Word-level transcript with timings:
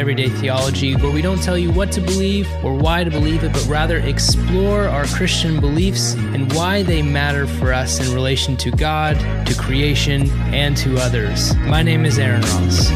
Everyday 0.00 0.30
Theology, 0.30 0.96
where 0.96 1.12
we 1.12 1.20
don't 1.20 1.42
tell 1.42 1.58
you 1.58 1.70
what 1.70 1.92
to 1.92 2.00
believe 2.00 2.48
or 2.64 2.72
why 2.72 3.04
to 3.04 3.10
believe 3.10 3.44
it, 3.44 3.52
but 3.52 3.66
rather 3.66 3.98
explore 3.98 4.88
our 4.88 5.04
Christian 5.04 5.60
beliefs 5.60 6.14
and 6.14 6.50
why 6.54 6.82
they 6.82 7.02
matter 7.02 7.46
for 7.46 7.70
us 7.74 8.00
in 8.00 8.14
relation 8.14 8.56
to 8.56 8.70
God, 8.70 9.18
to 9.46 9.54
creation, 9.56 10.30
and 10.54 10.74
to 10.78 10.96
others. 10.96 11.54
My 11.66 11.82
name 11.82 12.06
is 12.06 12.18
Aaron 12.18 12.40
Ross. 12.40 12.90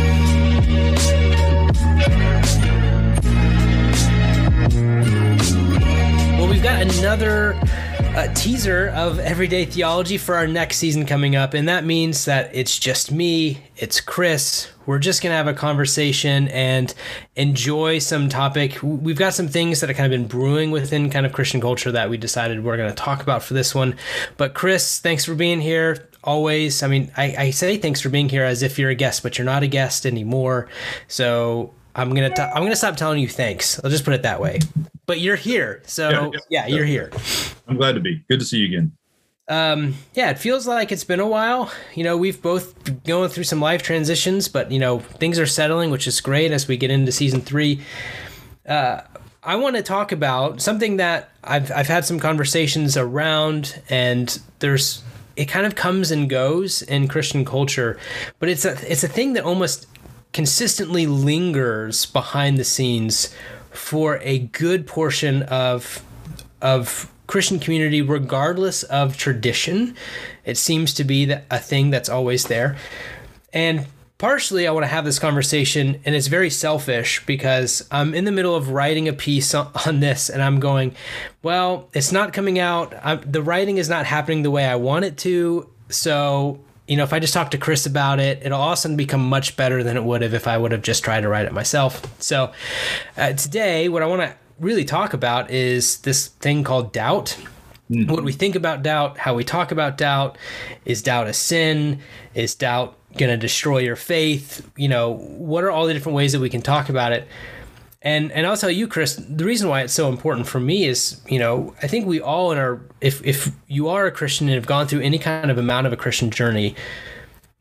Well, 6.39 6.48
we've 6.48 6.62
got 6.62 6.80
another 6.80 7.61
uh, 8.14 8.32
teaser 8.32 8.91
of 8.91 9.18
Everyday 9.18 9.64
Theology 9.64 10.18
for 10.18 10.36
our 10.36 10.46
next 10.46 10.77
season 10.77 11.05
coming 11.05 11.34
up, 11.34 11.52
and 11.52 11.68
that 11.68 11.84
means 11.84 12.27
that 12.27 12.55
it's 12.55 12.78
just 12.78 13.10
me, 13.10 13.59
it's 13.77 14.00
Chris. 14.00 14.70
We're 14.86 15.00
just 15.00 15.20
gonna 15.20 15.34
have 15.34 15.48
a 15.48 15.55
conversation 15.55 16.46
and 16.48 16.95
enjoy 17.34 17.98
some 17.98 18.28
topic. 18.28 18.78
We've 18.82 19.19
got 19.19 19.34
some 19.34 19.48
things 19.48 19.80
that 19.80 19.88
have 19.88 19.96
kind 19.96 20.12
of 20.12 20.16
been 20.16 20.28
brewing 20.28 20.70
within 20.70 21.10
kind 21.10 21.27
of 21.27 21.32
Christian 21.32 21.60
culture 21.60 21.91
that 21.91 22.08
we 22.08 22.16
decided 22.16 22.62
we're 22.62 22.77
gonna 22.77 22.95
talk 22.95 23.20
about 23.20 23.42
for 23.42 23.55
this 23.55 23.74
one. 23.74 23.96
But 24.36 24.55
Chris, 24.55 25.00
thanks 25.00 25.24
for 25.24 25.34
being 25.34 25.60
here. 25.60 26.08
Always, 26.22 26.84
I 26.84 26.86
mean, 26.86 27.10
I, 27.16 27.34
I 27.36 27.50
say 27.50 27.78
thanks 27.78 28.00
for 28.00 28.10
being 28.10 28.28
here 28.28 28.44
as 28.44 28.62
if 28.62 28.78
you're 28.78 28.91
a 28.91 28.94
guest, 28.94 29.24
but 29.24 29.38
you're 29.38 29.44
not 29.44 29.64
a 29.64 29.69
guest 29.69 30.06
anymore. 30.06 30.69
So 31.08 31.74
I'm 31.95 32.15
gonna 32.15 32.34
t- 32.34 32.43
I'm 32.43 32.62
gonna 32.62 32.77
stop 32.77 32.97
telling 32.97 33.21
you 33.21 33.29
thanks. 33.29 33.83
I'll 33.83 33.91
just 33.91 34.05
put 34.05 34.15
it 34.15 34.23
that 34.23 34.41
way. 34.41 34.61
But 35.07 35.21
you're 35.21 35.37
here, 35.37 35.83
so 35.87 36.11
yeah, 36.11 36.30
yeah, 36.33 36.67
yeah, 36.67 36.67
you're 36.67 36.87
here. 36.87 37.11
I'm 37.69 37.77
glad 37.77 37.93
to 37.93 38.01
be. 38.01 38.25
Good 38.29 38.41
to 38.41 38.45
see 38.45 38.59
you 38.59 38.67
again. 38.67 38.93
Um, 39.47 39.95
yeah, 40.15 40.31
it 40.31 40.39
feels 40.39 40.67
like 40.67 40.91
it's 40.91 41.05
been 41.05 41.20
a 41.20 41.27
while. 41.27 41.70
You 41.95 42.05
know, 42.05 42.17
we've 42.17 42.41
both 42.41 43.05
going 43.05 43.28
through 43.28 43.45
some 43.45 43.61
life 43.61 43.83
transitions, 43.83 44.48
but 44.48 44.73
you 44.73 44.78
know, 44.78 45.01
things 45.01 45.39
are 45.39 45.47
settling, 45.47 45.91
which 45.91 46.06
is 46.06 46.20
great 46.20 46.51
as 46.51 46.67
we 46.67 46.77
get 46.77 46.91
into 46.91 47.12
season 47.12 47.42
three. 47.42 47.83
Uh, 48.67 49.03
I 49.42 49.56
want 49.56 49.77
to 49.77 49.83
talk 49.83 50.12
about 50.12 50.62
something 50.62 50.97
that 50.97 51.31
I've 51.45 51.70
I've 51.70 51.89
had 51.89 52.06
some 52.06 52.19
conversations 52.19 52.97
around, 52.97 53.83
and 53.91 54.39
there's 54.61 55.03
it 55.36 55.47
kind 55.47 55.67
of 55.67 55.75
comes 55.75 56.11
and 56.11 56.31
goes 56.31 56.81
in 56.81 57.08
Christian 57.08 57.45
culture, 57.45 57.98
but 58.39 58.48
it's 58.48 58.64
a 58.64 58.77
it's 58.91 59.05
a 59.05 59.08
thing 59.08 59.34
that 59.34 59.45
almost 59.45 59.86
consistently 60.34 61.06
lingers 61.06 62.04
behind 62.04 62.58
the 62.58 62.64
scenes 62.64 63.34
for 63.70 64.18
a 64.18 64.40
good 64.40 64.86
portion 64.86 65.42
of 65.44 66.04
of 66.60 67.10
Christian 67.27 67.58
community, 67.58 68.02
regardless 68.02 68.82
of 68.84 69.16
tradition. 69.16 69.96
It 70.44 70.58
seems 70.58 70.92
to 70.94 71.05
be 71.05 71.30
a 71.50 71.58
thing 71.58 71.90
that's 71.90 72.08
always 72.08 72.44
there. 72.44 72.77
And 73.52 73.86
partially, 74.18 74.66
I 74.66 74.72
want 74.72 74.84
to 74.84 74.88
have 74.88 75.05
this 75.05 75.18
conversation, 75.18 76.00
and 76.05 76.14
it's 76.14 76.27
very 76.27 76.50
selfish 76.50 77.24
because 77.24 77.86
I'm 77.90 78.14
in 78.14 78.24
the 78.24 78.32
middle 78.32 78.55
of 78.55 78.70
writing 78.70 79.08
a 79.08 79.12
piece 79.12 79.55
on, 79.55 80.00
this, 80.00 80.28
and 80.28 80.42
I'm 80.42 80.60
going, 80.60 80.94
well, 81.42 81.88
it's 81.92 82.12
not 82.12 82.32
coming 82.32 82.58
out. 82.58 82.94
I'm, 83.02 83.20
the 83.30 83.42
writing 83.42 83.78
is 83.78 83.88
not 83.88 84.06
happening 84.06 84.42
the 84.42 84.50
way 84.50 84.66
I 84.66 84.77
want 84.77 85.05
it 85.05 85.16
to. 85.18 85.70
So 85.88 86.60
you 86.86 86.96
know, 86.96 87.04
if 87.04 87.12
I 87.12 87.18
just 87.18 87.32
talk 87.32 87.50
to 87.52 87.58
Chris 87.58 87.86
about 87.86 88.20
it, 88.20 88.42
it'll 88.42 88.60
also 88.60 88.94
become 88.94 89.27
much 89.27 89.56
better 89.56 89.82
than 89.82 89.96
it 89.96 90.04
would 90.04 90.22
have 90.22 90.34
if 90.34 90.46
I 90.46 90.58
would 90.58 90.72
have 90.72 90.82
just 90.82 91.02
tried 91.02 91.22
to 91.22 91.28
write 91.28 91.46
it 91.46 91.52
myself. 91.52 92.02
So, 92.22 92.52
uh, 93.16 93.32
today, 93.32 93.88
what 93.88 94.02
I 94.02 94.06
want 94.06 94.22
to 94.22 94.36
really 94.60 94.84
talk 94.84 95.14
about 95.14 95.50
is 95.50 95.98
this 95.98 96.28
thing 96.28 96.62
called 96.62 96.92
doubt. 96.92 97.38
Mm-hmm. 97.90 98.10
What 98.10 98.24
we 98.24 98.32
think 98.32 98.55
about 98.55 98.82
doubt, 98.82 99.18
how 99.18 99.34
we 99.34 99.44
talk 99.44 99.72
about 99.72 99.96
doubt. 99.96 100.36
Is 100.84 101.02
doubt 101.02 101.27
a 101.27 101.32
sin? 101.32 102.00
Is 102.34 102.55
doubt 102.55 102.96
going 103.16 103.30
to 103.30 103.36
destroy 103.36 103.78
your 103.78 103.96
faith? 103.96 104.68
You 104.77 104.89
know, 104.89 105.12
what 105.14 105.64
are 105.64 105.70
all 105.70 105.86
the 105.86 105.94
different 105.94 106.17
ways 106.17 106.33
that 106.33 106.40
we 106.40 106.50
can 106.50 106.62
talk 106.62 106.89
about 106.89 107.12
it? 107.12 107.28
And 108.05 108.31
and 108.33 108.47
I'll 108.47 108.57
tell 108.57 108.70
you, 108.70 108.87
Chris, 108.87 109.17
the 109.17 109.47
reason 109.47 109.69
why 109.70 109.81
it's 109.81 109.95
so 109.95 110.11
important 110.11 110.47
for 110.47 110.61
me 110.61 110.85
is, 110.85 111.23
you 111.27 111.39
know, 111.39 111.75
I 111.83 111.89
think 111.89 112.07
we 112.07 112.20
all 112.20 112.53
in 112.53 112.59
our 112.59 112.83
if 113.01 113.25
if 113.25 113.51
you 113.67 113.89
are 113.89 114.07
a 114.07 114.13
Christian 114.13 114.47
and 114.47 114.55
have 114.55 114.67
gone 114.67 114.87
through 114.87 115.01
any 115.01 115.19
kind 115.19 115.51
of 115.51 115.57
amount 115.57 115.87
of 115.87 115.92
a 115.92 115.97
Christian 115.97 116.31
journey, 116.31 116.77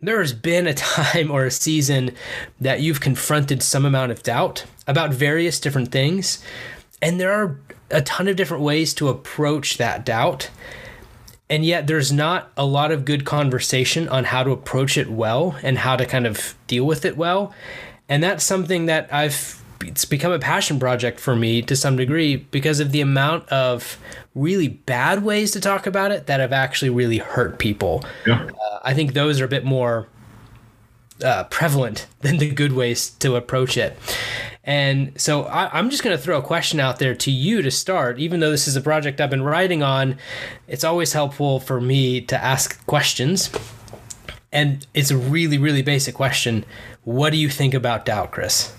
there 0.02 0.20
has 0.20 0.34
been 0.34 0.68
a 0.68 0.74
time 0.74 1.32
or 1.32 1.46
a 1.46 1.52
season 1.52 2.12
that 2.60 2.82
you've 2.82 3.00
confronted 3.00 3.64
some 3.64 3.86
amount 3.86 4.12
of 4.12 4.22
doubt 4.22 4.66
about 4.86 5.14
various 5.14 5.62
different 5.62 5.94
things. 5.94 6.44
And 7.02 7.22
there 7.22 7.32
are 7.32 7.58
a 7.90 8.02
ton 8.02 8.28
of 8.28 8.36
different 8.36 8.64
ways 8.64 8.94
to 8.96 9.08
approach 9.08 9.78
that 9.78 10.06
doubt. 10.06 10.50
And 11.50 11.66
yet, 11.66 11.88
there's 11.88 12.12
not 12.12 12.52
a 12.58 12.66
lot 12.66 12.92
of 12.92 13.06
good 13.06 13.24
conversation 13.24 14.10
on 14.10 14.26
how 14.26 14.44
to 14.44 14.52
approach 14.52 14.98
it 14.98 15.10
well 15.10 15.56
and 15.64 15.78
how 15.78 15.96
to 15.96 16.06
kind 16.06 16.28
of 16.28 16.56
deal 16.68 16.86
with 16.86 17.06
it 17.06 17.16
well. 17.16 17.54
And 18.10 18.22
that's 18.22 18.44
something 18.44 18.88
that 18.88 19.14
I've 19.14 19.63
it's 19.88 20.06
become 20.06 20.32
a 20.32 20.40
passion 20.40 20.80
project 20.80 21.20
for 21.20 21.36
me 21.36 21.62
to 21.64 21.76
some 21.76 21.96
degree 21.96 22.38
because 22.38 22.80
of 22.80 22.92
the 22.92 23.02
amount 23.02 23.48
of 23.50 23.98
really 24.36 24.68
bad 24.68 25.24
ways 25.24 25.52
to 25.52 25.60
talk 25.60 25.86
about 25.86 26.12
it 26.12 26.28
that 26.28 26.40
have 26.40 26.54
actually 26.54 26.90
really 26.90 27.18
hurt 27.18 27.60
people. 27.60 28.04
Yeah. 28.26 28.46
Uh, 28.46 28.80
I 28.84 28.94
think 28.94 29.14
those 29.14 29.40
are 29.40 29.46
a 29.46 29.50
bit 29.50 29.66
more 29.66 30.08
uh, 31.24 31.44
prevalent 31.46 32.08
than 32.22 32.38
the 32.38 32.50
good 32.50 32.74
ways 32.74 33.10
to 33.10 33.36
approach 33.36 33.78
it. 33.78 33.98
And 34.66 35.20
so 35.20 35.44
I, 35.44 35.78
am 35.78 35.90
just 35.90 36.04
going 36.04 36.16
to 36.16 36.22
throw 36.22 36.38
a 36.38 36.42
question 36.42 36.80
out 36.80 36.98
there 36.98 37.14
to 37.16 37.32
you 37.32 37.62
to 37.62 37.70
start. 37.70 38.18
Even 38.20 38.40
though 38.40 38.52
this 38.52 38.68
is 38.68 38.78
a 38.78 38.82
project 38.82 39.20
I've 39.20 39.30
been 39.30 39.44
writing 39.44 39.84
on, 39.84 40.18
it's 40.68 40.86
always 40.86 41.12
helpful 41.12 41.60
for 41.60 41.82
me 41.82 42.22
to 42.22 42.42
ask 42.42 42.86
questions. 42.86 43.50
And 44.54 44.86
it's 44.94 45.12
a 45.12 45.18
really, 45.18 45.58
really 45.58 45.82
basic 45.82 46.16
question. 46.16 46.64
What 47.04 47.32
do 47.32 47.38
you 47.38 47.50
think 47.50 47.74
about 47.74 48.06
doubt, 48.06 48.32
Chris? 48.32 48.74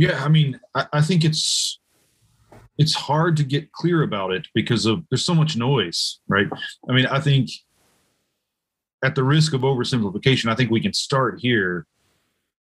Yeah, 0.00 0.24
I 0.24 0.28
mean, 0.28 0.58
I, 0.74 0.86
I 0.94 1.00
think 1.02 1.26
it's 1.26 1.78
it's 2.78 2.94
hard 2.94 3.36
to 3.36 3.44
get 3.44 3.70
clear 3.72 4.02
about 4.02 4.32
it 4.32 4.48
because 4.54 4.86
of 4.86 5.04
there's 5.10 5.26
so 5.26 5.34
much 5.34 5.58
noise, 5.58 6.20
right? 6.26 6.46
I 6.88 6.94
mean, 6.94 7.04
I 7.04 7.20
think 7.20 7.50
at 9.04 9.14
the 9.14 9.22
risk 9.22 9.52
of 9.52 9.60
oversimplification, 9.60 10.50
I 10.50 10.54
think 10.54 10.70
we 10.70 10.80
can 10.80 10.94
start 10.94 11.38
here, 11.40 11.86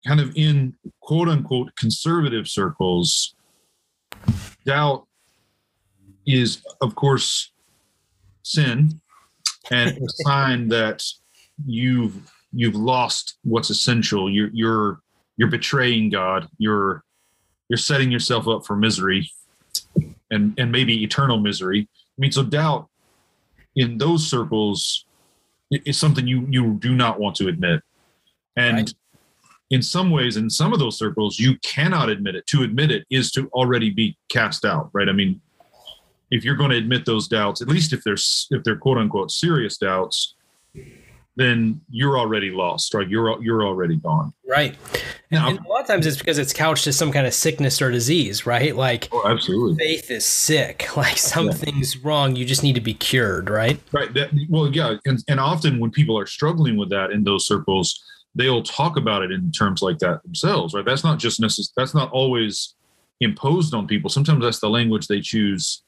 kind 0.05 0.19
of 0.19 0.35
in 0.35 0.75
quote 1.00 1.29
unquote 1.29 1.73
conservative 1.77 2.45
circles. 2.45 3.33
Doubt 4.66 5.07
is, 6.27 6.61
of 6.81 6.95
course, 6.95 7.53
sin 8.44 9.00
and 9.71 9.97
a 9.97 10.09
sign 10.25 10.67
that 10.67 11.06
you've 11.66 12.33
you've 12.51 12.75
lost 12.75 13.38
what's 13.45 13.69
essential. 13.69 14.29
You're 14.29 14.50
you're 14.51 15.00
you're 15.38 15.47
betraying 15.47 16.09
God. 16.09 16.50
You're 16.57 17.06
you're 17.69 17.78
setting 17.78 18.12
yourself 18.12 18.47
up 18.47 18.66
for 18.66 18.75
misery 18.75 19.31
and 20.31 20.59
and 20.59 20.72
maybe 20.72 21.03
eternal 21.03 21.40
misery. 21.40 21.88
I 21.91 22.18
mean, 22.18 22.31
so 22.31 22.44
doubt 22.44 22.90
in 23.75 23.97
those 23.97 24.28
circles 24.28 25.06
is 25.72 25.97
something 25.97 26.28
you 26.28 26.46
you 26.50 26.74
do 26.80 26.96
not 26.96 27.19
want 27.19 27.35
to 27.38 27.47
admit, 27.47 27.81
and 28.56 28.78
right. 28.78 28.94
in 29.69 29.81
some 29.81 30.12
ways, 30.12 30.35
in 30.35 30.50
some 30.50 30.74
of 30.74 30.80
those 30.80 30.97
circles, 30.97 31.40
you 31.40 31.57
cannot 31.59 32.09
admit 32.09 32.35
it. 32.35 32.47
To 32.47 32.63
admit 32.63 32.91
it 32.91 33.06
is 33.09 33.31
to 33.34 33.47
already 33.50 33.90
be 33.91 34.18
cast 34.30 34.66
out, 34.66 34.90
right? 34.94 35.07
I 35.07 35.13
mean, 35.13 35.40
if 36.31 36.44
you're 36.44 36.56
going 36.56 36.72
to 36.72 36.78
admit 36.78 37.06
those 37.06 37.28
doubts, 37.28 37.62
at 37.62 37.68
least 37.68 37.94
if 37.94 38.03
they're 38.03 38.18
if 38.51 38.63
they're 38.63 38.78
quote 38.78 38.97
unquote 38.97 39.31
serious 39.31 39.78
doubts, 39.78 40.36
then 41.39 41.79
you're 41.89 42.19
already 42.19 42.51
lost, 42.51 42.94
right? 42.94 43.07
You're 43.07 43.41
you're 43.41 43.63
already 43.63 43.95
gone. 43.95 44.33
Right. 44.45 44.75
Now, 45.31 45.47
and, 45.47 45.59
a 45.59 45.67
lot 45.69 45.81
of 45.81 45.88
times 45.88 46.05
it's 46.05 46.17
because 46.17 46.38
it's 46.38 46.51
couched 46.51 46.85
as 46.88 46.97
some 46.97 47.13
kind 47.13 47.25
of 47.25 47.33
sickness 47.33 47.81
or 47.81 47.91
disease, 47.91 48.45
right? 48.45 48.75
Like, 48.75 49.07
oh, 49.13 49.25
absolutely. 49.25 49.77
Faith 49.77 50.11
is 50.11 50.25
sick. 50.25 50.88
Like 51.00 51.17
something's 51.17 51.95
yeah. 51.95 52.01
wrong. 52.03 52.36
You 52.36 52.44
just 52.44 52.62
need 52.62 52.75
to 52.75 52.81
be 52.81 52.94
cured, 52.94 53.50
right? 53.50 53.80
Right. 53.94 54.13
That, 54.13 54.31
well, 54.50 54.68
yeah, 54.68 54.97
and 55.06 55.24
and 55.30 55.39
often 55.39 55.80
when 55.80 55.91
people 55.91 56.19
are 56.19 56.25
struggling 56.25 56.75
with 56.75 56.89
that 56.89 57.12
in 57.12 57.24
those 57.24 57.47
circles, 57.47 58.03
they'll 58.36 58.63
talk 58.63 58.97
about 58.97 59.24
it 59.24 59.31
in 59.31 59.50
terms 59.51 59.81
like 59.81 60.00
that 60.00 60.21
themselves, 60.24 60.74
right? 60.74 60.83
That's 60.83 61.06
not 61.06 61.19
just 61.19 61.39
necessary. 61.39 61.71
That's 61.77 61.95
not 61.95 62.12
always 62.12 62.75
imposed 63.21 63.74
on 63.74 63.88
people. 63.88 64.09
Sometimes 64.09 64.44
that's 64.44 64.59
the 64.59 64.69
language 64.69 65.07
they 65.07 65.21
choose 65.21 65.83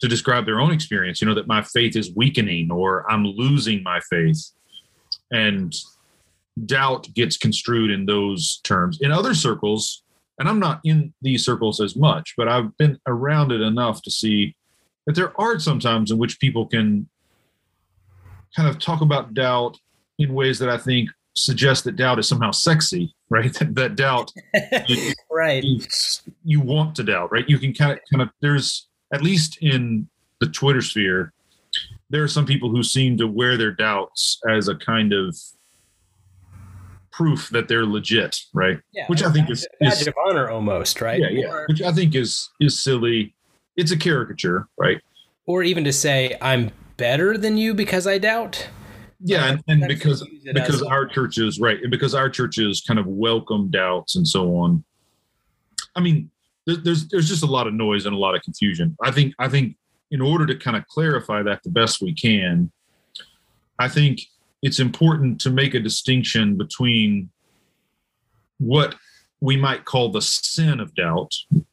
to 0.00 0.08
describe 0.08 0.46
their 0.46 0.60
own 0.60 0.72
experience 0.72 1.20
you 1.20 1.26
know 1.26 1.34
that 1.34 1.46
my 1.46 1.62
faith 1.62 1.96
is 1.96 2.12
weakening 2.14 2.70
or 2.70 3.10
i'm 3.10 3.24
losing 3.24 3.82
my 3.82 4.00
faith. 4.10 4.50
And 5.32 5.74
doubt 6.66 7.12
gets 7.14 7.36
construed 7.36 7.90
in 7.90 8.06
those 8.06 8.60
terms. 8.62 8.98
In 9.00 9.10
other 9.10 9.34
circles 9.34 10.02
and 10.38 10.48
i'm 10.48 10.60
not 10.60 10.80
in 10.84 11.12
these 11.22 11.44
circles 11.44 11.80
as 11.80 11.96
much 11.96 12.34
but 12.36 12.48
i've 12.48 12.76
been 12.76 12.98
around 13.06 13.52
it 13.52 13.60
enough 13.60 14.02
to 14.02 14.10
see 14.10 14.54
that 15.06 15.14
there 15.14 15.38
are 15.40 15.58
sometimes 15.58 16.10
in 16.10 16.18
which 16.18 16.40
people 16.40 16.66
can 16.66 17.08
kind 18.54 18.68
of 18.68 18.78
talk 18.78 19.00
about 19.00 19.34
doubt 19.34 19.78
in 20.18 20.34
ways 20.34 20.58
that 20.58 20.68
i 20.68 20.76
think 20.76 21.10
suggest 21.34 21.84
that 21.84 21.96
doubt 21.96 22.18
is 22.18 22.28
somehow 22.28 22.50
sexy 22.50 23.14
right? 23.30 23.52
That, 23.54 23.74
that 23.74 23.96
doubt 23.96 24.32
right. 25.30 25.62
you, 25.64 25.80
you 26.44 26.60
want 26.60 26.94
to 26.96 27.02
doubt 27.02 27.32
right? 27.32 27.48
You 27.48 27.58
can 27.58 27.74
kind 27.74 27.92
of 27.92 27.98
kind 28.10 28.22
of 28.22 28.30
there's 28.40 28.88
at 29.12 29.22
least 29.22 29.58
in 29.60 30.08
the 30.40 30.46
Twitter 30.46 30.82
sphere, 30.82 31.32
there 32.10 32.22
are 32.22 32.28
some 32.28 32.46
people 32.46 32.70
who 32.70 32.82
seem 32.82 33.16
to 33.18 33.26
wear 33.26 33.56
their 33.56 33.72
doubts 33.72 34.40
as 34.48 34.68
a 34.68 34.76
kind 34.76 35.12
of 35.12 35.36
proof 37.10 37.48
that 37.50 37.66
they're 37.68 37.86
legit, 37.86 38.36
right? 38.52 38.78
Yeah, 38.92 39.06
Which 39.06 39.22
I 39.22 39.32
think 39.32 39.50
is, 39.50 39.66
badge 39.80 40.02
is 40.02 40.06
of 40.06 40.14
honor 40.28 40.50
almost, 40.50 41.00
right? 41.00 41.20
yeah, 41.20 41.28
yeah. 41.30 41.48
Or, 41.48 41.66
Which 41.68 41.82
I 41.82 41.92
think 41.92 42.14
is 42.14 42.50
is 42.60 42.78
silly. 42.78 43.34
It's 43.76 43.90
a 43.90 43.96
caricature, 43.96 44.68
right? 44.78 45.00
or 45.46 45.62
even 45.62 45.84
to 45.84 45.92
say 45.92 46.36
I'm 46.42 46.70
better 46.96 47.38
than 47.38 47.56
you 47.56 47.72
because 47.74 48.06
I 48.06 48.18
doubt. 48.18 48.68
Yeah, 49.20 49.48
and, 49.48 49.62
and 49.82 49.88
because 49.88 50.26
because 50.52 50.82
our 50.82 51.06
churches, 51.06 51.58
right, 51.58 51.80
and 51.80 51.90
because 51.90 52.14
our 52.14 52.28
churches 52.28 52.82
kind 52.86 53.00
of 53.00 53.06
welcome 53.06 53.70
doubts 53.70 54.16
and 54.16 54.28
so 54.28 54.56
on. 54.56 54.84
I 55.94 56.00
mean, 56.00 56.30
there's 56.66 57.08
there's 57.08 57.28
just 57.28 57.42
a 57.42 57.46
lot 57.46 57.66
of 57.66 57.74
noise 57.74 58.06
and 58.06 58.14
a 58.14 58.18
lot 58.18 58.34
of 58.34 58.42
confusion. 58.42 58.96
I 59.02 59.10
think 59.10 59.34
I 59.38 59.48
think 59.48 59.76
in 60.10 60.20
order 60.20 60.46
to 60.46 60.56
kind 60.56 60.76
of 60.76 60.86
clarify 60.88 61.42
that 61.42 61.62
the 61.62 61.70
best 61.70 62.00
we 62.02 62.12
can, 62.12 62.70
I 63.78 63.88
think 63.88 64.20
it's 64.62 64.80
important 64.80 65.40
to 65.42 65.50
make 65.50 65.74
a 65.74 65.80
distinction 65.80 66.56
between 66.56 67.30
what 68.58 68.94
we 69.40 69.56
might 69.56 69.84
call 69.84 70.10
the 70.10 70.22
sin 70.22 70.80
of 70.80 70.94
doubt. 70.94 71.32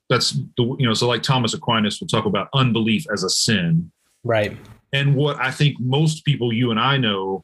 That's 0.10 0.31
the 0.31 0.75
you 0.80 0.86
know, 0.86 0.94
so 0.94 1.07
like 1.07 1.24
Thomas 1.24 1.54
Aquinas 1.54 2.00
will 2.00 2.07
talk 2.07 2.25
about 2.25 2.50
unbelief 2.54 3.06
as 3.12 3.24
a 3.24 3.30
sin 3.30 3.92
right. 4.24 4.56
and 4.92 5.16
what 5.16 5.38
I 5.39 5.50
think 5.50 5.80
most 5.80 6.24
people 6.25 6.54
you 6.54 6.72
and 6.72 6.80
I 6.80 6.98
know 6.98 7.44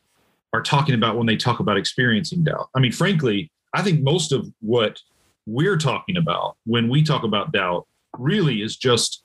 are 0.54 0.62
talking 0.62 0.96
about 0.96 1.18
when 1.18 1.28
they 1.28 1.36
talk 1.36 1.60
about 1.60 1.78
experiencing 1.78 2.44
doubt. 2.44 2.70
I 2.76 2.80
mean, 2.80 2.92
frankly, 2.92 3.52
I 3.74 3.82
think 3.82 4.02
most 4.02 4.32
of 4.32 4.52
what 4.62 5.00
we're 5.46 5.78
talking 5.78 6.18
about 6.18 6.58
when 6.66 6.90
we 6.90 7.04
talk 7.04 7.24
about 7.24 7.52
doubt 7.52 7.88
really 8.18 8.62
is 8.62 8.76
just 8.78 9.24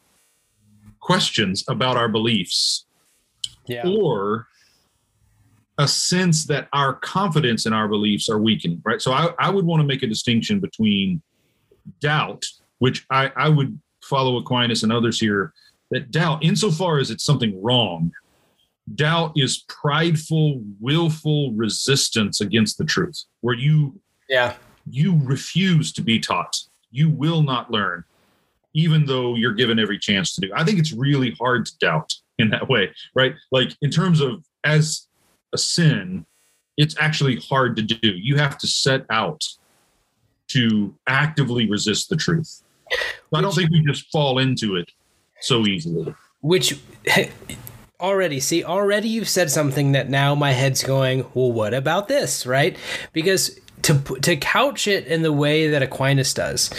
questions 1.01 1.65
about 1.69 1.97
our 1.97 2.09
beliefs 2.09 2.87
Yeah. 3.67 3.87
or 3.87 4.47
a 5.79 5.89
sense 5.89 6.47
that 6.47 6.69
our 6.73 6.95
confidence 6.95 7.67
in 7.67 7.73
our 7.73 7.89
beliefs 7.89 8.29
are 8.29 8.39
weakening, 8.39 8.81
right? 8.85 9.03
So 9.03 9.13
I, 9.13 9.31
I 9.39 9.51
would 9.51 9.65
want 9.67 9.81
to 9.81 9.87
make 9.87 10.03
a 10.03 10.07
distinction 10.07 10.61
between 10.61 11.21
doubt, 12.01 12.45
which 12.79 13.05
I, 13.11 13.33
I 13.37 13.49
would 13.49 13.79
follow 14.03 14.37
Aquinas 14.37 14.83
and 14.85 14.93
others 14.93 15.19
here, 15.19 15.53
that 15.91 16.11
doubt, 16.11 16.45
insofar 16.45 16.99
as 16.99 17.11
it's 17.11 17.25
something 17.25 17.61
wrong, 17.63 18.13
doubt 18.95 19.33
is 19.37 19.65
prideful, 19.69 20.63
willful 20.81 21.53
resistance 21.53 22.41
against 22.41 22.79
the 22.79 22.85
truth, 22.85 23.25
where 23.41 23.55
you 23.57 24.01
Yeah. 24.29 24.55
You 24.89 25.21
refuse 25.23 25.93
to 25.93 26.03
be 26.03 26.19
taught. 26.19 26.61
You 26.91 27.11
will 27.11 27.43
not 27.43 27.71
learn, 27.71 28.05
even 28.75 29.07
though 29.07 29.35
you're 29.35 29.53
given 29.53 29.79
every 29.79 29.99
chance 29.99 30.35
to 30.35 30.41
do. 30.41 30.51
I 30.55 30.65
think 30.65 30.79
it's 30.79 30.93
really 30.93 31.33
hard 31.39 31.67
to 31.67 31.79
doubt 31.79 32.15
in 32.39 32.51
that 32.51 32.69
way, 32.69 32.93
right? 33.15 33.35
Like 33.51 33.73
in 33.83 33.91
terms 33.91 34.21
of 34.21 34.45
as 34.65 35.07
a 35.53 35.59
sin, 35.59 36.27
it's 36.77 36.97
actually 36.99 37.37
hard 37.37 37.77
to 37.77 37.83
do. 37.83 38.09
You 38.09 38.37
have 38.37 38.59
to 38.59 38.67
set 38.67 39.07
out 39.11 39.45
to 40.49 40.95
actively 41.07 41.69
resist 41.69 42.09
the 42.09 42.17
truth. 42.17 42.63
I 43.33 43.41
don't 43.41 43.55
think 43.55 43.71
we 43.71 43.81
just 43.81 44.11
fall 44.11 44.39
into 44.39 44.77
it 44.77 44.91
so 45.41 45.67
easily. 45.67 46.15
Which 46.41 46.79
already 48.01 48.41
see 48.41 48.63
already 48.65 49.09
you've 49.09 49.29
said 49.29 49.51
something 49.51 49.93
that 49.93 50.11
now 50.11 50.35
my 50.35 50.51
head's 50.51 50.83
going 50.83 51.25
well 51.33 51.53
what 51.53 51.73
about 51.73 52.09
this 52.09 52.45
right 52.45 52.77
because 53.13 53.59
to 53.85 53.95
to 54.21 54.37
couch 54.37 54.89
it 54.89 55.07
in 55.07 55.23
the 55.23 55.33
way 55.33 55.69
that 55.69 55.83
Aquinas 55.83 56.35
does 56.35 56.71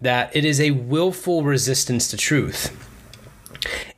that 0.00 0.34
it 0.34 0.44
is 0.44 0.60
a 0.60 0.70
willful 0.70 1.42
resistance 1.42 2.08
to 2.08 2.16
truth 2.16 2.80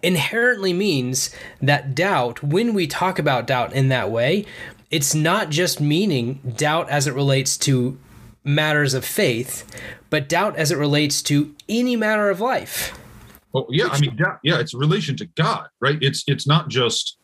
inherently 0.03 0.73
means 0.73 1.35
that 1.61 1.95
doubt 1.95 2.43
when 2.43 2.75
we 2.75 2.87
talk 2.87 3.19
about 3.19 3.47
doubt 3.47 3.73
in 3.73 3.89
that 3.89 4.11
way 4.11 4.45
it's 4.91 5.15
not 5.15 5.51
just 5.51 5.81
meaning 5.81 6.41
doubt 6.57 6.89
as 6.89 7.07
it 7.07 7.15
relates 7.15 7.57
to 7.57 7.99
matters 8.45 8.95
of 8.95 9.05
faith 9.05 9.65
but 10.09 10.29
doubt 10.29 10.57
as 10.57 10.71
it 10.71 10.79
relates 10.79 11.21
to 11.23 11.55
any 11.69 11.97
matter 11.97 12.31
of 12.31 12.41
life 12.41 12.97
Well, 13.53 13.67
yeah, 13.71 13.89
I 13.91 13.99
mean, 14.01 14.19
yeah, 14.43 14.59
it's 14.61 14.75
relation 14.75 15.17
to 15.17 15.25
God, 15.35 15.69
right? 15.81 15.97
It's 16.03 16.23
it's 16.27 16.47
not 16.47 16.69
just, 16.69 17.17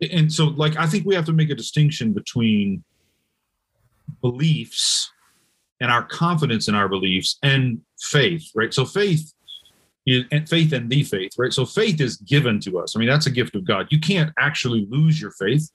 and 0.00 0.32
so 0.32 0.46
like 0.46 0.76
I 0.76 0.86
think 0.86 1.04
we 1.04 1.14
have 1.14 1.26
to 1.26 1.34
make 1.34 1.50
a 1.50 1.54
distinction 1.54 2.14
between 2.14 2.82
beliefs 4.20 5.10
and 5.80 5.90
our 5.90 6.02
confidence 6.04 6.68
in 6.68 6.74
our 6.74 6.88
beliefs 6.88 7.38
and 7.42 7.80
faith, 8.00 8.50
right? 8.54 8.72
So 8.72 8.84
faith 8.84 9.32
is 10.06 10.24
and 10.30 10.48
faith 10.48 10.72
and 10.72 10.88
the 10.90 11.02
faith, 11.02 11.32
right? 11.38 11.52
So 11.52 11.64
faith 11.64 12.00
is 12.00 12.16
given 12.18 12.60
to 12.60 12.78
us. 12.78 12.96
I 12.96 12.98
mean, 13.00 13.08
that's 13.08 13.26
a 13.26 13.30
gift 13.30 13.54
of 13.56 13.66
God. 13.66 13.86
You 13.90 14.00
can't 14.00 14.32
actually 14.38 14.86
lose 14.90 15.20
your 15.20 15.32
faith. 15.32 15.70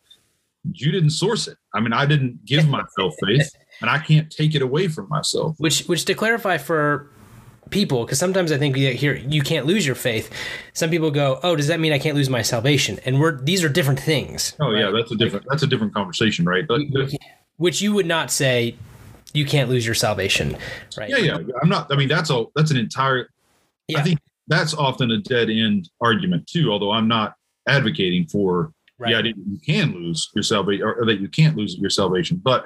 You 0.72 0.92
didn't 0.92 1.12
source 1.12 1.48
it. 1.48 1.58
I 1.74 1.80
mean, 1.80 1.94
I 1.94 2.06
didn't 2.06 2.46
give 2.46 2.68
myself 2.68 3.14
faith, 3.26 3.50
and 3.81 3.90
I 3.90 3.98
can't 3.98 4.30
take 4.30 4.56
it 4.56 4.62
away 4.62 4.88
from 4.88 5.08
myself. 5.10 5.56
which 5.58 5.86
which 5.86 6.06
to 6.06 6.14
clarify 6.14 6.58
for 6.58 7.12
people 7.70 8.04
because 8.04 8.18
sometimes 8.18 8.52
i 8.52 8.58
think 8.58 8.76
you 8.76 8.92
hear 8.94 9.14
you 9.14 9.44
can't 9.44 9.68
lose 9.68 9.86
your 9.86 9.94
faith 9.94 10.34
some 10.74 10.90
people 10.90 11.12
go 11.12 11.40
oh 11.44 11.56
does 11.56 11.68
that 11.68 11.80
mean 11.80 11.94
i 11.94 12.00
can't 12.00 12.16
lose 12.16 12.28
my 12.28 12.42
salvation 12.42 13.00
and 13.06 13.20
we're 13.20 13.40
these 13.44 13.64
are 13.64 13.70
different 13.70 14.00
things 14.00 14.56
Oh 14.60 14.72
yeah, 14.72 14.90
that's 14.90 15.12
a 15.12 15.16
different 15.16 15.46
that's 15.48 15.62
a 15.62 15.68
different 15.68 15.94
conversation, 15.94 16.46
right? 16.46 16.66
But, 16.68 16.81
which 17.60 17.82
you 17.82 17.94
would 17.94 18.08
not 18.08 18.32
say 18.32 18.76
you 19.34 19.46
can't 19.46 19.70
lose 19.70 19.86
your 19.86 19.94
salvation 19.94 20.58
right? 20.98 21.10
Yeah 21.10 21.18
yeah. 21.18 21.38
I'm 21.62 21.70
not 21.70 21.92
i 21.92 21.96
mean 21.96 22.08
that's 22.08 22.32
a 22.32 22.46
that's 22.56 22.72
an 22.72 22.78
entire 22.78 23.30
Yeah. 23.88 24.00
i 24.00 24.02
think 24.02 24.20
that's 24.48 24.74
often 24.74 25.12
a 25.12 25.20
dead 25.20 25.50
end 25.50 25.90
argument 26.02 26.48
too 26.48 26.72
although 26.72 26.92
i'm 26.92 27.08
not 27.08 27.36
advocating 27.68 28.26
for 28.28 28.72
right. 28.98 29.12
the 29.12 29.18
idea 29.18 29.34
that 29.34 29.46
you 29.48 29.60
can 29.60 29.94
lose 29.94 30.30
your 30.34 30.44
salvation 30.44 30.84
or 30.84 31.06
that 31.06 31.20
you 31.20 31.28
can't 31.28 31.56
lose 31.56 31.78
your 31.78 31.92
salvation 31.92 32.42
but 32.44 32.66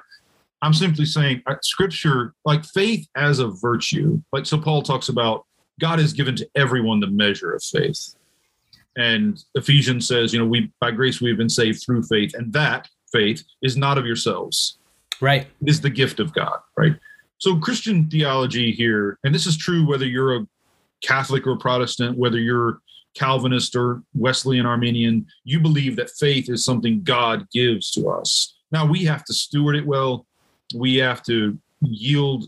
i'm 0.61 0.73
simply 0.73 1.05
saying 1.05 1.41
uh, 1.47 1.55
scripture 1.61 2.33
like 2.45 2.63
faith 2.63 3.05
as 3.15 3.39
a 3.39 3.47
virtue 3.47 4.21
like 4.31 4.45
so 4.45 4.57
paul 4.57 4.81
talks 4.81 5.09
about 5.09 5.45
god 5.79 5.99
has 5.99 6.13
given 6.13 6.35
to 6.35 6.47
everyone 6.55 6.99
the 6.99 7.07
measure 7.07 7.51
of 7.51 7.63
faith. 7.63 8.15
And 8.95 9.43
ephesians 9.55 10.07
says 10.07 10.31
you 10.31 10.39
know 10.39 10.45
we 10.45 10.71
by 10.79 10.91
grace 10.91 11.19
we 11.19 11.29
have 11.29 11.37
been 11.37 11.49
saved 11.49 11.83
through 11.83 12.03
faith 12.03 12.35
and 12.35 12.53
that 12.53 12.87
faith 13.11 13.43
is 13.63 13.75
not 13.75 13.97
of 13.97 14.05
yourselves 14.05 14.77
right 15.23 15.47
is 15.65 15.81
the 15.81 15.89
gift 15.89 16.19
of 16.19 16.33
God, 16.33 16.59
right? 16.77 16.95
So 17.37 17.57
Christian 17.57 18.09
theology 18.09 18.71
here, 18.71 19.17
and 19.23 19.33
this 19.33 19.47
is 19.47 19.57
true 19.57 19.87
whether 19.87 20.05
you're 20.05 20.35
a 20.35 20.47
Catholic 21.01 21.47
or 21.47 21.57
Protestant, 21.57 22.17
whether 22.17 22.39
you're 22.39 22.79
Calvinist 23.15 23.75
or 23.75 24.03
Wesleyan 24.13 24.65
Arminian, 24.65 25.25
you 25.43 25.59
believe 25.59 25.95
that 25.95 26.09
faith 26.09 26.49
is 26.49 26.65
something 26.65 27.03
God 27.03 27.47
gives 27.51 27.91
to 27.91 28.09
us. 28.09 28.55
Now 28.71 28.85
we 28.85 29.05
have 29.05 29.23
to 29.25 29.33
steward 29.33 29.75
it 29.75 29.85
well. 29.85 30.25
We 30.75 30.97
have 30.97 31.23
to 31.23 31.57
yield 31.81 32.45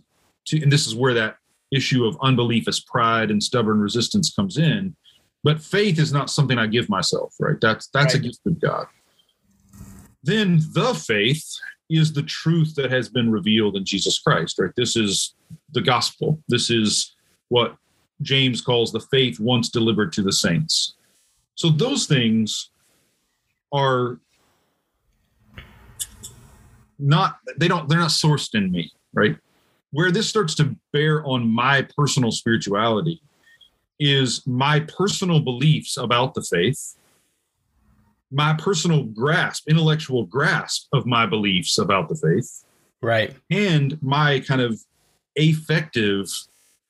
to, 0.47 0.61
and 0.61 0.71
this 0.71 0.87
is 0.87 0.95
where 0.95 1.13
that 1.13 1.37
issue 1.71 2.05
of 2.05 2.17
unbelief 2.21 2.67
as 2.67 2.79
pride 2.79 3.31
and 3.31 3.41
stubborn 3.41 3.79
resistance 3.79 4.33
comes 4.33 4.57
in. 4.57 4.95
But 5.43 5.61
faith 5.61 5.99
is 5.99 6.11
not 6.11 6.31
something 6.31 6.57
I 6.57 6.67
give 6.67 6.89
myself, 6.89 7.35
right? 7.39 7.57
That's 7.61 7.87
that's 7.87 8.15
a 8.15 8.19
gift 8.19 8.39
of 8.47 8.59
God. 8.59 8.87
Then 10.23 10.59
the 10.73 10.95
faith 10.95 11.45
is 11.89 12.13
the 12.13 12.23
truth 12.23 12.75
that 12.75 12.91
has 12.91 13.09
been 13.09 13.31
revealed 13.31 13.75
in 13.75 13.85
Jesus 13.85 14.19
Christ, 14.19 14.57
right? 14.59 14.71
This 14.75 14.95
is 14.95 15.35
the 15.71 15.81
gospel. 15.81 16.41
This 16.47 16.69
is 16.69 17.15
what 17.49 17.75
James 18.21 18.61
calls 18.61 18.91
the 18.91 18.99
faith 18.99 19.39
once 19.39 19.69
delivered 19.69 20.11
to 20.13 20.21
the 20.21 20.33
saints. 20.33 20.95
So 21.55 21.69
those 21.69 22.05
things 22.05 22.69
are 23.73 24.19
not 26.97 27.39
they 27.57 27.67
don't 27.67 27.89
they're 27.89 27.99
not 27.99 28.09
sourced 28.09 28.55
in 28.55 28.71
me, 28.71 28.91
right? 29.13 29.37
Where 29.91 30.11
this 30.11 30.27
starts 30.27 30.55
to 30.55 30.75
bear 30.91 31.25
on 31.25 31.47
my 31.47 31.87
personal 31.95 32.31
spirituality 32.31 33.21
is 33.99 34.45
my 34.45 34.81
personal 34.81 35.39
beliefs 35.39 35.97
about 35.97 36.33
the 36.33 36.41
faith 36.41 36.95
my 38.31 38.53
personal 38.53 39.03
grasp, 39.03 39.69
intellectual 39.69 40.25
grasp 40.25 40.87
of 40.93 41.05
my 41.05 41.25
beliefs 41.25 41.77
about 41.77 42.09
the 42.09 42.15
faith, 42.15 42.65
right 43.01 43.33
and 43.49 44.01
my 44.01 44.39
kind 44.39 44.61
of 44.61 44.79
affective 45.37 46.27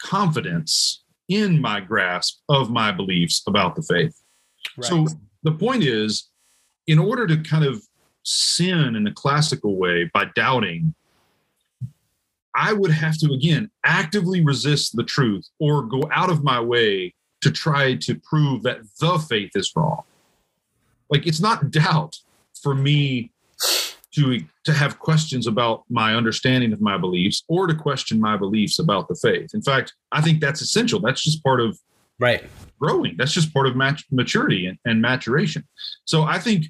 confidence 0.02 1.04
in 1.28 1.60
my 1.60 1.80
grasp 1.80 2.40
of 2.50 2.70
my 2.70 2.92
beliefs 2.92 3.44
about 3.48 3.76
the 3.76 3.82
faith. 3.82 4.22
right 4.78 4.86
So 4.86 5.08
the 5.44 5.52
point 5.52 5.84
is, 5.84 6.30
in 6.88 7.00
order 7.00 7.26
to 7.28 7.38
kind 7.38 7.66
of 7.66 7.84
sin 8.24 8.96
in 8.96 9.08
a 9.08 9.14
classical 9.14 9.78
way 9.78 10.10
by 10.14 10.26
doubting, 10.36 10.94
I 12.56 12.74
would 12.74 12.92
have 12.92 13.18
to 13.20 13.34
again 13.34 13.70
actively 13.84 14.42
resist 14.42 14.96
the 14.96 15.04
truth 15.04 15.48
or 15.60 15.84
go 15.84 16.04
out 16.14 16.30
of 16.30 16.44
my 16.44 16.60
way 16.60 17.14
to 17.42 17.52
try 17.52 17.96
to 17.96 18.16
prove 18.16 18.64
that 18.64 18.80
the 19.00 19.20
faith 19.20 19.52
is 19.56 19.72
wrong. 19.76 20.04
Like 21.10 21.28
it's 21.28 21.42
not 21.42 21.72
doubt 21.72 22.18
for 22.62 22.74
me 22.74 23.32
to 24.16 24.44
to 24.64 24.74
have 24.74 24.98
questions 25.00 25.46
about 25.46 25.84
my 25.90 26.16
understanding 26.16 26.74
of 26.74 26.82
my 26.82 26.98
beliefs 26.98 27.44
or 27.48 27.68
to 27.68 27.76
question 27.76 28.20
my 28.20 28.38
beliefs 28.38 28.80
about 28.80 29.08
the 29.08 29.16
faith. 29.16 29.54
In 29.54 29.62
fact, 29.62 29.94
I 30.12 30.22
think 30.22 30.40
that's 30.40 30.62
essential. 30.62 31.00
That's 31.00 31.22
just 31.22 31.44
part 31.44 31.60
of 31.60 31.78
right 32.20 32.44
growing. 32.80 33.16
That's 33.18 33.34
just 33.34 33.54
part 33.54 33.68
of 33.68 33.76
mat- 33.76 34.04
maturity 34.12 34.68
and, 34.68 34.78
and 34.86 35.02
maturation. 35.02 35.68
So 36.06 36.24
I 36.24 36.40
think 36.40 36.68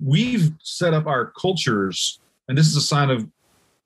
we've 0.00 0.50
set 0.62 0.92
up 0.92 1.06
our 1.06 1.32
cultures, 1.40 2.20
and 2.48 2.58
this 2.58 2.66
is 2.66 2.76
a 2.76 2.82
sign 2.82 3.10
of 3.10 3.26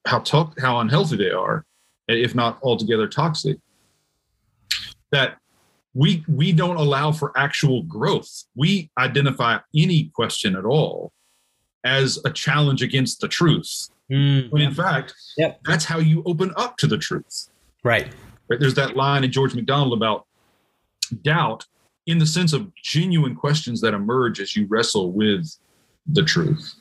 how 0.07 0.21
to- 0.21 0.53
how 0.59 0.81
unhealthy 0.81 1.17
they 1.17 1.31
are, 1.31 1.65
if 2.09 2.35
not 2.35 2.59
altogether 2.63 3.07
toxic. 3.07 3.59
That 5.13 5.39
we 5.97 6.23
we 6.29 6.53
don't 6.53 6.77
allow 6.77 7.11
for 7.11 7.33
actual 7.37 7.83
growth. 7.85 8.45
We 8.55 8.91
identify 8.99 9.59
any 9.75 10.11
question 10.15 10.55
at 10.55 10.65
all 10.67 11.13
as 11.85 12.21
a 12.27 12.31
challenge 12.31 12.83
against 12.83 13.21
the 13.21 13.29
truth. 13.29 13.89
Mm, 14.13 14.51
When 14.51 14.63
in 14.63 14.75
fact, 14.75 15.15
Yep. 15.39 15.61
that's 15.65 15.87
how 15.87 15.99
you 15.99 16.23
open 16.27 16.53
up 16.57 16.77
to 16.79 16.87
the 16.87 16.99
truth. 16.99 17.49
right. 17.83 18.13
Right? 18.49 18.61
There's 18.61 18.75
that 18.75 18.95
line 18.95 19.25
in 19.25 19.33
George 19.33 19.55
MacDonald 19.57 19.93
about 19.95 20.27
doubt 21.23 21.65
in 22.07 22.19
the 22.19 22.27
sense 22.27 22.53
of 22.53 22.71
genuine 22.77 23.35
questions 23.35 23.81
that 23.81 23.93
emerge 23.95 24.39
as 24.41 24.55
you 24.55 24.67
wrestle 24.67 25.11
with 25.11 25.49
the 26.07 26.23
truth. 26.23 26.75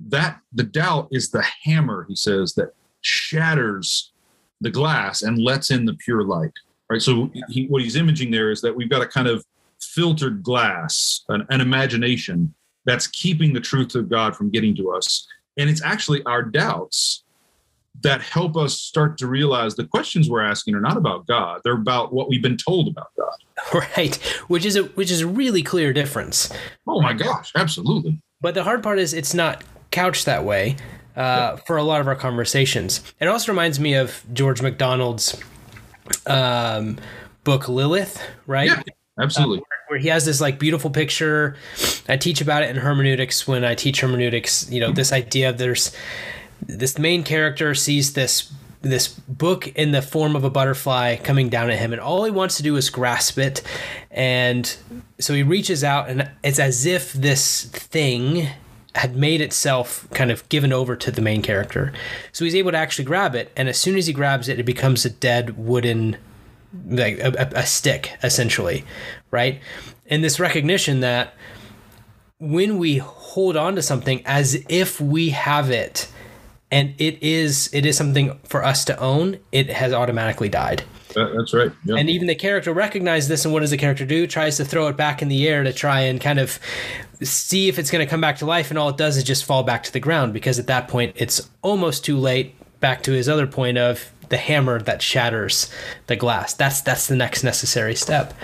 That 0.00 0.40
the 0.52 0.64
doubt 0.64 1.08
is 1.12 1.30
the 1.30 1.42
hammer, 1.62 2.04
he 2.08 2.14
says, 2.16 2.52
that 2.54 2.74
shatters 3.00 4.12
the 4.60 4.68
glass 4.70 5.22
and 5.22 5.38
lets 5.38 5.70
in 5.70 5.86
the 5.86 5.94
pure 5.94 6.24
light. 6.24 6.52
Right. 6.94 7.02
So 7.02 7.28
he, 7.48 7.66
what 7.66 7.82
he's 7.82 7.96
imaging 7.96 8.30
there 8.30 8.52
is 8.52 8.60
that 8.60 8.76
we've 8.76 8.88
got 8.88 9.02
a 9.02 9.06
kind 9.06 9.26
of 9.26 9.44
filtered 9.80 10.44
glass, 10.44 11.24
an, 11.28 11.44
an 11.50 11.60
imagination 11.60 12.54
that's 12.84 13.08
keeping 13.08 13.52
the 13.52 13.60
truth 13.60 13.96
of 13.96 14.08
God 14.08 14.36
from 14.36 14.48
getting 14.48 14.76
to 14.76 14.92
us. 14.92 15.26
And 15.56 15.68
it's 15.68 15.82
actually 15.82 16.22
our 16.22 16.42
doubts 16.42 17.24
that 18.02 18.20
help 18.20 18.56
us 18.56 18.78
start 18.78 19.18
to 19.18 19.26
realize 19.26 19.74
the 19.74 19.86
questions 19.86 20.30
we're 20.30 20.44
asking 20.44 20.76
are 20.76 20.80
not 20.80 20.96
about 20.96 21.26
God. 21.26 21.62
They're 21.64 21.74
about 21.74 22.12
what 22.12 22.28
we've 22.28 22.42
been 22.42 22.56
told 22.56 22.86
about 22.88 23.08
God. 23.16 23.30
Right. 23.96 24.14
Which 24.46 24.64
is 24.64 24.76
a 24.76 24.84
which 24.84 25.10
is 25.10 25.22
a 25.22 25.26
really 25.26 25.62
clear 25.62 25.92
difference. 25.92 26.52
Oh 26.86 27.00
my 27.00 27.12
gosh, 27.12 27.50
absolutely. 27.56 28.20
But 28.40 28.54
the 28.54 28.62
hard 28.62 28.82
part 28.82 28.98
is 28.98 29.14
it's 29.14 29.32
not 29.32 29.64
couched 29.90 30.26
that 30.26 30.44
way 30.44 30.76
uh, 31.16 31.56
for 31.56 31.76
a 31.76 31.82
lot 31.82 32.00
of 32.00 32.06
our 32.06 32.14
conversations. 32.14 33.00
It 33.20 33.26
also 33.26 33.50
reminds 33.50 33.80
me 33.80 33.94
of 33.94 34.22
George 34.32 34.60
MacDonald's 34.60 35.40
um, 36.26 36.98
book 37.44 37.68
Lilith, 37.68 38.22
right? 38.46 38.68
Yeah, 38.68 38.82
absolutely. 39.20 39.62
Where 39.88 39.98
he 39.98 40.08
has 40.08 40.24
this 40.24 40.40
like 40.40 40.58
beautiful 40.58 40.90
picture. 40.90 41.56
I 42.08 42.16
teach 42.16 42.40
about 42.40 42.62
it 42.62 42.70
in 42.70 42.76
hermeneutics 42.76 43.46
when 43.46 43.64
I 43.64 43.74
teach 43.74 44.00
hermeneutics. 44.00 44.70
You 44.70 44.80
know, 44.80 44.92
this 44.92 45.12
idea 45.12 45.50
of 45.50 45.58
there's 45.58 45.94
this 46.62 46.98
main 46.98 47.22
character 47.22 47.74
sees 47.74 48.14
this 48.14 48.52
this 48.82 49.08
book 49.08 49.68
in 49.68 49.92
the 49.92 50.02
form 50.02 50.36
of 50.36 50.44
a 50.44 50.50
butterfly 50.50 51.16
coming 51.16 51.48
down 51.48 51.70
at 51.70 51.78
him 51.78 51.92
and 51.92 52.00
all 52.00 52.24
he 52.24 52.30
wants 52.30 52.58
to 52.58 52.62
do 52.62 52.76
is 52.76 52.90
grasp 52.90 53.38
it 53.38 53.62
and 54.10 54.76
so 55.18 55.32
he 55.32 55.42
reaches 55.42 55.82
out 55.82 56.10
and 56.10 56.30
it's 56.42 56.58
as 56.58 56.84
if 56.84 57.14
this 57.14 57.64
thing 57.64 58.46
had 58.94 59.16
made 59.16 59.40
itself 59.40 60.08
kind 60.12 60.30
of 60.30 60.48
given 60.48 60.72
over 60.72 60.94
to 60.94 61.10
the 61.10 61.20
main 61.20 61.42
character. 61.42 61.92
So 62.32 62.44
he's 62.44 62.54
able 62.54 62.70
to 62.70 62.78
actually 62.78 63.04
grab 63.04 63.34
it 63.34 63.50
and 63.56 63.68
as 63.68 63.78
soon 63.78 63.96
as 63.96 64.06
he 64.06 64.12
grabs 64.12 64.48
it 64.48 64.58
it 64.58 64.64
becomes 64.64 65.04
a 65.04 65.10
dead 65.10 65.58
wooden 65.58 66.16
like 66.86 67.18
a, 67.18 67.50
a, 67.54 67.66
stick 67.66 68.16
essentially 68.22 68.84
right? 69.30 69.60
And 70.06 70.22
this 70.22 70.38
recognition 70.38 71.00
that 71.00 71.34
when 72.38 72.78
we 72.78 72.98
hold 72.98 73.56
on 73.56 73.74
to 73.76 73.82
something 73.82 74.22
as 74.26 74.62
if 74.68 75.00
we 75.00 75.30
have 75.30 75.70
it 75.70 76.08
and 76.70 76.94
it 76.98 77.22
is 77.22 77.70
it 77.72 77.86
is 77.86 77.96
something 77.96 78.38
for 78.44 78.64
us 78.64 78.84
to 78.84 78.98
own 78.98 79.38
it 79.52 79.70
has 79.70 79.92
automatically 79.92 80.48
died 80.48 80.82
that's 81.14 81.54
right. 81.54 81.72
Yeah. 81.84 81.96
and 81.96 82.10
even 82.10 82.26
the 82.26 82.34
character 82.34 82.72
recognizes 82.72 83.28
this 83.28 83.44
and 83.44 83.52
what 83.54 83.60
does 83.60 83.70
the 83.70 83.76
character 83.76 84.04
do 84.04 84.26
tries 84.26 84.56
to 84.58 84.64
throw 84.64 84.88
it 84.88 84.96
back 84.96 85.22
in 85.22 85.28
the 85.28 85.46
air 85.48 85.62
to 85.62 85.72
try 85.72 86.00
and 86.00 86.20
kind 86.20 86.38
of 86.38 86.58
see 87.22 87.68
if 87.68 87.78
it's 87.78 87.90
going 87.90 88.04
to 88.04 88.10
come 88.10 88.20
back 88.20 88.38
to 88.38 88.46
life 88.46 88.70
and 88.70 88.78
all 88.78 88.88
it 88.88 88.96
does 88.96 89.16
is 89.16 89.24
just 89.24 89.44
fall 89.44 89.62
back 89.62 89.82
to 89.84 89.92
the 89.92 90.00
ground 90.00 90.32
because 90.32 90.58
at 90.58 90.66
that 90.66 90.88
point 90.88 91.14
it's 91.16 91.48
almost 91.62 92.04
too 92.04 92.16
late 92.16 92.54
back 92.80 93.02
to 93.02 93.12
his 93.12 93.28
other 93.28 93.46
point 93.46 93.78
of 93.78 94.10
the 94.28 94.36
hammer 94.36 94.80
that 94.80 95.00
shatters 95.02 95.70
the 96.06 96.16
glass 96.16 96.54
that's 96.54 96.80
that's 96.80 97.06
the 97.06 97.16
next 97.16 97.44
necessary 97.44 97.94
step 97.94 98.34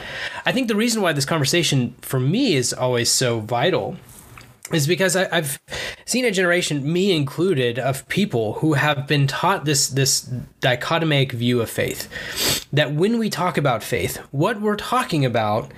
i 0.46 0.52
think 0.52 0.68
the 0.68 0.76
reason 0.76 1.02
why 1.02 1.12
this 1.12 1.24
conversation 1.24 1.94
for 2.00 2.20
me 2.20 2.54
is 2.54 2.72
always 2.72 3.10
so 3.10 3.40
vital 3.40 3.96
is 4.72 4.86
because 4.86 5.16
I, 5.16 5.28
I've 5.32 5.60
seen 6.04 6.24
a 6.24 6.30
generation, 6.30 6.90
me 6.90 7.14
included, 7.14 7.78
of 7.78 8.08
people 8.08 8.54
who 8.54 8.74
have 8.74 9.06
been 9.06 9.26
taught 9.26 9.64
this 9.64 9.88
this 9.88 10.20
dichotomic 10.60 11.32
view 11.32 11.60
of 11.60 11.70
faith. 11.70 12.66
That 12.72 12.92
when 12.92 13.18
we 13.18 13.30
talk 13.30 13.58
about 13.58 13.82
faith, 13.82 14.16
what 14.30 14.60
we're 14.60 14.76
talking 14.76 15.24
about 15.24 15.70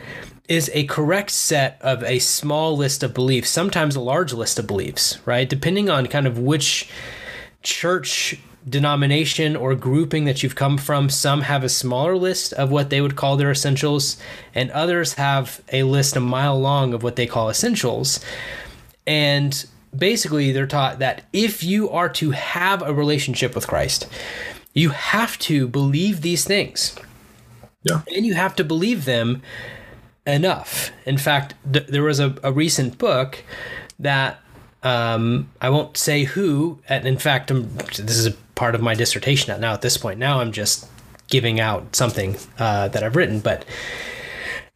is 0.48 0.70
a 0.74 0.84
correct 0.84 1.30
set 1.30 1.78
of 1.80 2.02
a 2.04 2.18
small 2.18 2.76
list 2.76 3.02
of 3.02 3.14
beliefs, 3.14 3.48
sometimes 3.48 3.96
a 3.96 4.00
large 4.00 4.32
list 4.32 4.58
of 4.58 4.66
beliefs, 4.66 5.18
right? 5.24 5.48
Depending 5.48 5.88
on 5.88 6.06
kind 6.06 6.26
of 6.26 6.38
which 6.38 6.90
church 7.62 8.38
denomination 8.68 9.56
or 9.56 9.74
grouping 9.74 10.24
that 10.24 10.42
you've 10.42 10.54
come 10.54 10.78
from, 10.78 11.08
some 11.08 11.42
have 11.42 11.64
a 11.64 11.68
smaller 11.68 12.16
list 12.16 12.52
of 12.52 12.70
what 12.70 12.90
they 12.90 13.00
would 13.00 13.16
call 13.16 13.36
their 13.36 13.50
essentials, 13.50 14.16
and 14.54 14.70
others 14.70 15.14
have 15.14 15.62
a 15.72 15.82
list 15.84 16.16
a 16.16 16.20
mile 16.20 16.58
long 16.58 16.94
of 16.94 17.02
what 17.02 17.16
they 17.16 17.26
call 17.26 17.48
essentials. 17.48 18.20
And 19.06 19.64
basically, 19.96 20.52
they're 20.52 20.66
taught 20.66 20.98
that 21.00 21.24
if 21.32 21.62
you 21.62 21.90
are 21.90 22.08
to 22.10 22.30
have 22.30 22.82
a 22.82 22.94
relationship 22.94 23.54
with 23.54 23.66
Christ, 23.66 24.06
you 24.72 24.90
have 24.90 25.38
to 25.40 25.68
believe 25.68 26.22
these 26.22 26.44
things. 26.44 26.96
Yeah. 27.82 28.02
And 28.14 28.24
you 28.24 28.34
have 28.34 28.54
to 28.56 28.64
believe 28.64 29.04
them 29.04 29.42
enough. 30.26 30.90
In 31.04 31.18
fact, 31.18 31.54
th- 31.70 31.88
there 31.88 32.04
was 32.04 32.20
a, 32.20 32.36
a 32.42 32.52
recent 32.52 32.98
book 32.98 33.42
that 33.98 34.38
um, 34.82 35.48
I 35.60 35.70
won't 35.70 35.96
say 35.96 36.24
who, 36.24 36.78
and 36.88 37.06
in 37.06 37.18
fact, 37.18 37.50
i 37.50 37.54
this 37.54 38.16
is 38.16 38.26
a 38.26 38.32
part 38.54 38.74
of 38.74 38.82
my 38.82 38.94
dissertation 38.94 39.58
now 39.60 39.72
at 39.72 39.82
this 39.82 39.96
point. 39.96 40.18
Now 40.18 40.40
I'm 40.40 40.52
just 40.52 40.88
giving 41.28 41.60
out 41.60 41.94
something 41.96 42.36
uh, 42.58 42.88
that 42.88 43.02
I've 43.02 43.16
written, 43.16 43.40
but 43.40 43.64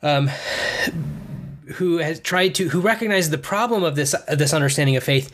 um, 0.03 0.31
who 1.75 1.99
has 1.99 2.21
tried 2.21 2.55
to 2.55 2.69
who 2.69 2.81
recognizes 2.81 3.31
the 3.31 3.39
problem 3.39 3.83
of 3.83 3.97
this 3.97 4.15
this 4.29 4.53
understanding 4.53 4.97
of 4.97 5.03
faith, 5.03 5.31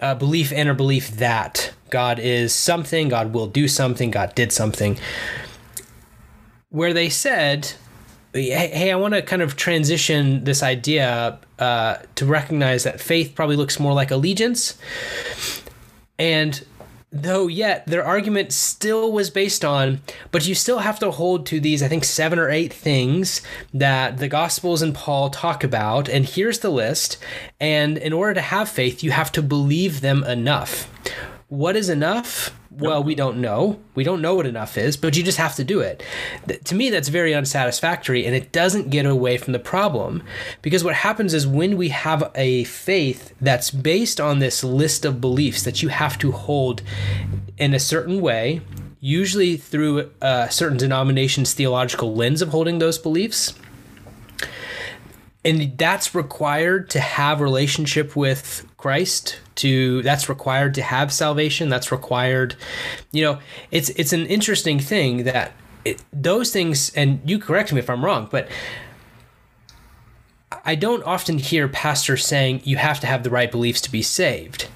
uh, 0.00 0.14
belief 0.14 0.52
in 0.52 0.68
or 0.68 0.74
belief 0.74 1.10
that 1.12 1.72
God 1.90 2.18
is 2.18 2.54
something, 2.54 3.08
God 3.08 3.32
will 3.32 3.46
do 3.46 3.68
something, 3.68 4.10
God 4.10 4.34
did 4.34 4.52
something. 4.52 4.98
Where 6.70 6.92
they 6.92 7.08
said, 7.08 7.72
"Hey, 8.32 8.68
hey 8.68 8.92
I 8.92 8.96
want 8.96 9.14
to 9.14 9.22
kind 9.22 9.42
of 9.42 9.56
transition 9.56 10.44
this 10.44 10.62
idea 10.62 11.38
uh, 11.58 11.96
to 12.16 12.26
recognize 12.26 12.84
that 12.84 13.00
faith 13.00 13.34
probably 13.34 13.56
looks 13.56 13.78
more 13.78 13.92
like 13.92 14.10
allegiance." 14.10 14.76
And 16.18 16.64
though 17.22 17.46
yet 17.46 17.86
their 17.86 18.04
argument 18.04 18.52
still 18.52 19.12
was 19.12 19.30
based 19.30 19.64
on 19.64 20.00
but 20.30 20.46
you 20.46 20.54
still 20.54 20.78
have 20.78 20.98
to 20.98 21.10
hold 21.10 21.46
to 21.46 21.60
these 21.60 21.82
i 21.82 21.88
think 21.88 22.04
seven 22.04 22.38
or 22.38 22.50
eight 22.50 22.72
things 22.72 23.42
that 23.72 24.18
the 24.18 24.28
gospels 24.28 24.82
and 24.82 24.94
paul 24.94 25.30
talk 25.30 25.64
about 25.64 26.08
and 26.08 26.26
here's 26.26 26.60
the 26.60 26.70
list 26.70 27.18
and 27.60 27.98
in 27.98 28.12
order 28.12 28.34
to 28.34 28.40
have 28.40 28.68
faith 28.68 29.02
you 29.02 29.10
have 29.10 29.32
to 29.32 29.42
believe 29.42 30.00
them 30.00 30.24
enough 30.24 30.90
what 31.48 31.76
is 31.76 31.88
enough? 31.88 32.58
Well 32.70 33.02
we 33.02 33.14
don't 33.14 33.40
know. 33.40 33.80
We 33.94 34.04
don't 34.04 34.20
know 34.20 34.34
what 34.34 34.46
enough 34.46 34.76
is 34.76 34.96
but 34.96 35.16
you 35.16 35.22
just 35.22 35.38
have 35.38 35.54
to 35.56 35.64
do 35.64 35.80
it. 35.80 36.02
Th- 36.46 36.62
to 36.64 36.74
me 36.74 36.90
that's 36.90 37.08
very 37.08 37.34
unsatisfactory 37.34 38.26
and 38.26 38.34
it 38.34 38.52
doesn't 38.52 38.90
get 38.90 39.06
away 39.06 39.38
from 39.38 39.52
the 39.52 39.58
problem. 39.58 40.22
Because 40.62 40.82
what 40.82 40.94
happens 40.94 41.34
is 41.34 41.46
when 41.46 41.76
we 41.76 41.90
have 41.90 42.30
a 42.34 42.64
faith 42.64 43.34
that's 43.40 43.70
based 43.70 44.20
on 44.20 44.40
this 44.40 44.64
list 44.64 45.04
of 45.04 45.20
beliefs 45.20 45.62
that 45.62 45.82
you 45.82 45.88
have 45.88 46.18
to 46.18 46.32
hold 46.32 46.82
in 47.58 47.74
a 47.74 47.80
certain 47.80 48.20
way 48.20 48.60
usually 48.98 49.56
through 49.56 50.10
a 50.20 50.50
certain 50.50 50.76
denomination's 50.76 51.54
theological 51.54 52.14
lens 52.14 52.42
of 52.42 52.48
holding 52.48 52.78
those 52.78 52.98
beliefs 52.98 53.54
and 55.46 55.78
that's 55.78 56.12
required 56.12 56.90
to 56.90 56.98
have 56.98 57.40
relationship 57.40 58.16
with 58.16 58.66
Christ 58.86 59.40
to 59.56 60.00
that's 60.02 60.28
required 60.28 60.72
to 60.74 60.80
have 60.80 61.12
salvation 61.12 61.68
that's 61.68 61.90
required 61.90 62.54
you 63.10 63.20
know 63.20 63.40
it's 63.72 63.88
it's 63.90 64.12
an 64.12 64.26
interesting 64.26 64.78
thing 64.78 65.24
that 65.24 65.50
it, 65.84 66.00
those 66.12 66.52
things 66.52 66.94
and 66.94 67.20
you 67.24 67.40
correct 67.40 67.72
me 67.72 67.80
if 67.80 67.90
I'm 67.90 68.04
wrong 68.04 68.28
but 68.30 68.46
I 70.64 70.76
don't 70.76 71.02
often 71.02 71.38
hear 71.38 71.66
pastors 71.66 72.24
saying 72.24 72.60
you 72.62 72.76
have 72.76 73.00
to 73.00 73.08
have 73.08 73.24
the 73.24 73.30
right 73.30 73.50
beliefs 73.50 73.80
to 73.80 73.90
be 73.90 74.02
saved. 74.02 74.68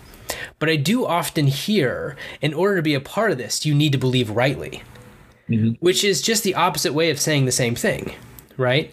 But 0.58 0.68
I 0.68 0.74
do 0.74 1.06
often 1.06 1.46
hear 1.46 2.16
in 2.40 2.52
order 2.52 2.76
to 2.76 2.82
be 2.82 2.94
a 2.94 3.00
part 3.00 3.30
of 3.30 3.38
this 3.38 3.64
you 3.64 3.76
need 3.76 3.92
to 3.92 3.98
believe 3.98 4.30
rightly. 4.30 4.82
Mm-hmm. 5.48 5.74
Which 5.78 6.02
is 6.02 6.20
just 6.20 6.42
the 6.42 6.56
opposite 6.56 6.94
way 6.94 7.10
of 7.10 7.20
saying 7.20 7.44
the 7.44 7.52
same 7.52 7.76
thing 7.76 8.16
right? 8.56 8.92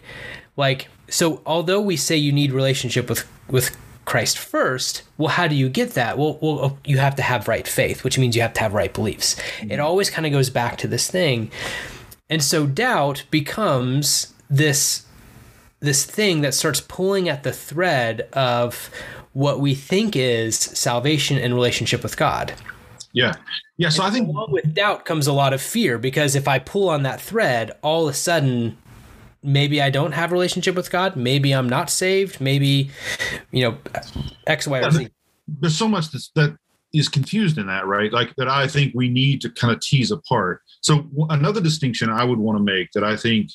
Like 0.56 0.88
so 1.08 1.42
although 1.44 1.80
we 1.80 1.96
say 1.96 2.16
you 2.16 2.30
need 2.30 2.52
relationship 2.52 3.08
with 3.08 3.28
with 3.50 3.76
Christ 4.08 4.38
first, 4.38 5.02
well, 5.18 5.28
how 5.28 5.46
do 5.46 5.54
you 5.54 5.68
get 5.68 5.90
that? 5.90 6.16
Well, 6.16 6.38
well, 6.40 6.58
oh, 6.60 6.78
you 6.82 6.96
have 6.96 7.14
to 7.16 7.22
have 7.22 7.46
right 7.46 7.68
faith, 7.68 8.04
which 8.04 8.18
means 8.18 8.34
you 8.34 8.40
have 8.40 8.54
to 8.54 8.60
have 8.60 8.72
right 8.72 8.92
beliefs. 8.92 9.34
Mm-hmm. 9.34 9.72
It 9.72 9.80
always 9.80 10.08
kind 10.08 10.24
of 10.24 10.32
goes 10.32 10.48
back 10.48 10.78
to 10.78 10.88
this 10.88 11.10
thing, 11.10 11.50
and 12.30 12.42
so 12.42 12.66
doubt 12.66 13.24
becomes 13.30 14.32
this 14.48 15.04
this 15.80 16.06
thing 16.06 16.40
that 16.40 16.54
starts 16.54 16.80
pulling 16.80 17.28
at 17.28 17.42
the 17.42 17.52
thread 17.52 18.22
of 18.32 18.90
what 19.34 19.60
we 19.60 19.74
think 19.74 20.16
is 20.16 20.56
salvation 20.56 21.36
and 21.36 21.52
relationship 21.52 22.02
with 22.02 22.16
God. 22.16 22.54
Yeah. 23.12 23.34
Yeah. 23.76 23.90
So 23.90 24.02
And 24.02 24.10
I 24.10 24.14
think 24.14 24.28
along 24.28 24.52
with 24.52 24.72
doubt 24.72 25.04
comes 25.04 25.26
a 25.26 25.34
lot 25.34 25.52
of 25.52 25.60
fear 25.60 25.98
because 25.98 26.34
if 26.34 26.48
I 26.48 26.58
pull 26.58 26.88
on 26.88 27.02
that 27.02 27.20
thread, 27.20 27.72
all 27.82 28.08
of 28.08 28.14
a 28.14 28.16
sudden 28.16 28.78
maybe 29.42 29.80
I 29.80 29.90
don't 29.90 30.12
have 30.12 30.30
a 30.30 30.34
relationship 30.34 30.74
with 30.74 30.90
God, 30.90 31.16
maybe 31.16 31.52
I'm 31.52 31.68
not 31.68 31.90
saved, 31.90 32.40
maybe 32.40 32.90
you 33.50 33.62
know 33.62 33.78
X, 34.46 34.66
Y, 34.66 34.80
or 34.80 34.90
Z. 34.90 35.08
there's 35.46 35.76
so 35.76 35.88
much 35.88 36.10
that's, 36.10 36.30
that 36.34 36.56
is 36.92 37.08
confused 37.08 37.58
in 37.58 37.66
that, 37.66 37.86
right? 37.86 38.12
Like 38.12 38.34
that 38.36 38.48
I 38.48 38.66
think 38.66 38.94
we 38.94 39.08
need 39.08 39.40
to 39.42 39.50
kind 39.50 39.72
of 39.72 39.80
tease 39.80 40.10
apart. 40.10 40.62
So 40.80 41.06
another 41.30 41.60
distinction 41.60 42.10
I 42.10 42.24
would 42.24 42.38
want 42.38 42.58
to 42.58 42.62
make 42.62 42.92
that 42.92 43.04
I 43.04 43.16
think 43.16 43.50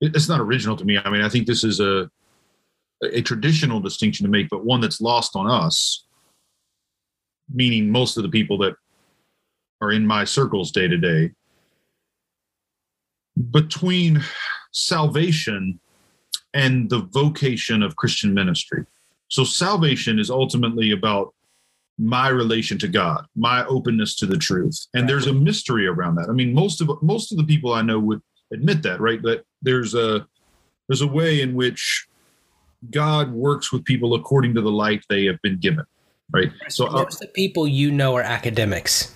it's 0.00 0.28
not 0.28 0.40
original 0.40 0.76
to 0.76 0.84
me. 0.84 0.98
I 0.98 1.08
mean, 1.10 1.22
I 1.22 1.28
think 1.28 1.46
this 1.46 1.64
is 1.64 1.80
a 1.80 2.10
a 3.02 3.20
traditional 3.20 3.80
distinction 3.80 4.24
to 4.24 4.30
make, 4.30 4.48
but 4.48 4.64
one 4.64 4.80
that's 4.80 5.00
lost 5.00 5.36
on 5.36 5.50
us, 5.50 6.06
meaning 7.52 7.90
most 7.90 8.16
of 8.16 8.22
the 8.22 8.28
people 8.28 8.56
that 8.58 8.74
are 9.80 9.92
in 9.92 10.06
my 10.06 10.24
circles 10.24 10.70
day 10.70 10.88
to 10.88 10.96
day. 10.96 11.32
Between 13.50 14.24
salvation 14.76 15.80
and 16.52 16.90
the 16.90 17.00
vocation 17.10 17.82
of 17.82 17.96
Christian 17.96 18.34
ministry. 18.34 18.84
So 19.28 19.42
salvation 19.42 20.18
is 20.18 20.30
ultimately 20.30 20.92
about 20.92 21.34
my 21.98 22.28
relation 22.28 22.78
to 22.78 22.88
God, 22.88 23.26
my 23.34 23.64
openness 23.66 24.14
to 24.16 24.26
the 24.26 24.36
truth. 24.36 24.86
And 24.94 25.08
there's 25.08 25.26
a 25.26 25.32
mystery 25.32 25.86
around 25.86 26.16
that. 26.16 26.28
I 26.28 26.32
mean, 26.32 26.52
most 26.52 26.82
of 26.82 26.90
most 27.02 27.32
of 27.32 27.38
the 27.38 27.44
people 27.44 27.72
I 27.72 27.80
know 27.80 27.98
would 27.98 28.20
admit 28.52 28.82
that, 28.82 29.00
right? 29.00 29.22
That 29.22 29.44
there's 29.62 29.94
a 29.94 30.26
there's 30.88 31.00
a 31.00 31.06
way 31.06 31.40
in 31.40 31.54
which 31.54 32.06
God 32.90 33.32
works 33.32 33.72
with 33.72 33.82
people 33.84 34.14
according 34.14 34.54
to 34.54 34.60
the 34.60 34.70
light 34.70 35.02
they 35.08 35.24
have 35.24 35.40
been 35.40 35.58
given, 35.58 35.86
right? 36.30 36.52
So 36.68 36.86
uh, 36.86 36.92
most 36.92 37.14
of 37.14 37.20
the 37.20 37.28
people 37.28 37.66
you 37.66 37.90
know 37.90 38.14
are 38.14 38.22
academics. 38.22 39.15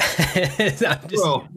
I'm 0.86 1.08
just- 1.08 1.22
well, 1.24 1.48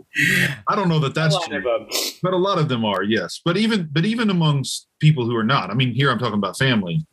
I 0.68 0.76
don't 0.76 0.90
know 0.90 1.00
that 1.00 1.16
that's 1.16 1.38
true. 1.48 1.88
but 2.22 2.34
a 2.34 2.38
lot 2.38 2.58
of 2.60 2.70
them 2.70 2.86
are 2.86 3.04
yes 3.04 3.42
but 3.44 3.58
even 3.58 3.90
but 3.92 4.06
even 4.06 4.30
amongst 4.30 4.88
people 5.00 5.26
who 5.26 5.36
are 5.36 5.44
not 5.44 5.70
i 5.70 5.74
mean 5.74 5.94
here 5.94 6.12
i'm 6.12 6.20
talking 6.20 6.38
about 6.38 6.58
family 6.58 7.06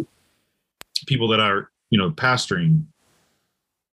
people 1.07 1.29
that 1.29 1.41
are 1.41 1.71
you 1.91 1.99
know 1.99 2.11
pastoring 2.11 2.85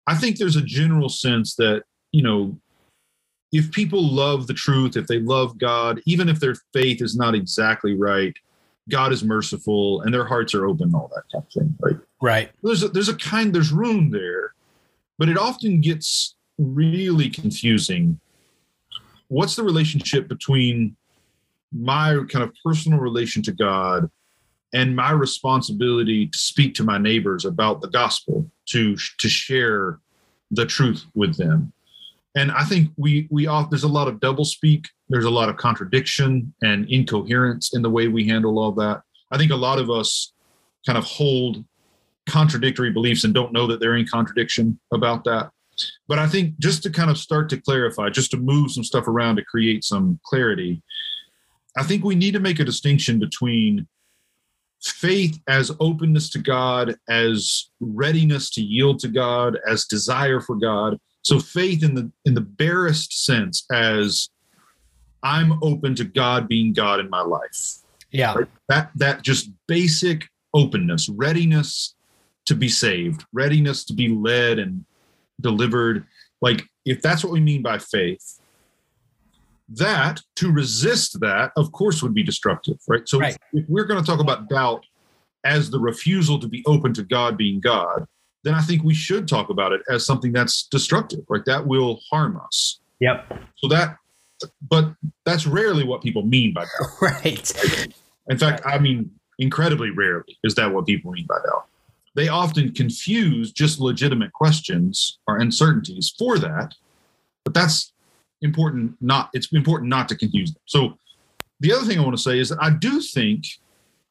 i 0.07 0.15
think 0.15 0.37
there's 0.37 0.55
a 0.55 0.61
general 0.61 1.09
sense 1.09 1.55
that 1.55 1.83
you 2.11 2.23
know 2.23 2.55
if 3.51 3.71
people 3.71 4.03
love 4.03 4.47
the 4.47 4.53
truth 4.53 4.97
if 4.97 5.05
they 5.07 5.19
love 5.19 5.57
god 5.57 6.01
even 6.05 6.27
if 6.29 6.39
their 6.39 6.55
faith 6.73 7.01
is 7.01 7.15
not 7.15 7.35
exactly 7.35 7.93
right 7.95 8.35
god 8.89 9.11
is 9.11 9.23
merciful 9.23 10.01
and 10.01 10.13
their 10.13 10.25
hearts 10.25 10.53
are 10.55 10.65
open 10.65 10.93
all 10.95 11.11
that 11.13 11.23
kind 11.31 11.43
of 11.45 11.51
thing 11.53 11.75
right 11.79 11.97
Right. 12.21 12.49
there's 12.63 12.81
a, 12.81 12.87
there's 12.87 13.09
a 13.09 13.15
kind 13.17 13.53
there's 13.53 13.71
room 13.71 14.09
there 14.09 14.53
but 15.19 15.29
it 15.29 15.37
often 15.37 15.79
gets 15.79 16.34
really 16.57 17.29
confusing. 17.29 18.19
What's 19.27 19.55
the 19.55 19.63
relationship 19.63 20.27
between 20.27 20.95
my 21.71 22.19
kind 22.29 22.43
of 22.43 22.53
personal 22.63 22.99
relation 22.99 23.41
to 23.43 23.51
god 23.51 24.09
and 24.73 24.95
my 24.95 25.11
responsibility 25.11 26.27
to 26.27 26.37
speak 26.37 26.73
to 26.75 26.83
my 26.83 26.97
neighbors 26.97 27.45
about 27.45 27.81
the 27.81 27.89
gospel 27.89 28.49
to 28.67 28.95
to 29.19 29.27
share 29.27 29.99
the 30.51 30.65
truth 30.65 31.05
with 31.15 31.37
them? 31.37 31.73
And 32.37 32.51
i 32.51 32.63
think 32.63 32.91
we 32.97 33.27
we 33.31 33.47
all 33.47 33.67
there's 33.67 33.83
a 33.83 33.87
lot 33.87 34.07
of 34.07 34.19
double 34.19 34.45
speak. 34.45 34.87
There's 35.09 35.25
a 35.25 35.29
lot 35.29 35.49
of 35.49 35.57
contradiction 35.57 36.53
and 36.63 36.89
incoherence 36.89 37.73
in 37.73 37.81
the 37.81 37.89
way 37.89 38.07
we 38.07 38.27
handle 38.27 38.59
all 38.59 38.71
that. 38.73 39.01
I 39.31 39.37
think 39.37 39.51
a 39.51 39.55
lot 39.55 39.79
of 39.79 39.89
us 39.89 40.33
kind 40.85 40.97
of 40.97 41.03
hold 41.03 41.63
contradictory 42.27 42.91
beliefs 42.91 43.23
and 43.23 43.33
don't 43.33 43.53
know 43.53 43.67
that 43.67 43.79
they're 43.79 43.97
in 43.97 44.07
contradiction 44.07 44.79
about 44.91 45.23
that. 45.25 45.51
But 46.07 46.19
I 46.19 46.27
think 46.27 46.57
just 46.59 46.83
to 46.83 46.89
kind 46.89 47.09
of 47.09 47.17
start 47.17 47.49
to 47.49 47.61
clarify, 47.61 48.09
just 48.09 48.31
to 48.31 48.37
move 48.37 48.71
some 48.71 48.83
stuff 48.83 49.07
around 49.07 49.35
to 49.37 49.45
create 49.45 49.83
some 49.83 50.19
clarity, 50.25 50.81
I 51.77 51.83
think 51.83 52.03
we 52.03 52.15
need 52.15 52.33
to 52.33 52.39
make 52.39 52.59
a 52.59 52.65
distinction 52.65 53.19
between 53.19 53.87
faith 54.81 55.39
as 55.47 55.71
openness 55.79 56.29
to 56.31 56.39
God, 56.39 56.95
as 57.09 57.69
readiness 57.79 58.49
to 58.51 58.61
yield 58.61 58.99
to 58.99 59.07
God, 59.07 59.57
as 59.67 59.85
desire 59.85 60.39
for 60.39 60.55
God. 60.55 60.99
So 61.23 61.39
faith 61.39 61.83
in 61.83 61.95
the 61.95 62.11
in 62.25 62.35
the 62.35 62.41
barest 62.41 63.25
sense 63.25 63.65
as 63.71 64.29
I'm 65.23 65.61
open 65.63 65.95
to 65.95 66.03
God 66.03 66.47
being 66.47 66.71
God 66.71 66.99
in 66.99 67.09
my 67.09 67.21
life 67.21 67.79
Yeah. 68.11 68.35
right? 68.35 68.47
that 68.69 68.91
that 68.95 69.23
just 69.23 69.49
basic 69.67 70.29
openness 70.53 71.09
readiness 71.09 71.95
to 72.45 72.55
be 72.55 72.69
saved 72.69 73.25
readiness 73.33 73.83
to 73.85 73.93
be 73.93 74.07
led 74.07 74.59
and 74.59 74.85
delivered 75.41 76.05
like 76.41 76.63
if 76.85 77.01
that's 77.01 77.23
what 77.23 77.33
we 77.33 77.39
mean 77.39 77.61
by 77.61 77.77
faith 77.77 78.39
that 79.69 80.21
to 80.35 80.51
resist 80.51 81.19
that 81.19 81.51
of 81.57 81.71
course 81.71 82.03
would 82.03 82.13
be 82.13 82.23
destructive 82.23 82.77
right 82.87 83.07
so 83.09 83.19
Right. 83.19 83.37
if 83.53 83.65
we're 83.67 83.85
going 83.85 83.99
to 84.03 84.05
talk 84.05 84.19
about 84.19 84.47
doubt 84.49 84.85
as 85.43 85.69
the 85.69 85.79
refusal 85.79 86.39
to 86.39 86.47
be 86.47 86.63
open 86.67 86.93
to 86.93 87.03
god 87.03 87.37
being 87.37 87.59
god 87.59 88.05
then 88.43 88.53
i 88.53 88.61
think 88.61 88.83
we 88.83 88.93
should 88.93 89.27
talk 89.27 89.49
about 89.49 89.71
it 89.71 89.81
as 89.89 90.05
something 90.05 90.31
that's 90.31 90.67
destructive 90.67 91.21
right 91.29 91.45
that 91.45 91.65
will 91.65 91.99
harm 92.09 92.39
us 92.45 92.79
Yep. 92.99 93.39
so 93.57 93.67
that 93.69 93.97
but 94.69 94.93
that's 95.25 95.47
rarely 95.47 95.83
what 95.83 96.01
people 96.01 96.23
mean 96.25 96.53
by 96.53 96.61
doubt 96.79 96.89
Right. 97.01 97.51
in 98.29 98.37
fact, 98.37 98.61
I 98.65 98.77
mean, 98.79 99.11
incredibly 99.39 99.89
rarely 99.91 100.37
is 100.43 100.55
that 100.55 100.71
what 100.73 100.85
people 100.85 101.11
mean 101.11 101.25
by 101.27 101.35
doubt. 101.37 101.65
They 102.15 102.29
often 102.29 102.71
confuse 102.73 103.51
just 103.51 103.79
legitimate 103.79 104.31
questions 104.33 105.19
or 105.27 105.37
uncertainties 105.37 106.13
for 106.17 106.39
that, 106.39 106.73
but 107.43 107.53
that's 107.53 107.91
important. 108.41 108.95
Not 109.01 109.29
it's 109.33 109.51
important 109.51 109.89
not 109.89 110.07
to 110.09 110.15
confuse 110.15 110.53
them. 110.53 110.61
So, 110.65 110.97
the 111.59 111.71
other 111.71 111.85
thing 111.85 111.99
I 111.99 112.03
want 112.03 112.15
to 112.15 112.21
say 112.21 112.39
is 112.39 112.49
that 112.49 112.57
I 112.61 112.69
do 112.69 112.99
think 113.01 113.45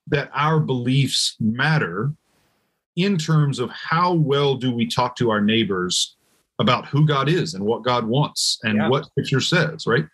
that 0.08 0.30
our 0.34 0.60
beliefs 0.60 1.36
matter 1.40 2.12
in 2.96 3.16
terms 3.18 3.58
of 3.58 3.70
how 3.70 4.12
well 4.14 4.54
do 4.54 4.70
we 4.70 4.86
talk 4.86 5.16
to 5.16 5.30
our 5.30 5.40
neighbors 5.40 6.16
about 6.58 6.86
who 6.86 7.06
God 7.06 7.28
is 7.28 7.54
and 7.54 7.64
what 7.64 7.82
God 7.82 8.06
wants 8.06 8.60
and 8.62 8.76
Yeah. 8.76 8.88
what 8.88 9.06
Scripture 9.06 9.40
says, 9.40 9.86
right? 9.86 10.06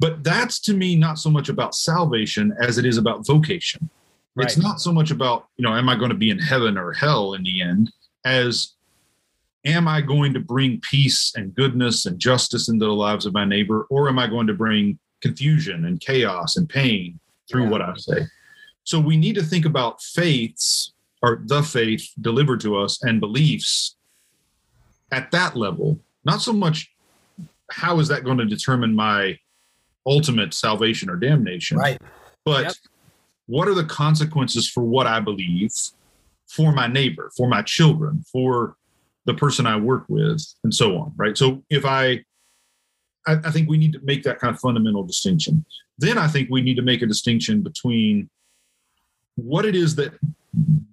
But 0.00 0.22
that's 0.24 0.58
to 0.60 0.74
me 0.74 0.96
not 0.96 1.18
so 1.18 1.30
much 1.30 1.48
about 1.48 1.74
salvation 1.74 2.52
as 2.60 2.76
it 2.78 2.84
is 2.84 2.98
about 2.98 3.26
vocation. 3.26 3.88
It's 4.36 4.56
not 4.56 4.80
so 4.80 4.92
much 4.92 5.10
about, 5.10 5.46
you 5.56 5.62
know, 5.62 5.74
am 5.74 5.88
I 5.88 5.96
going 5.96 6.10
to 6.10 6.16
be 6.16 6.30
in 6.30 6.38
heaven 6.38 6.76
or 6.76 6.92
hell 6.92 7.34
in 7.34 7.42
the 7.44 7.62
end, 7.62 7.92
as 8.24 8.72
am 9.64 9.86
I 9.86 10.00
going 10.00 10.34
to 10.34 10.40
bring 10.40 10.80
peace 10.80 11.32
and 11.36 11.54
goodness 11.54 12.04
and 12.06 12.18
justice 12.18 12.68
into 12.68 12.84
the 12.84 12.92
lives 12.92 13.26
of 13.26 13.32
my 13.32 13.44
neighbor, 13.44 13.86
or 13.90 14.08
am 14.08 14.18
I 14.18 14.26
going 14.26 14.46
to 14.48 14.54
bring 14.54 14.98
confusion 15.20 15.84
and 15.84 16.00
chaos 16.00 16.56
and 16.56 16.68
pain 16.68 17.20
through 17.48 17.64
Yeah. 17.64 17.70
what 17.70 17.82
I 17.82 17.94
say? 17.96 18.26
So 18.82 18.98
we 19.00 19.16
need 19.16 19.36
to 19.36 19.42
think 19.42 19.64
about 19.64 20.02
faiths 20.02 20.92
or 21.22 21.42
the 21.46 21.62
faith 21.62 22.10
delivered 22.20 22.60
to 22.60 22.76
us 22.76 23.02
and 23.02 23.20
beliefs 23.20 23.96
at 25.12 25.30
that 25.30 25.56
level, 25.56 25.98
not 26.24 26.42
so 26.42 26.52
much 26.52 26.90
how 27.70 27.98
is 28.00 28.08
that 28.08 28.24
going 28.24 28.36
to 28.38 28.44
determine 28.44 28.94
my 28.94 29.38
ultimate 30.06 30.52
salvation 30.52 31.08
or 31.08 31.16
damnation, 31.16 31.78
Right. 31.78 31.98
but 32.44 32.64
Yep. 32.64 32.74
What 33.46 33.68
are 33.68 33.74
the 33.74 33.84
consequences 33.84 34.68
for 34.68 34.82
what 34.82 35.06
I 35.06 35.20
believe 35.20 35.72
for 36.48 36.72
my 36.72 36.86
neighbor, 36.86 37.30
for 37.36 37.48
my 37.48 37.62
children, 37.62 38.24
for 38.30 38.76
the 39.26 39.34
person 39.34 39.66
I 39.66 39.76
work 39.76 40.04
with, 40.08 40.42
and 40.62 40.74
so 40.74 40.98
on, 40.98 41.12
right? 41.16 41.36
So 41.36 41.62
if 41.70 41.84
I, 41.84 42.24
I, 43.26 43.38
I 43.44 43.50
think 43.50 43.68
we 43.68 43.78
need 43.78 43.92
to 43.94 44.00
make 44.02 44.22
that 44.24 44.38
kind 44.38 44.54
of 44.54 44.60
fundamental 44.60 45.02
distinction. 45.02 45.64
Then 45.98 46.18
I 46.18 46.28
think 46.28 46.50
we 46.50 46.60
need 46.60 46.76
to 46.76 46.82
make 46.82 47.02
a 47.02 47.06
distinction 47.06 47.62
between 47.62 48.28
what 49.36 49.64
it 49.64 49.74
is 49.74 49.94
that 49.96 50.12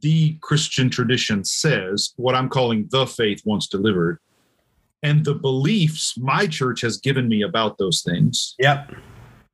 the 0.02 0.38
Christian 0.42 0.90
tradition 0.90 1.44
says, 1.44 2.14
what 2.16 2.34
I'm 2.34 2.50
calling 2.50 2.88
the 2.90 3.06
faith 3.06 3.42
once 3.46 3.68
delivered, 3.68 4.20
and 5.04 5.26
the 5.26 5.36
beliefs 5.36 6.18
my 6.18 6.48
church 6.48 6.82
has 6.82 6.98
given 6.98 7.28
me 7.28 7.42
about 7.42 7.78
those 7.78 8.02
things 8.02 8.56
Yep. 8.60 8.92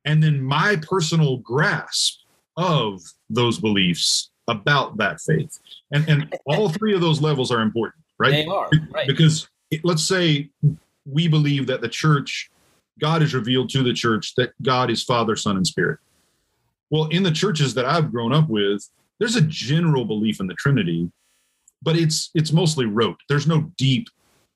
and 0.04 0.22
then 0.22 0.42
my 0.42 0.76
personal 0.76 1.38
grasp 1.38 2.20
of 2.58 3.00
those 3.30 3.58
beliefs 3.58 4.30
about 4.48 4.96
that 4.96 5.20
faith 5.20 5.58
and 5.92 6.06
and 6.08 6.34
all 6.46 6.68
three 6.68 6.94
of 6.94 7.00
those 7.00 7.20
levels 7.22 7.50
are 7.52 7.60
important 7.62 8.02
right 8.18 8.32
They 8.32 8.46
are. 8.46 8.68
Right. 8.90 9.06
because 9.06 9.48
it- 9.70 9.80
let's 9.84 10.02
say 10.02 10.50
we 11.06 11.28
believe 11.28 11.66
that 11.68 11.80
the 11.82 11.88
church 11.88 12.50
god 12.98 13.22
is 13.22 13.32
revealed 13.34 13.70
to 13.70 13.82
the 13.82 13.92
church 13.92 14.34
that 14.36 14.50
god 14.62 14.90
is 14.90 15.04
father 15.04 15.36
son 15.36 15.56
and 15.56 15.66
spirit 15.66 15.98
well 16.90 17.04
in 17.08 17.22
the 17.22 17.30
churches 17.30 17.74
that 17.74 17.84
i've 17.84 18.10
grown 18.10 18.32
up 18.32 18.48
with 18.48 18.88
there's 19.20 19.36
a 19.36 19.42
general 19.42 20.04
belief 20.04 20.40
in 20.40 20.46
the 20.48 20.54
trinity 20.54 21.10
but 21.82 21.94
it's 21.96 22.30
it's 22.34 22.52
mostly 22.52 22.86
rote 22.86 23.20
there's 23.28 23.46
no 23.46 23.70
deep 23.76 24.08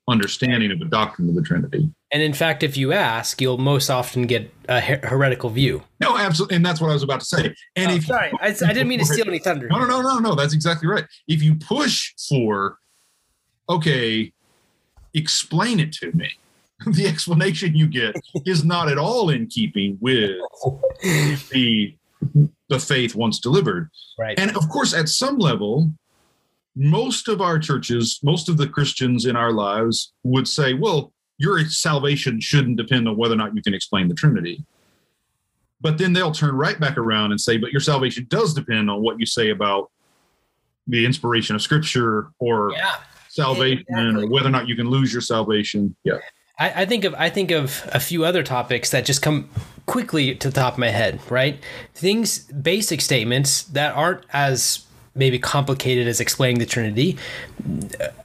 understanding 0.08 0.72
of 0.72 0.78
the 0.80 0.86
doctrine 0.86 1.28
of 1.28 1.34
the 1.36 1.42
trinity 1.42 1.88
And 2.12 2.22
in 2.22 2.34
fact, 2.34 2.62
if 2.62 2.76
you 2.76 2.92
ask, 2.92 3.40
you'll 3.40 3.56
most 3.58 3.88
often 3.88 4.22
get 4.26 4.52
a 4.68 4.80
her- 4.80 5.00
heretical 5.02 5.48
view. 5.50 5.82
no 6.00 6.16
absolutely 6.18 6.56
and 6.56 6.64
that's 6.66 6.80
what 6.80 6.90
i 6.90 6.92
was 6.92 7.02
about 7.02 7.20
to 7.20 7.26
say 7.26 7.54
and 7.76 7.90
Oh, 7.90 7.94
if 7.94 8.04
sorry, 8.06 8.30
I, 8.40 8.48
I 8.48 8.52
didn't 8.72 8.88
mean 8.88 8.98
to 8.98 9.04
steal 9.04 9.26
any 9.26 9.38
thunder. 9.38 9.66
No, 9.68 9.78
no, 9.78 9.86
no, 9.86 10.00
no, 10.02 10.18
no. 10.18 10.34
That's 10.34 10.54
exactly 10.54 10.88
right. 10.88 11.04
If 11.26 11.42
you 11.42 11.54
push 11.56 12.12
for, 12.28 12.78
okay, 13.68 14.32
explain 15.14 15.80
it 15.80 15.92
to 15.94 16.12
me. 16.12 16.30
the 16.86 17.06
explanation 17.06 17.74
you 17.76 17.86
get 17.86 18.14
is 18.44 18.64
not 18.64 18.88
at 18.88 18.98
all 18.98 19.30
in 19.30 19.46
keeping 19.46 19.96
with 20.00 20.32
the 21.50 21.94
the 22.68 22.78
faith 22.78 23.14
once 23.14 23.38
delivered. 23.40 23.90
Right. 24.18 24.38
And 24.38 24.56
of 24.56 24.68
course, 24.68 24.94
at 24.94 25.08
some 25.08 25.38
level, 25.38 25.90
most 26.76 27.28
of 27.28 27.40
our 27.40 27.58
churches, 27.58 28.18
most 28.22 28.48
of 28.48 28.56
the 28.56 28.66
Christians 28.68 29.26
in 29.26 29.36
our 29.36 29.52
lives 29.52 30.12
would 30.22 30.46
say, 30.48 30.72
well, 30.74 31.12
your 31.42 31.64
salvation 31.66 32.40
shouldn't 32.40 32.76
depend 32.76 33.08
on 33.08 33.16
whether 33.16 33.34
or 33.34 33.36
not 33.36 33.54
you 33.56 33.62
can 33.62 33.74
explain 33.74 34.06
the 34.06 34.14
Trinity. 34.14 34.64
But 35.80 35.98
then 35.98 36.12
they'll 36.12 36.30
turn 36.30 36.54
right 36.54 36.78
back 36.78 36.96
around 36.96 37.32
and 37.32 37.40
say, 37.40 37.56
but 37.56 37.72
your 37.72 37.80
salvation 37.80 38.26
does 38.30 38.54
depend 38.54 38.88
on 38.88 39.02
what 39.02 39.18
you 39.18 39.26
say 39.26 39.50
about 39.50 39.90
the 40.86 41.04
inspiration 41.04 41.56
of 41.56 41.62
Scripture 41.62 42.28
or 42.38 42.72
yeah, 42.72 42.94
salvation 43.28 43.84
exactly. 43.88 44.24
or 44.24 44.28
whether 44.28 44.46
or 44.46 44.52
not 44.52 44.68
you 44.68 44.76
can 44.76 44.88
lose 44.88 45.12
your 45.12 45.20
salvation. 45.20 45.96
Yeah. 46.04 46.18
I, 46.60 46.82
I 46.82 46.86
think 46.86 47.02
of 47.02 47.14
I 47.14 47.28
think 47.28 47.50
of 47.50 47.88
a 47.92 47.98
few 47.98 48.24
other 48.24 48.44
topics 48.44 48.90
that 48.90 49.04
just 49.04 49.20
come 49.20 49.48
quickly 49.86 50.36
to 50.36 50.48
the 50.48 50.54
top 50.54 50.74
of 50.74 50.78
my 50.78 50.90
head, 50.90 51.18
right? 51.28 51.58
Things 51.92 52.38
basic 52.52 53.00
statements 53.00 53.64
that 53.64 53.96
aren't 53.96 54.24
as 54.32 54.86
maybe 55.16 55.40
complicated 55.40 56.06
as 56.06 56.20
explaining 56.20 56.60
the 56.60 56.66
Trinity. 56.66 57.18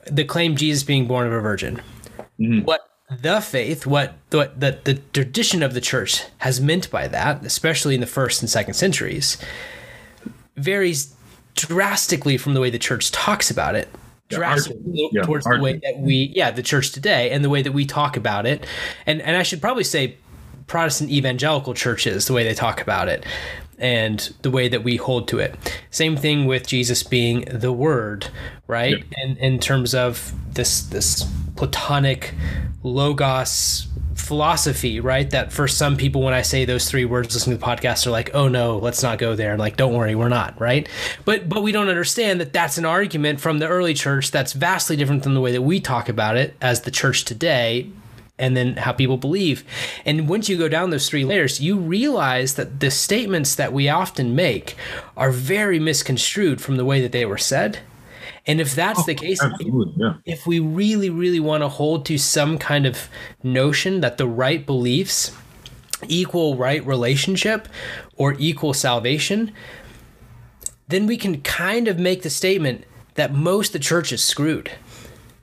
The 0.05 0.23
claim 0.23 0.55
Jesus 0.55 0.83
being 0.83 1.07
born 1.07 1.25
of 1.25 1.33
a 1.33 1.39
virgin. 1.39 1.81
Mhm. 2.39 2.63
What 2.65 2.86
the 3.09 3.39
faith, 3.41 3.85
what 3.85 4.15
what 4.31 4.59
the, 4.59 4.79
the 4.83 4.95
tradition 5.13 5.63
of 5.63 5.73
the 5.73 5.81
church 5.81 6.23
has 6.39 6.59
meant 6.59 6.91
by 6.91 7.07
that, 7.07 7.43
especially 7.45 7.95
in 7.95 8.01
the 8.01 8.07
first 8.07 8.41
and 8.41 8.49
second 8.49 8.73
centuries, 8.73 9.37
varies 10.55 11.15
drastically 11.55 12.37
from 12.37 12.53
the 12.53 12.59
way 12.59 12.69
the 12.69 12.79
church 12.79 13.11
talks 13.11 13.49
about 13.49 13.75
it. 13.75 13.87
Yeah, 14.29 14.37
Drastically 14.39 15.09
yeah, 15.13 15.21
towards 15.21 15.47
our- 15.47 15.57
the 15.57 15.63
way 15.63 15.79
that 15.83 15.99
we, 15.99 16.33
yeah, 16.35 16.51
the 16.51 16.61
church 16.61 16.91
today 16.91 17.31
and 17.31 17.45
the 17.45 17.49
way 17.49 17.61
that 17.61 17.71
we 17.71 17.85
talk 17.85 18.17
about 18.17 18.45
it. 18.45 18.65
And 19.05 19.21
and 19.21 19.37
I 19.37 19.43
should 19.43 19.61
probably 19.61 19.85
say 19.85 20.17
Protestant 20.67 21.09
evangelical 21.09 21.73
churches, 21.73 22.27
the 22.27 22.33
way 22.33 22.43
they 22.43 22.53
talk 22.53 22.81
about 22.81 23.07
it 23.07 23.25
and 23.79 24.33
the 24.41 24.51
way 24.51 24.67
that 24.67 24.83
we 24.83 24.97
hold 24.97 25.27
to 25.29 25.39
it. 25.39 25.55
Same 25.91 26.17
thing 26.17 26.45
with 26.45 26.67
Jesus 26.67 27.03
being 27.03 27.41
the 27.45 27.71
word, 27.71 28.27
right? 28.65 29.03
And 29.17 29.37
in 29.37 29.59
terms 29.59 29.93
of 29.95 30.33
this 30.53 30.81
this 30.81 31.25
platonic 31.57 32.33
logos 32.83 33.87
philosophy, 34.27 34.99
right? 34.99 35.29
That 35.29 35.53
for 35.53 35.67
some 35.67 35.95
people, 35.95 36.21
when 36.21 36.33
I 36.33 36.41
say 36.41 36.65
those 36.65 36.89
three 36.89 37.05
words, 37.05 37.33
listening 37.33 37.57
to 37.57 37.59
the 37.59 37.65
podcast, 37.65 38.03
they're 38.03 38.11
like, 38.11 38.31
"Oh 38.33 38.47
no, 38.47 38.77
let's 38.77 39.01
not 39.01 39.19
go 39.19 39.35
there." 39.35 39.57
Like, 39.57 39.77
"Don't 39.77 39.93
worry, 39.93 40.15
we're 40.15 40.29
not." 40.29 40.59
Right? 40.59 40.87
But 41.23 41.47
but 41.47 41.63
we 41.63 41.71
don't 41.71 41.89
understand 41.89 42.41
that 42.41 42.53
that's 42.53 42.77
an 42.77 42.85
argument 42.85 43.39
from 43.39 43.59
the 43.59 43.67
early 43.67 43.93
church 43.93 44.31
that's 44.31 44.53
vastly 44.53 44.95
different 44.95 45.23
than 45.23 45.33
the 45.33 45.41
way 45.41 45.51
that 45.51 45.61
we 45.61 45.79
talk 45.79 46.09
about 46.09 46.35
it 46.35 46.55
as 46.61 46.81
the 46.81 46.91
church 46.91 47.25
today. 47.25 47.89
And 48.39 48.55
then 48.55 48.75
how 48.77 48.91
people 48.91 49.17
believe. 49.17 49.63
And 50.05 50.29
once 50.29 50.47
you 50.47 50.59
go 50.59 50.69
down 50.69 50.91
those 50.91 51.09
three 51.09 51.25
layers, 51.25 51.59
you 51.59 51.75
realize 51.75 52.53
that 52.53 52.81
the 52.81 52.91
statements 52.91 53.55
that 53.55 53.73
we 53.73 53.89
often 53.89 54.35
make 54.35 54.75
are 55.15 55.31
very 55.31 55.79
misconstrued 55.79 56.61
from 56.61 56.77
the 56.77 56.85
way 56.85 57.01
that 57.01 57.11
they 57.11 57.25
were 57.25 57.39
said. 57.39 57.79
And 58.47 58.61
if 58.61 58.73
that's 58.73 59.01
oh, 59.01 59.03
the 59.03 59.13
case, 59.13 59.43
Absolutely. 59.43 59.93
Yeah. 59.97 60.13
if 60.25 60.47
we 60.47 60.59
really, 60.59 61.09
really 61.09 61.41
want 61.41 61.63
to 61.63 61.67
hold 61.67 62.05
to 62.05 62.17
some 62.17 62.57
kind 62.57 62.85
of 62.85 63.09
notion 63.43 63.99
that 64.01 64.17
the 64.17 64.27
right 64.27 64.65
beliefs 64.65 65.35
equal 66.07 66.55
right 66.55 66.85
relationship 66.85 67.67
or 68.15 68.35
equal 68.39 68.73
salvation, 68.73 69.51
then 70.87 71.07
we 71.07 71.17
can 71.17 71.41
kind 71.41 71.87
of 71.87 71.99
make 71.99 72.21
the 72.21 72.29
statement 72.29 72.85
that 73.15 73.33
most 73.33 73.69
of 73.69 73.73
the 73.73 73.79
church 73.79 74.13
is 74.13 74.23
screwed. 74.23 74.71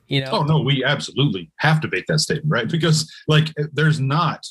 You 0.09 0.23
know? 0.23 0.31
Oh 0.33 0.43
no, 0.43 0.61
we 0.61 0.83
absolutely 0.85 1.51
have 1.57 1.81
to 1.83 1.89
make 1.89 2.07
that 2.07 2.21
statement, 2.21 2.51
right? 2.51 2.69
Because 2.69 3.13
like 3.29 3.49
there's 3.73 4.01
not 4.01 4.47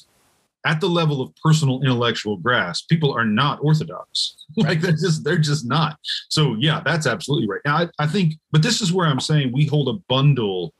at 0.66 0.80
the 0.80 0.88
level 0.88 1.22
of 1.22 1.36
personal 1.44 1.82
intellectual 1.82 2.38
grasp, 2.38 2.88
people 2.90 3.14
are 3.14 3.26
not 3.26 3.60
orthodox. 3.62 4.38
like 4.58 4.82
they're 4.82 4.92
just 4.92 5.24
they're 5.24 5.38
just 5.38 5.66
not. 5.66 5.98
So 6.30 6.56
yeah, 6.60 6.82
that's 6.86 7.08
absolutely 7.08 7.48
right. 7.48 7.62
Now 7.66 7.78
I, 7.78 7.90
I 8.00 8.08
think, 8.08 8.36
but 8.52 8.64
this 8.64 8.82
is 8.82 8.94
where 8.94 9.08
I'm 9.08 9.20
saying 9.20 9.52
we 9.54 9.66
hold 9.66 9.90
a 9.90 10.00
bundle 10.08 10.74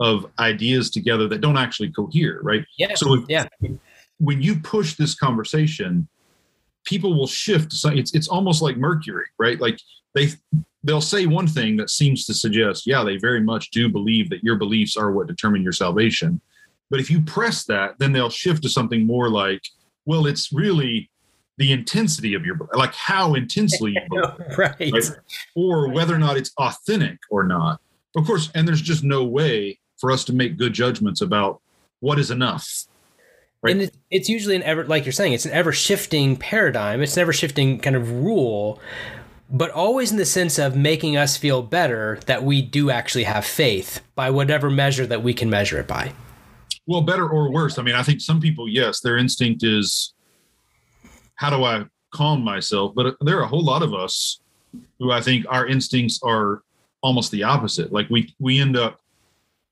of 0.00 0.26
ideas 0.38 0.90
together 0.90 1.28
that 1.28 1.40
don't 1.40 1.56
actually 1.56 1.92
cohere, 1.92 2.40
right? 2.42 2.64
yeah. 2.78 2.94
So 2.94 3.14
if, 3.14 3.24
yeah. 3.28 3.46
when 4.18 4.42
you 4.42 4.56
push 4.56 4.94
this 4.94 5.14
conversation, 5.14 6.08
people 6.84 7.14
will 7.14 7.26
shift. 7.26 7.72
So 7.72 7.90
it's 7.90 8.14
it's 8.14 8.28
almost 8.28 8.62
like 8.62 8.76
Mercury, 8.76 9.26
right? 9.38 9.60
Like 9.60 9.78
they 10.14 10.28
they'll 10.84 11.00
say 11.00 11.26
one 11.26 11.46
thing 11.46 11.76
that 11.76 11.90
seems 11.90 12.24
to 12.26 12.34
suggest, 12.34 12.86
yeah, 12.86 13.04
they 13.04 13.16
very 13.16 13.40
much 13.40 13.70
do 13.70 13.88
believe 13.88 14.30
that 14.30 14.42
your 14.42 14.56
beliefs 14.56 14.96
are 14.96 15.12
what 15.12 15.26
determine 15.26 15.62
your 15.62 15.72
salvation. 15.72 16.40
But 16.92 17.00
if 17.00 17.10
you 17.10 17.22
press 17.22 17.64
that, 17.64 17.98
then 17.98 18.12
they'll 18.12 18.28
shift 18.28 18.62
to 18.64 18.68
something 18.68 19.06
more 19.06 19.30
like, 19.30 19.62
well, 20.04 20.26
it's 20.26 20.52
really 20.52 21.10
the 21.56 21.72
intensity 21.72 22.34
of 22.34 22.44
your 22.44 22.68
like 22.74 22.94
how 22.94 23.32
intensely 23.32 23.92
you 23.92 24.00
believe, 24.10 24.58
right. 24.58 24.92
right? 24.92 25.10
or 25.54 25.88
whether 25.88 26.14
or 26.14 26.18
not 26.18 26.36
it's 26.36 26.52
authentic 26.58 27.18
or 27.30 27.44
not. 27.44 27.80
Of 28.14 28.26
course, 28.26 28.50
and 28.54 28.68
there's 28.68 28.82
just 28.82 29.04
no 29.04 29.24
way 29.24 29.78
for 29.96 30.10
us 30.10 30.22
to 30.24 30.34
make 30.34 30.58
good 30.58 30.74
judgments 30.74 31.22
about 31.22 31.62
what 32.00 32.18
is 32.18 32.30
enough. 32.30 32.68
Right. 33.62 33.74
And 33.74 33.90
it's 34.10 34.28
usually 34.28 34.56
an 34.56 34.62
ever, 34.62 34.84
like 34.84 35.06
you're 35.06 35.12
saying, 35.12 35.32
it's 35.32 35.46
an 35.46 35.52
ever 35.52 35.72
shifting 35.72 36.36
paradigm. 36.36 37.00
It's 37.00 37.16
an 37.16 37.22
ever 37.22 37.32
shifting 37.32 37.78
kind 37.78 37.96
of 37.96 38.10
rule, 38.10 38.78
but 39.48 39.70
always 39.70 40.10
in 40.10 40.18
the 40.18 40.26
sense 40.26 40.58
of 40.58 40.76
making 40.76 41.16
us 41.16 41.38
feel 41.38 41.62
better 41.62 42.20
that 42.26 42.44
we 42.44 42.60
do 42.60 42.90
actually 42.90 43.24
have 43.24 43.46
faith 43.46 44.02
by 44.14 44.28
whatever 44.28 44.68
measure 44.68 45.06
that 45.06 45.22
we 45.22 45.32
can 45.32 45.48
measure 45.48 45.80
it 45.80 45.88
by. 45.88 46.12
Well, 46.86 47.02
better 47.02 47.28
or 47.28 47.50
worse. 47.52 47.78
I 47.78 47.82
mean, 47.82 47.94
I 47.94 48.02
think 48.02 48.20
some 48.20 48.40
people, 48.40 48.68
yes, 48.68 49.00
their 49.00 49.16
instinct 49.16 49.62
is 49.62 50.14
how 51.36 51.50
do 51.50 51.64
I 51.64 51.84
calm 52.12 52.42
myself? 52.42 52.94
But 52.94 53.16
there 53.20 53.38
are 53.38 53.42
a 53.42 53.48
whole 53.48 53.64
lot 53.64 53.82
of 53.82 53.94
us 53.94 54.40
who 54.98 55.12
I 55.12 55.20
think 55.20 55.46
our 55.48 55.66
instincts 55.66 56.20
are 56.22 56.62
almost 57.02 57.30
the 57.30 57.42
opposite. 57.42 57.92
Like 57.92 58.08
we 58.10 58.34
we 58.38 58.60
end 58.60 58.76
up 58.76 59.00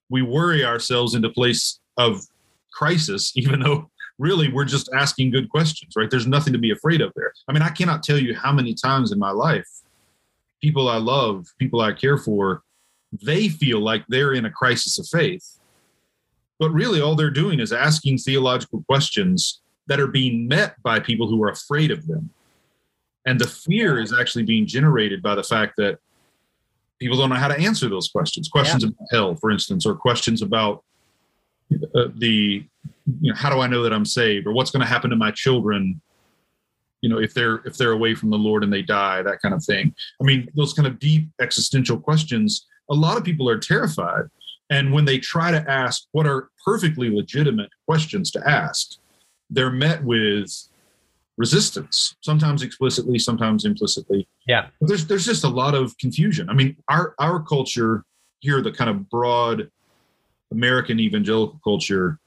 we 0.08 0.22
worry 0.22 0.64
ourselves 0.64 1.14
into 1.14 1.30
place 1.30 1.80
of 1.96 2.22
crisis, 2.72 3.32
even 3.36 3.60
though 3.60 3.90
really 4.18 4.52
we're 4.52 4.64
just 4.64 4.90
asking 4.94 5.30
good 5.30 5.48
questions, 5.48 5.94
right? 5.96 6.10
There's 6.10 6.26
nothing 6.26 6.52
to 6.52 6.58
be 6.58 6.72
afraid 6.72 7.00
of 7.00 7.12
there. 7.16 7.32
I 7.48 7.52
mean, 7.52 7.62
I 7.62 7.70
cannot 7.70 8.02
tell 8.02 8.18
you 8.18 8.34
how 8.34 8.52
many 8.52 8.74
times 8.74 9.12
in 9.12 9.18
my 9.18 9.30
life 9.30 9.66
people 10.60 10.88
I 10.90 10.98
love, 10.98 11.46
people 11.58 11.80
I 11.80 11.92
care 11.92 12.18
for, 12.18 12.62
they 13.22 13.48
feel 13.48 13.80
like 13.80 14.04
they're 14.08 14.34
in 14.34 14.44
a 14.44 14.50
crisis 14.50 14.98
of 14.98 15.08
faith 15.08 15.59
but 16.60 16.70
really 16.70 17.00
all 17.00 17.16
they're 17.16 17.30
doing 17.30 17.58
is 17.58 17.72
asking 17.72 18.18
theological 18.18 18.84
questions 18.86 19.62
that 19.86 19.98
are 19.98 20.06
being 20.06 20.46
met 20.46 20.80
by 20.82 21.00
people 21.00 21.26
who 21.26 21.42
are 21.42 21.48
afraid 21.48 21.90
of 21.90 22.06
them. 22.06 22.30
And 23.26 23.40
the 23.40 23.48
fear 23.48 23.98
is 23.98 24.12
actually 24.12 24.44
being 24.44 24.66
generated 24.66 25.22
by 25.22 25.34
the 25.34 25.42
fact 25.42 25.74
that 25.78 25.98
people 27.00 27.16
don't 27.16 27.30
know 27.30 27.36
how 27.36 27.48
to 27.48 27.58
answer 27.58 27.88
those 27.88 28.08
questions. 28.08 28.48
Questions 28.48 28.84
about 28.84 29.08
hell 29.10 29.34
for 29.34 29.50
instance 29.50 29.86
or 29.86 29.94
questions 29.94 30.42
about 30.42 30.84
uh, 31.94 32.08
the 32.16 32.64
you 33.20 33.32
know 33.32 33.34
how 33.34 33.48
do 33.48 33.60
i 33.60 33.66
know 33.66 33.82
that 33.82 33.92
i'm 33.92 34.04
saved? 34.04 34.46
Or 34.46 34.52
what's 34.52 34.70
going 34.70 34.82
to 34.82 34.86
happen 34.86 35.10
to 35.10 35.16
my 35.16 35.30
children 35.30 36.00
you 37.00 37.08
know 37.08 37.18
if 37.18 37.32
they're 37.32 37.62
if 37.64 37.76
they're 37.76 37.92
away 37.92 38.14
from 38.14 38.30
the 38.30 38.36
lord 38.36 38.62
and 38.62 38.72
they 38.72 38.82
die 38.82 39.22
that 39.22 39.40
kind 39.40 39.54
of 39.54 39.64
thing. 39.64 39.94
I 40.20 40.24
mean 40.24 40.48
those 40.54 40.74
kind 40.74 40.86
of 40.86 40.98
deep 40.98 41.28
existential 41.40 41.98
questions 41.98 42.66
a 42.90 42.94
lot 42.94 43.16
of 43.16 43.24
people 43.24 43.48
are 43.48 43.58
terrified 43.58 44.24
and 44.70 44.92
when 44.92 45.04
they 45.04 45.18
try 45.18 45.50
to 45.50 45.70
ask 45.70 46.04
what 46.12 46.26
are 46.26 46.50
perfectly 46.64 47.10
legitimate 47.10 47.70
questions 47.86 48.30
to 48.30 48.48
ask, 48.48 48.96
they're 49.50 49.70
met 49.70 50.02
with 50.04 50.50
resistance, 51.36 52.14
sometimes 52.20 52.62
explicitly, 52.62 53.18
sometimes 53.18 53.64
implicitly. 53.64 54.28
Yeah. 54.46 54.68
But 54.80 54.88
there's 54.88 55.06
there's 55.06 55.24
just 55.24 55.44
a 55.44 55.48
lot 55.48 55.74
of 55.74 55.96
confusion. 55.98 56.48
I 56.48 56.54
mean, 56.54 56.76
our 56.88 57.14
our 57.18 57.42
culture 57.42 58.04
here, 58.38 58.62
the 58.62 58.72
kind 58.72 58.88
of 58.88 59.10
broad 59.10 59.70
American 60.52 61.00
evangelical 61.00 61.60
culture, 61.64 62.18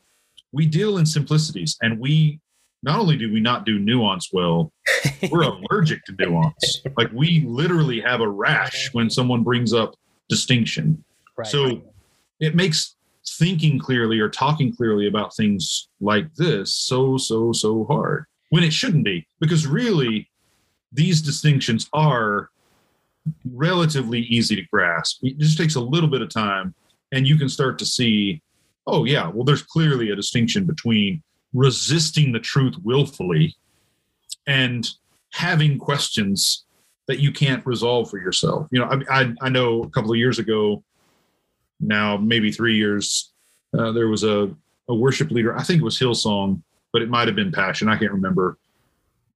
we 0.52 0.66
deal 0.66 0.98
in 0.98 1.06
simplicities 1.06 1.78
and 1.82 2.00
we 2.00 2.40
not 2.82 3.00
only 3.00 3.16
do 3.16 3.32
we 3.32 3.40
not 3.40 3.66
do 3.66 3.80
nuance 3.80 4.32
well, 4.34 4.74
we're 5.32 5.44
allergic 5.44 6.04
to 6.06 6.16
nuance. 6.20 6.82
Like 6.98 7.10
we 7.14 7.46
literally 7.48 8.02
have 8.02 8.20
a 8.20 8.28
rash 8.28 8.94
when 8.94 9.10
someone 9.10 9.44
brings 9.44 9.74
up 9.74 9.96
distinction. 10.28 11.04
Right. 11.38 11.48
So 11.48 11.82
it 12.44 12.56
makes 12.56 12.96
thinking 13.26 13.80
clearly 13.80 14.20
or 14.20 14.30
talking 14.30 14.76
clearly 14.76 15.08
about 15.08 15.36
things 15.36 15.88
like 16.02 16.34
this 16.36 16.76
so, 16.76 17.18
so, 17.18 17.54
so 17.54 17.86
hard 17.86 18.26
when 18.50 18.64
it 18.64 18.74
shouldn't 18.74 19.06
be. 19.06 19.26
Because 19.40 19.66
really, 19.66 20.30
these 20.92 21.22
distinctions 21.22 21.90
are 21.94 22.50
relatively 23.52 24.22
easy 24.22 24.56
to 24.56 24.64
grasp. 24.72 25.20
It 25.24 25.38
just 25.38 25.58
takes 25.58 25.76
a 25.76 25.82
little 25.82 26.10
bit 26.10 26.22
of 26.22 26.30
time, 26.30 26.76
and 27.12 27.28
you 27.28 27.38
can 27.38 27.50
start 27.50 27.80
to 27.80 27.86
see 27.86 28.42
oh, 28.88 29.06
yeah, 29.06 29.30
well, 29.30 29.44
there's 29.44 29.64
clearly 29.64 30.10
a 30.10 30.16
distinction 30.16 30.66
between 30.66 31.24
resisting 31.54 32.32
the 32.32 32.40
truth 32.40 32.76
willfully 32.84 33.56
and 34.48 34.90
having 35.32 35.78
questions 35.78 36.66
that 37.08 37.20
you 37.20 37.32
can't 37.32 37.66
resolve 37.66 38.10
for 38.10 38.18
yourself. 38.18 38.68
You 38.72 38.80
know, 38.80 38.86
I, 38.86 39.22
I, 39.22 39.34
I 39.42 39.50
know 39.50 39.84
a 39.84 39.90
couple 39.90 40.12
of 40.12 40.18
years 40.18 40.40
ago, 40.40 40.84
now 41.88 42.18
maybe 42.18 42.52
three 42.52 42.76
years, 42.76 43.32
uh, 43.78 43.92
there 43.92 44.08
was 44.08 44.24
a, 44.24 44.50
a 44.88 44.96
worship 44.96 45.32
leader, 45.32 45.58
I 45.58 45.64
think 45.64 45.82
it 45.82 45.86
was 45.86 46.00
Hillsong, 46.00 46.62
but 46.92 47.02
it 47.02 47.10
might 47.10 47.28
have 47.28 47.36
been 47.36 47.52
Passion. 47.52 47.90
I 47.90 47.98
can't 47.98 48.12
remember. 48.12 48.58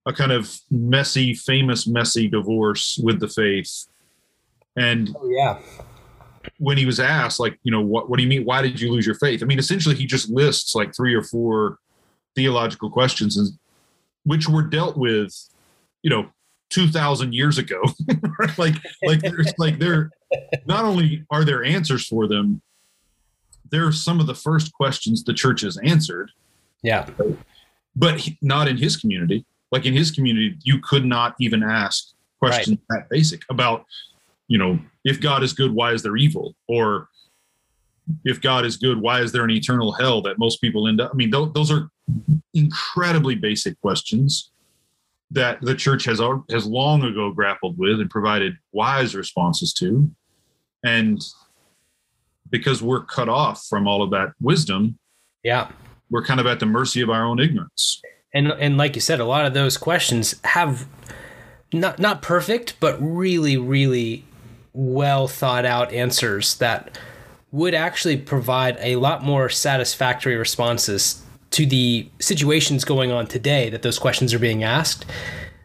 A 0.06 0.14
kind 0.14 0.32
of 0.32 0.58
messy, 0.72 1.34
famous, 1.34 1.86
messy 1.88 2.28
divorce 2.28 3.00
with 3.04 3.20
the 3.20 3.28
faith. 3.28 3.88
And 4.78 5.16
oh, 5.20 5.28
yeah, 5.28 5.60
when 6.60 6.78
he 6.78 6.86
was 6.86 7.00
asked, 7.00 7.40
like, 7.40 7.60
you 7.64 7.72
know, 7.72 7.82
what, 7.82 8.10
what 8.10 8.18
do 8.18 8.24
you 8.24 8.30
mean? 8.30 8.46
Why 8.46 8.62
did 8.62 8.80
you 8.80 8.92
lose 8.92 9.06
your 9.06 9.16
faith? 9.16 9.44
I 9.44 9.46
mean, 9.46 9.60
essentially, 9.60 9.96
he 9.96 10.06
just 10.06 10.30
lists 10.30 10.76
like 10.76 10.96
three 10.96 11.14
or 11.14 11.24
four 11.24 11.80
theological 12.36 12.90
questions, 12.90 13.38
and 13.38 13.50
which 14.24 14.48
were 14.48 14.62
dealt 14.62 14.98
with, 14.98 15.34
you 16.04 16.10
know, 16.10 16.28
two 16.70 16.88
thousand 16.88 17.34
years 17.34 17.58
ago. 17.58 17.82
like, 18.58 18.76
like, 19.04 19.22
there's 19.22 19.54
like 19.58 19.80
there. 19.80 20.12
Not 20.66 20.86
only 20.86 21.26
are 21.32 21.46
there 21.46 21.64
answers 21.64 22.06
for 22.06 22.28
them, 22.28 22.62
they're 23.72 23.92
some 23.92 24.20
of 24.20 24.28
the 24.28 24.36
first 24.36 24.74
questions 24.74 25.24
the 25.24 25.34
church 25.34 25.62
has 25.62 25.78
answered. 25.78 26.32
Yeah, 26.84 27.10
but 27.96 28.20
he, 28.20 28.38
not 28.42 28.68
in 28.68 28.78
his 28.78 28.98
community. 28.98 29.46
Like 29.72 29.86
in 29.86 29.94
his 29.94 30.12
community, 30.12 30.58
you 30.64 30.80
could 30.80 31.06
not 31.06 31.36
even 31.40 31.64
ask 31.64 32.14
questions 32.40 32.78
right. 32.90 33.00
that 33.02 33.10
basic 33.10 33.42
about, 33.50 33.86
you 34.48 34.58
know, 34.58 34.80
if 35.04 35.20
God 35.20 35.44
is 35.44 35.52
good, 35.52 35.74
why 35.74 35.92
is 35.92 36.04
there 36.04 36.16
evil? 36.16 36.56
Or 36.70 37.10
if 38.24 38.40
God 38.40 38.66
is 38.66 38.78
good, 38.78 39.02
why 39.02 39.20
is 39.20 39.34
there 39.34 39.44
an 39.44 39.50
eternal 39.50 39.92
hell 39.92 40.22
that 40.22 40.40
most 40.40 40.62
people 40.62 40.88
end 40.88 41.02
up? 41.02 41.12
I 41.12 41.16
mean, 41.16 41.32
th- 41.32 41.50
those 41.54 41.72
are 41.72 41.90
incredibly 42.54 43.36
basic 43.36 43.80
questions 43.82 44.52
that 45.32 45.60
the 45.62 45.76
church 45.76 46.06
has 46.06 46.22
has 46.50 46.66
long 46.66 47.04
ago 47.04 47.32
grappled 47.32 47.78
with 47.78 48.00
and 48.00 48.10
provided 48.10 48.58
wise 48.72 49.16
responses 49.16 49.74
to, 49.74 50.10
and 50.84 51.22
because 52.50 52.82
we're 52.82 53.04
cut 53.04 53.28
off 53.30 53.66
from 53.68 53.88
all 53.88 54.02
of 54.02 54.12
that 54.12 54.32
wisdom, 54.40 54.98
yeah, 55.44 55.70
we're 56.10 56.24
kind 56.24 56.40
of 56.40 56.46
at 56.46 56.60
the 56.60 56.66
mercy 56.66 57.02
of 57.02 57.10
our 57.10 57.26
own 57.26 57.40
ignorance. 57.40 58.02
And 58.34 58.48
and 58.48 58.78
like 58.78 58.96
you 58.96 59.02
said, 59.02 59.20
a 59.20 59.26
lot 59.26 59.46
of 59.46 59.54
those 59.54 59.78
questions 59.78 60.36
have 60.44 60.88
not 61.74 62.00
not 62.00 62.22
perfect, 62.22 62.80
but 62.80 62.98
really, 63.02 63.58
really 63.58 64.24
well 64.74 65.28
thought 65.28 65.66
out 65.66 65.92
answers 65.92 66.56
that 66.56 66.98
would 67.52 67.74
actually 67.74 68.18
provide 68.18 68.78
a 68.80 68.96
lot 68.98 69.24
more 69.24 69.50
satisfactory 69.50 70.36
responses 70.36 71.24
to 71.58 71.66
the 71.66 72.08
situations 72.20 72.86
going 72.86 73.12
on 73.12 73.26
today 73.26 73.68
that 73.72 73.82
those 73.82 73.98
questions 73.98 74.32
are 74.32 74.38
being 74.38 74.64
asked. 74.64 75.08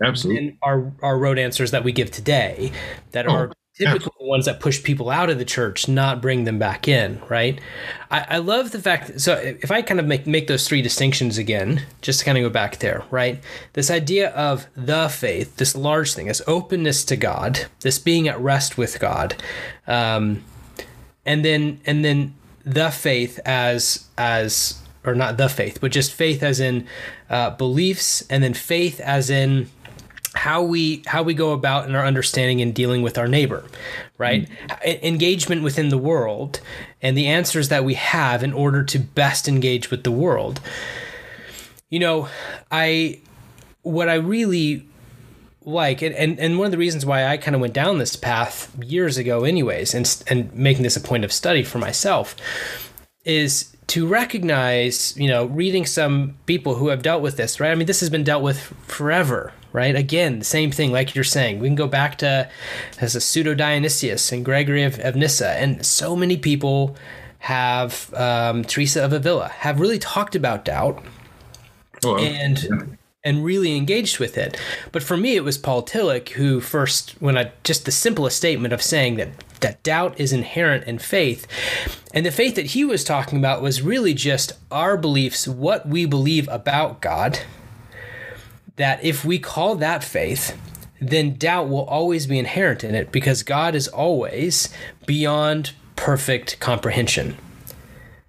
Absolutely. 0.02 0.48
And 0.48 0.58
our, 0.62 0.90
our 1.02 1.18
road 1.18 1.38
answers 1.38 1.70
that 1.70 1.84
we 1.84 1.92
give 1.92 2.10
today 2.10 2.72
that 3.10 3.28
oh, 3.28 3.32
are 3.32 3.52
typically 3.76 4.10
the 4.18 4.26
ones 4.26 4.46
that 4.46 4.58
push 4.58 4.82
people 4.82 5.10
out 5.10 5.28
of 5.28 5.36
the 5.36 5.44
church, 5.44 5.88
not 5.88 6.22
bring 6.22 6.44
them 6.44 6.58
back 6.58 6.88
in, 6.88 7.20
right? 7.28 7.60
I, 8.10 8.24
I 8.30 8.38
love 8.38 8.70
the 8.70 8.78
fact 8.78 9.20
so 9.20 9.34
if 9.34 9.70
I 9.70 9.82
kind 9.82 10.00
of 10.00 10.06
make, 10.06 10.26
make 10.26 10.46
those 10.46 10.66
three 10.66 10.80
distinctions 10.80 11.36
again, 11.36 11.82
just 12.00 12.20
to 12.20 12.24
kind 12.24 12.38
of 12.38 12.42
go 12.42 12.48
back 12.48 12.78
there, 12.78 13.04
right? 13.10 13.38
This 13.74 13.90
idea 13.90 14.30
of 14.30 14.66
the 14.74 15.10
faith, 15.10 15.58
this 15.58 15.76
large 15.76 16.14
thing, 16.14 16.28
this 16.28 16.40
openness 16.46 17.04
to 17.04 17.16
God, 17.16 17.66
this 17.80 17.98
being 17.98 18.28
at 18.28 18.40
rest 18.40 18.78
with 18.78 18.98
God, 18.98 19.36
um, 19.86 20.42
and 21.26 21.44
then 21.44 21.82
and 21.84 22.02
then 22.02 22.34
the 22.64 22.90
faith 22.90 23.38
as 23.44 24.08
as 24.16 24.81
or 25.04 25.14
not 25.14 25.36
the 25.36 25.48
faith, 25.48 25.78
but 25.80 25.92
just 25.92 26.12
faith 26.12 26.42
as 26.42 26.60
in 26.60 26.86
uh, 27.28 27.50
beliefs, 27.50 28.24
and 28.30 28.42
then 28.42 28.54
faith 28.54 29.00
as 29.00 29.30
in 29.30 29.68
how 30.34 30.62
we 30.62 31.02
how 31.06 31.22
we 31.22 31.34
go 31.34 31.52
about 31.52 31.88
in 31.88 31.94
our 31.94 32.06
understanding 32.06 32.60
and 32.60 32.74
dealing 32.74 33.02
with 33.02 33.18
our 33.18 33.28
neighbor 33.28 33.64
right 34.16 34.48
mm-hmm. 34.48 35.06
engagement 35.06 35.62
within 35.62 35.90
the 35.90 35.98
world 35.98 36.60
and 37.02 37.16
the 37.16 37.26
answers 37.26 37.68
that 37.68 37.84
we 37.84 37.94
have 37.94 38.42
in 38.42 38.52
order 38.52 38.82
to 38.82 38.98
best 38.98 39.46
engage 39.46 39.90
with 39.90 40.04
the 40.04 40.10
world 40.10 40.60
you 41.90 41.98
know 41.98 42.28
i 42.70 43.20
what 43.82 44.08
i 44.08 44.14
really 44.14 44.86
like 45.64 46.02
and, 46.02 46.14
and, 46.14 46.38
and 46.40 46.58
one 46.58 46.64
of 46.64 46.72
the 46.72 46.78
reasons 46.78 47.04
why 47.04 47.26
i 47.26 47.36
kind 47.36 47.54
of 47.54 47.60
went 47.60 47.74
down 47.74 47.98
this 47.98 48.16
path 48.16 48.74
years 48.82 49.18
ago 49.18 49.44
anyways 49.44 49.94
and, 49.94 50.22
and 50.28 50.52
making 50.54 50.82
this 50.82 50.96
a 50.96 51.00
point 51.00 51.24
of 51.24 51.32
study 51.32 51.62
for 51.62 51.78
myself 51.78 52.34
is 53.24 53.71
to 53.92 54.06
recognize, 54.06 55.14
you 55.18 55.28
know, 55.28 55.44
reading 55.44 55.84
some 55.84 56.34
people 56.46 56.76
who 56.76 56.88
have 56.88 57.02
dealt 57.02 57.20
with 57.20 57.36
this, 57.36 57.60
right? 57.60 57.70
I 57.70 57.74
mean, 57.74 57.86
this 57.86 58.00
has 58.00 58.08
been 58.08 58.24
dealt 58.24 58.42
with 58.42 58.58
forever, 58.86 59.52
right? 59.74 59.94
Again, 59.94 60.38
the 60.38 60.46
same 60.46 60.70
thing, 60.70 60.92
like 60.92 61.14
you're 61.14 61.24
saying. 61.24 61.58
We 61.58 61.68
can 61.68 61.74
go 61.74 61.86
back 61.86 62.16
to 62.18 62.48
as 63.02 63.14
a 63.14 63.20
pseudo 63.20 63.52
Dionysius 63.54 64.32
and 64.32 64.46
Gregory 64.46 64.82
of, 64.82 64.98
of 65.00 65.14
Nyssa, 65.14 65.50
and 65.60 65.84
so 65.84 66.16
many 66.16 66.38
people 66.38 66.96
have 67.40 68.10
um, 68.14 68.64
Teresa 68.64 69.04
of 69.04 69.12
Avila 69.12 69.48
have 69.48 69.78
really 69.78 69.98
talked 69.98 70.34
about 70.34 70.64
doubt, 70.64 71.04
oh, 72.02 72.16
and 72.16 72.62
yeah. 72.62 72.96
and 73.24 73.44
really 73.44 73.76
engaged 73.76 74.18
with 74.18 74.38
it. 74.38 74.58
But 74.90 75.02
for 75.02 75.18
me, 75.18 75.36
it 75.36 75.44
was 75.44 75.58
Paul 75.58 75.82
Tillich 75.82 76.30
who 76.30 76.62
first, 76.62 77.10
when 77.20 77.36
I 77.36 77.52
just 77.62 77.84
the 77.84 77.92
simplest 77.92 78.38
statement 78.38 78.72
of 78.72 78.80
saying 78.80 79.16
that 79.16 79.28
that 79.62 79.82
doubt 79.82 80.18
is 80.20 80.32
inherent 80.32 80.84
in 80.84 80.98
faith. 80.98 81.46
And 82.14 82.26
the 82.26 82.30
faith 82.30 82.54
that 82.56 82.66
he 82.66 82.84
was 82.84 83.02
talking 83.02 83.38
about 83.38 83.62
was 83.62 83.82
really 83.82 84.14
just 84.14 84.52
our 84.70 84.96
beliefs, 84.96 85.48
what 85.48 85.88
we 85.88 86.04
believe 86.04 86.48
about 86.48 87.00
God. 87.00 87.40
That 88.76 89.02
if 89.02 89.24
we 89.24 89.38
call 89.38 89.76
that 89.76 90.04
faith, 90.04 90.58
then 91.00 91.34
doubt 91.34 91.68
will 91.68 91.84
always 91.84 92.26
be 92.26 92.38
inherent 92.38 92.84
in 92.84 92.94
it 92.94 93.10
because 93.10 93.42
God 93.42 93.74
is 93.74 93.88
always 93.88 94.68
beyond 95.06 95.72
perfect 95.96 96.60
comprehension. 96.60 97.36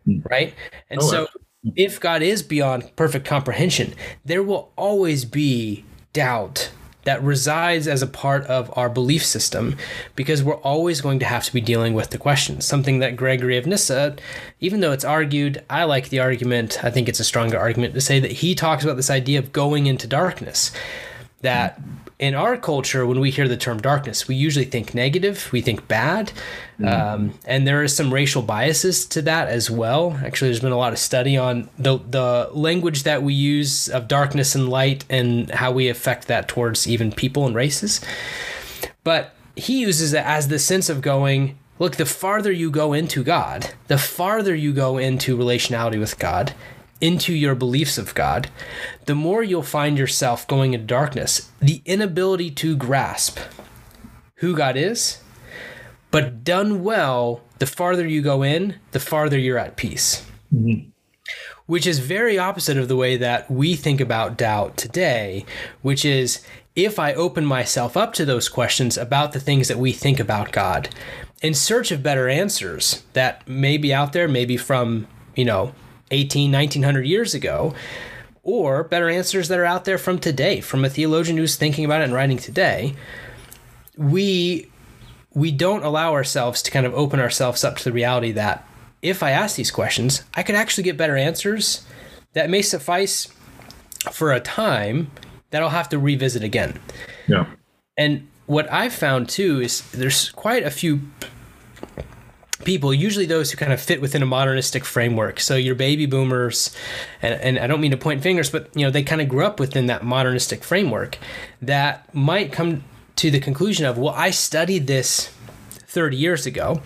Hmm. 0.05 0.19
Right? 0.29 0.53
And 0.89 1.01
oh, 1.01 1.09
so 1.09 1.27
if 1.75 1.99
God 1.99 2.21
is 2.21 2.43
beyond 2.43 2.95
perfect 2.95 3.25
comprehension, 3.25 3.93
there 4.25 4.43
will 4.43 4.71
always 4.75 5.25
be 5.25 5.85
doubt 6.11 6.71
that 7.03 7.21
resides 7.21 7.87
as 7.87 8.01
a 8.01 8.07
part 8.07 8.45
of 8.45 8.71
our 8.77 8.89
belief 8.89 9.25
system 9.25 9.77
because 10.15 10.43
we're 10.43 10.57
always 10.57 11.01
going 11.01 11.19
to 11.19 11.25
have 11.25 11.43
to 11.45 11.53
be 11.53 11.61
dealing 11.61 11.93
with 11.93 12.09
the 12.09 12.17
questions. 12.17 12.65
Something 12.65 12.99
that 12.99 13.15
Gregory 13.15 13.57
of 13.57 13.65
Nyssa, 13.65 14.15
even 14.59 14.79
though 14.79 14.91
it's 14.91 15.05
argued, 15.05 15.63
I 15.69 15.83
like 15.83 16.09
the 16.09 16.19
argument, 16.19 16.83
I 16.83 16.89
think 16.89 17.09
it's 17.09 17.19
a 17.19 17.25
stronger 17.25 17.57
argument 17.57 17.93
to 17.93 18.01
say 18.01 18.19
that 18.19 18.31
he 18.31 18.55
talks 18.55 18.83
about 18.83 18.95
this 18.95 19.09
idea 19.09 19.39
of 19.39 19.51
going 19.51 19.87
into 19.87 20.07
darkness. 20.07 20.71
That 21.41 21.79
in 22.23 22.35
our 22.35 22.55
culture, 22.55 23.05
when 23.05 23.19
we 23.19 23.31
hear 23.31 23.49
the 23.49 23.57
term 23.57 23.81
darkness, 23.81 24.29
we 24.29 24.35
usually 24.35 24.63
think 24.63 24.95
negative, 24.95 25.49
we 25.51 25.59
think 25.59 25.89
bad. 25.89 26.31
Mm-hmm. 26.79 26.85
Um, 26.85 27.33
and 27.45 27.67
there 27.67 27.83
is 27.83 27.93
some 27.93 28.13
racial 28.13 28.41
biases 28.41 29.05
to 29.07 29.21
that 29.23 29.49
as 29.49 29.69
well. 29.69 30.17
Actually, 30.23 30.47
there's 30.47 30.61
been 30.61 30.71
a 30.71 30.77
lot 30.77 30.93
of 30.93 30.99
study 30.99 31.35
on 31.35 31.69
the, 31.77 31.97
the 31.97 32.49
language 32.53 33.03
that 33.03 33.23
we 33.23 33.33
use 33.33 33.89
of 33.89 34.07
darkness 34.07 34.55
and 34.55 34.69
light 34.69 35.03
and 35.09 35.51
how 35.51 35.73
we 35.73 35.89
affect 35.89 36.29
that 36.29 36.47
towards 36.47 36.87
even 36.87 37.11
people 37.11 37.45
and 37.45 37.55
races. 37.55 37.99
But 39.03 39.35
he 39.57 39.81
uses 39.81 40.13
it 40.13 40.23
as 40.25 40.47
the 40.47 40.59
sense 40.59 40.87
of 40.87 41.01
going, 41.01 41.57
look, 41.77 41.97
the 41.97 42.05
farther 42.05 42.53
you 42.53 42.71
go 42.71 42.93
into 42.93 43.21
God, 43.25 43.71
the 43.87 43.97
farther 43.97 44.55
you 44.55 44.71
go 44.71 44.97
into 44.97 45.37
relationality 45.37 45.99
with 45.99 46.17
God, 46.19 46.53
into 47.01 47.33
your 47.33 47.55
beliefs 47.55 47.97
of 47.97 48.15
God, 48.15 48.49
the 49.05 49.15
more 49.15 49.43
you'll 49.43 49.63
find 49.63 49.97
yourself 49.97 50.47
going 50.47 50.73
into 50.73 50.85
darkness. 50.85 51.51
The 51.59 51.81
inability 51.85 52.51
to 52.51 52.75
grasp 52.75 53.39
who 54.35 54.55
God 54.55 54.77
is, 54.77 55.21
but 56.11 56.43
done 56.43 56.83
well, 56.83 57.41
the 57.59 57.65
farther 57.65 58.07
you 58.07 58.21
go 58.21 58.43
in, 58.43 58.75
the 58.91 58.99
farther 58.99 59.37
you're 59.37 59.57
at 59.57 59.77
peace. 59.77 60.25
Mm-hmm. 60.53 60.89
Which 61.65 61.87
is 61.87 61.99
very 61.99 62.37
opposite 62.37 62.77
of 62.77 62.87
the 62.87 62.95
way 62.95 63.15
that 63.17 63.49
we 63.49 63.75
think 63.75 64.01
about 64.01 64.37
doubt 64.37 64.75
today, 64.75 65.45
which 65.81 66.03
is 66.03 66.45
if 66.75 66.99
I 66.99 67.13
open 67.13 67.45
myself 67.45 67.95
up 67.95 68.13
to 68.13 68.25
those 68.25 68.49
questions 68.49 68.97
about 68.97 69.31
the 69.31 69.39
things 69.39 69.67
that 69.67 69.77
we 69.77 69.91
think 69.91 70.19
about 70.19 70.51
God 70.51 70.89
in 71.41 71.53
search 71.53 71.91
of 71.91 72.03
better 72.03 72.27
answers 72.27 73.03
that 73.13 73.47
may 73.47 73.77
be 73.77 73.93
out 73.93 74.13
there, 74.13 74.27
maybe 74.27 74.57
from, 74.57 75.07
you 75.35 75.45
know, 75.45 75.73
18, 76.13 76.51
1900 76.51 77.05
years 77.05 77.33
ago, 77.33 77.73
or 78.43 78.83
better 78.83 79.09
answers 79.09 79.47
that 79.47 79.59
are 79.59 79.65
out 79.65 79.85
there 79.85 79.97
from 79.97 80.19
today, 80.19 80.61
from 80.61 80.85
a 80.85 80.89
theologian 80.89 81.37
who's 81.37 81.55
thinking 81.55 81.85
about 81.85 82.01
it 82.01 82.05
and 82.05 82.13
writing 82.13 82.37
today, 82.37 82.95
we 83.97 84.69
we 85.33 85.51
don't 85.51 85.83
allow 85.83 86.13
ourselves 86.13 86.61
to 86.61 86.69
kind 86.69 86.85
of 86.85 86.93
open 86.93 87.19
ourselves 87.19 87.63
up 87.63 87.77
to 87.77 87.83
the 87.83 87.91
reality 87.91 88.31
that 88.31 88.67
if 89.01 89.23
I 89.23 89.31
ask 89.31 89.55
these 89.55 89.71
questions, 89.71 90.23
I 90.35 90.43
could 90.43 90.55
actually 90.55 90.83
get 90.83 90.95
better 90.95 91.17
answers 91.17 91.85
that 92.33 92.49
may 92.49 92.61
suffice 92.61 93.27
for 94.11 94.31
a 94.31 94.39
time 94.39 95.09
that 95.49 95.61
I'll 95.63 95.69
have 95.69 95.89
to 95.89 95.99
revisit 95.99 96.43
again. 96.43 96.79
Yeah. 97.27 97.47
And 97.97 98.27
what 98.45 98.71
I've 98.71 98.93
found 98.93 99.29
too 99.29 99.59
is 99.61 99.89
there's 99.91 100.29
quite 100.31 100.63
a 100.63 100.71
few 100.71 101.01
people, 102.65 102.93
usually 102.93 103.25
those 103.25 103.51
who 103.51 103.57
kind 103.57 103.73
of 103.73 103.81
fit 103.81 104.01
within 104.01 104.23
a 104.23 104.25
modernistic 104.25 104.85
framework. 104.85 105.39
So 105.39 105.55
your 105.55 105.75
baby 105.75 106.05
boomers, 106.05 106.75
and, 107.21 107.39
and 107.41 107.59
I 107.59 107.67
don't 107.67 107.81
mean 107.81 107.91
to 107.91 107.97
point 107.97 108.21
fingers, 108.21 108.49
but 108.49 108.69
you 108.75 108.85
know 108.85 108.91
they 108.91 109.03
kind 109.03 109.21
of 109.21 109.29
grew 109.29 109.45
up 109.45 109.59
within 109.59 109.87
that 109.87 110.03
modernistic 110.03 110.63
framework 110.63 111.17
that 111.61 112.13
might 112.13 112.51
come 112.51 112.83
to 113.17 113.31
the 113.31 113.39
conclusion 113.39 113.85
of, 113.85 113.97
well, 113.97 114.13
I 114.15 114.31
studied 114.31 114.87
this 114.87 115.29
30 115.69 116.17
years 116.17 116.45
ago. 116.45 116.81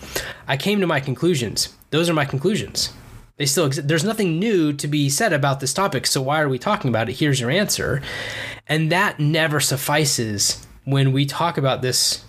I 0.46 0.56
came 0.56 0.80
to 0.80 0.86
my 0.86 1.00
conclusions. 1.00 1.74
Those 1.90 2.10
are 2.10 2.14
my 2.14 2.26
conclusions. 2.26 2.92
They 3.38 3.46
still 3.46 3.66
exist. 3.66 3.88
There's 3.88 4.04
nothing 4.04 4.38
new 4.38 4.72
to 4.74 4.88
be 4.88 5.08
said 5.08 5.32
about 5.32 5.60
this 5.60 5.72
topic. 5.72 6.06
So 6.06 6.20
why 6.20 6.40
are 6.40 6.48
we 6.48 6.58
talking 6.58 6.88
about 6.88 7.08
it? 7.08 7.14
Here's 7.14 7.40
your 7.40 7.50
answer. 7.50 8.02
And 8.66 8.92
that 8.92 9.18
never 9.18 9.60
suffices 9.60 10.66
when 10.84 11.12
we 11.12 11.24
talk 11.24 11.56
about 11.56 11.80
this 11.82 12.24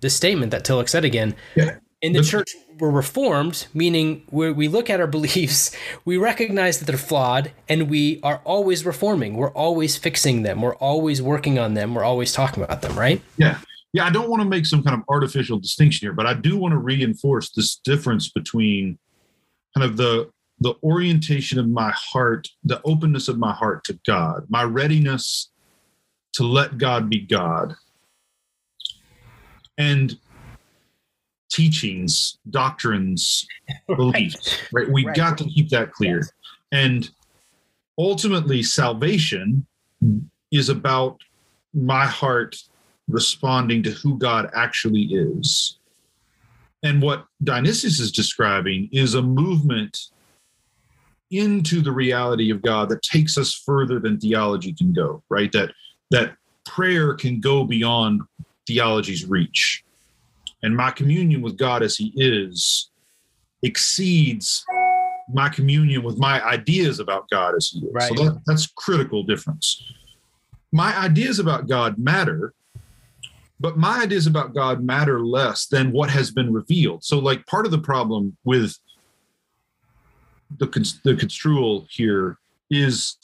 this 0.00 0.14
statement 0.14 0.50
that 0.50 0.64
Tillich 0.64 0.88
said 0.88 1.04
again. 1.04 1.34
Yeah. 1.54 1.76
In 2.02 2.14
the 2.14 2.22
church, 2.22 2.56
we're 2.80 2.90
reformed, 2.90 3.68
meaning 3.72 4.24
we 4.32 4.66
look 4.66 4.90
at 4.90 5.00
our 5.00 5.06
beliefs, 5.18 5.70
we 6.04 6.16
recognize 6.16 6.80
that 6.80 6.86
they're 6.86 6.98
flawed, 6.98 7.52
and 7.68 7.88
we 7.88 8.20
are 8.24 8.40
always 8.44 8.84
reforming. 8.84 9.36
We're 9.36 9.52
always 9.52 9.96
fixing 9.96 10.42
them. 10.42 10.62
We're 10.62 10.74
always 10.74 11.22
working 11.22 11.60
on 11.60 11.74
them. 11.74 11.94
We're 11.94 12.02
always 12.02 12.32
talking 12.32 12.64
about 12.64 12.82
them, 12.82 12.98
right? 12.98 13.22
Yeah. 13.36 13.58
Yeah. 13.92 14.04
I 14.04 14.10
don't 14.10 14.28
want 14.28 14.42
to 14.42 14.48
make 14.48 14.66
some 14.66 14.82
kind 14.82 14.98
of 14.98 15.04
artificial 15.08 15.60
distinction 15.60 16.06
here, 16.06 16.12
but 16.12 16.26
I 16.26 16.34
do 16.34 16.56
want 16.56 16.72
to 16.72 16.78
reinforce 16.78 17.50
this 17.50 17.76
difference 17.76 18.28
between 18.28 18.98
kind 19.76 19.88
of 19.88 19.96
the 19.96 20.28
the 20.60 20.74
orientation 20.84 21.58
of 21.58 21.68
my 21.68 21.90
heart, 21.90 22.48
the 22.62 22.80
openness 22.84 23.26
of 23.26 23.36
my 23.36 23.52
heart 23.52 23.82
to 23.84 23.98
God, 24.06 24.46
my 24.48 24.62
readiness 24.62 25.50
to 26.34 26.44
let 26.44 26.78
God 26.78 27.10
be 27.10 27.20
God, 27.20 27.74
and 29.76 30.16
teachings, 31.52 32.38
doctrines, 32.50 33.46
beliefs. 33.86 34.58
Right? 34.72 34.90
We 34.90 35.06
Right. 35.06 35.16
got 35.16 35.38
to 35.38 35.44
keep 35.44 35.68
that 35.70 35.92
clear. 35.92 36.18
Yes. 36.18 36.32
And 36.72 37.10
ultimately, 37.98 38.62
salvation 38.62 39.66
is 40.50 40.68
about 40.68 41.20
my 41.74 42.06
heart 42.06 42.56
responding 43.08 43.82
to 43.82 43.90
who 43.90 44.18
God 44.18 44.50
actually 44.54 45.02
is. 45.04 45.78
And 46.82 47.00
what 47.00 47.26
Dionysius 47.44 48.00
is 48.00 48.10
describing 48.10 48.88
is 48.92 49.14
a 49.14 49.22
movement 49.22 49.98
into 51.30 51.80
the 51.80 51.92
reality 51.92 52.50
of 52.50 52.60
God 52.60 52.88
that 52.90 53.02
takes 53.02 53.38
us 53.38 53.54
further 53.54 53.98
than 53.98 54.18
theology 54.18 54.72
can 54.72 54.92
go, 54.92 55.22
right? 55.28 55.50
That 55.52 55.72
that 56.10 56.36
prayer 56.64 57.14
can 57.14 57.40
go 57.40 57.64
beyond 57.64 58.22
theology's 58.66 59.24
reach. 59.26 59.84
And 60.62 60.76
my 60.76 60.90
communion 60.90 61.42
with 61.42 61.56
God 61.56 61.82
as 61.82 61.96
He 61.96 62.12
is 62.16 62.90
exceeds 63.62 64.64
my 65.32 65.48
communion 65.48 66.02
with 66.02 66.18
my 66.18 66.44
ideas 66.44 67.00
about 67.00 67.28
God 67.30 67.54
as 67.54 67.68
He 67.68 67.78
is. 67.78 67.92
Right. 67.92 68.16
So 68.16 68.24
that, 68.24 68.42
that's 68.46 68.66
critical 68.66 69.22
difference. 69.22 69.82
My 70.72 70.96
ideas 70.96 71.38
about 71.38 71.68
God 71.68 71.98
matter, 71.98 72.54
but 73.60 73.76
my 73.76 74.02
ideas 74.02 74.26
about 74.26 74.54
God 74.54 74.82
matter 74.82 75.20
less 75.20 75.66
than 75.66 75.92
what 75.92 76.10
has 76.10 76.30
been 76.30 76.52
revealed. 76.52 77.04
So, 77.04 77.18
like, 77.18 77.46
part 77.46 77.66
of 77.66 77.72
the 77.72 77.78
problem 77.78 78.36
with 78.44 78.76
the 80.58 80.66
the 81.04 81.14
construal 81.16 81.86
here 81.90 82.38
is 82.70 83.16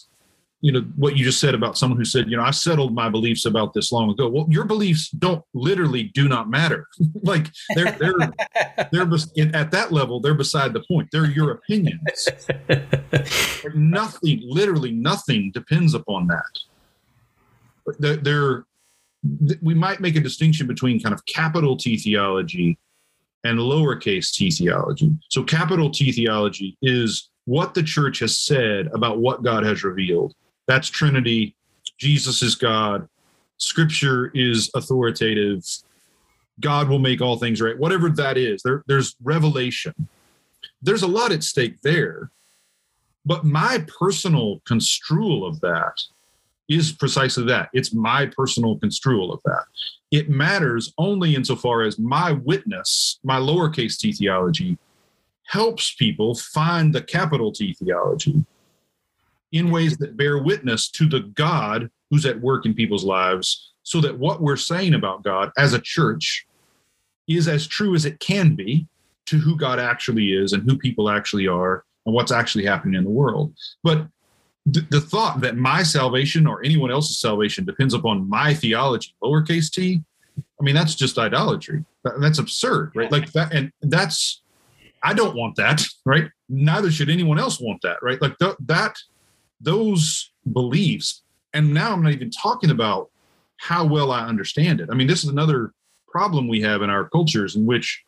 you 0.60 0.72
know 0.72 0.80
what 0.96 1.16
you 1.16 1.24
just 1.24 1.40
said 1.40 1.54
about 1.54 1.78
someone 1.78 1.98
who 1.98 2.04
said 2.04 2.28
you 2.28 2.36
know 2.36 2.42
i 2.42 2.50
settled 2.50 2.92
my 2.94 3.08
beliefs 3.08 3.44
about 3.46 3.72
this 3.74 3.92
long 3.92 4.10
ago. 4.10 4.28
Well 4.28 4.46
your 4.48 4.64
beliefs 4.64 5.10
don't 5.10 5.44
literally 5.54 6.04
do 6.04 6.28
not 6.28 6.50
matter. 6.50 6.86
Like 7.22 7.48
they're 7.74 7.92
they're 7.92 8.14
they're 8.92 9.56
at 9.56 9.70
that 9.72 9.92
level 9.92 10.20
they're 10.20 10.34
beside 10.34 10.72
the 10.72 10.82
point. 10.88 11.08
They're 11.12 11.26
your 11.26 11.50
opinions. 11.50 12.28
Nothing 13.74 14.42
literally 14.44 14.92
nothing 14.92 15.50
depends 15.52 15.94
upon 15.94 16.28
that. 16.28 17.94
They're, 17.98 18.16
they're 18.16 18.64
we 19.62 19.74
might 19.74 20.00
make 20.00 20.16
a 20.16 20.20
distinction 20.20 20.66
between 20.66 21.00
kind 21.00 21.14
of 21.14 21.24
capital 21.26 21.76
t 21.76 21.96
theology 21.98 22.78
and 23.44 23.58
lowercase 23.58 24.32
t 24.32 24.50
theology. 24.50 25.10
So 25.28 25.42
capital 25.42 25.90
t 25.90 26.12
theology 26.12 26.76
is 26.80 27.30
what 27.44 27.74
the 27.74 27.82
church 27.82 28.20
has 28.20 28.38
said 28.38 28.88
about 28.92 29.18
what 29.18 29.42
god 29.42 29.64
has 29.64 29.82
revealed 29.82 30.34
that's 30.68 30.88
trinity. 30.88 31.56
Jesus 31.98 32.42
is 32.42 32.54
god. 32.54 33.08
Scripture 33.56 34.30
is 34.34 34.70
authoritative. 34.76 35.64
God 36.60 36.88
will 36.88 37.00
make 37.00 37.20
all 37.20 37.38
things 37.38 37.60
right. 37.60 37.76
Whatever 37.76 38.10
that 38.10 38.36
is 38.36 38.62
there, 38.62 38.84
there's 38.86 39.16
revelation. 39.22 39.94
There's 40.82 41.02
a 41.02 41.08
lot 41.08 41.32
at 41.32 41.42
stake 41.42 41.80
there. 41.82 42.30
But 43.26 43.44
my 43.44 43.84
personal 43.98 44.60
construal 44.64 45.44
of 45.44 45.60
that 45.60 46.00
is 46.68 46.92
precisely 46.92 47.44
that. 47.46 47.70
It's 47.72 47.92
my 47.92 48.26
personal 48.26 48.78
construal 48.78 49.32
of 49.32 49.40
that. 49.44 49.64
It 50.10 50.28
matters 50.28 50.92
only 50.98 51.34
insofar 51.34 51.82
as 51.82 51.98
my 51.98 52.32
witness 52.32 53.18
my 53.24 53.38
lowercase 53.38 53.98
t 53.98 54.12
theology 54.12 54.78
helps 55.44 55.94
people 55.94 56.34
find 56.34 56.94
the 56.94 57.02
capital 57.02 57.52
t 57.52 57.74
theology 57.74 58.44
in 59.52 59.70
ways 59.70 59.96
that 59.98 60.16
bear 60.16 60.38
witness 60.38 60.90
to 60.90 61.08
the 61.08 61.20
God 61.20 61.90
who's 62.10 62.26
at 62.26 62.40
work 62.40 62.66
in 62.66 62.74
people's 62.74 63.04
lives, 63.04 63.72
so 63.82 64.00
that 64.00 64.18
what 64.18 64.42
we're 64.42 64.56
saying 64.56 64.94
about 64.94 65.22
God 65.22 65.50
as 65.56 65.72
a 65.72 65.80
church 65.80 66.46
is 67.26 67.48
as 67.48 67.66
true 67.66 67.94
as 67.94 68.04
it 68.04 68.20
can 68.20 68.54
be 68.54 68.86
to 69.26 69.38
who 69.38 69.56
God 69.56 69.78
actually 69.78 70.32
is 70.32 70.52
and 70.52 70.62
who 70.62 70.76
people 70.76 71.10
actually 71.10 71.46
are 71.46 71.84
and 72.06 72.14
what's 72.14 72.32
actually 72.32 72.64
happening 72.64 72.94
in 72.94 73.04
the 73.04 73.10
world. 73.10 73.54
But 73.84 74.06
th- 74.72 74.86
the 74.88 75.00
thought 75.00 75.40
that 75.42 75.56
my 75.56 75.82
salvation 75.82 76.46
or 76.46 76.64
anyone 76.64 76.90
else's 76.90 77.20
salvation 77.20 77.64
depends 77.64 77.94
upon 77.94 78.28
my 78.28 78.54
theology, 78.54 79.14
lowercase 79.22 79.70
t, 79.70 80.02
I 80.38 80.64
mean, 80.64 80.74
that's 80.74 80.94
just 80.94 81.18
idolatry. 81.18 81.84
That's 82.20 82.38
absurd, 82.38 82.92
right? 82.94 83.12
Like 83.12 83.32
that, 83.32 83.52
and 83.52 83.72
that's, 83.82 84.42
I 85.02 85.12
don't 85.14 85.36
want 85.36 85.56
that, 85.56 85.82
right? 86.06 86.30
Neither 86.48 86.90
should 86.90 87.10
anyone 87.10 87.38
else 87.38 87.60
want 87.60 87.82
that, 87.82 87.98
right? 88.02 88.20
Like 88.20 88.38
th- 88.38 88.56
that, 88.66 88.96
those 89.60 90.30
beliefs, 90.52 91.22
and 91.52 91.74
now 91.74 91.92
I'm 91.92 92.02
not 92.02 92.12
even 92.12 92.30
talking 92.30 92.70
about 92.70 93.10
how 93.56 93.84
well 93.84 94.12
I 94.12 94.26
understand 94.26 94.80
it. 94.80 94.88
I 94.90 94.94
mean, 94.94 95.06
this 95.06 95.24
is 95.24 95.30
another 95.30 95.72
problem 96.06 96.48
we 96.48 96.60
have 96.62 96.82
in 96.82 96.90
our 96.90 97.08
cultures 97.08 97.56
in 97.56 97.66
which 97.66 98.04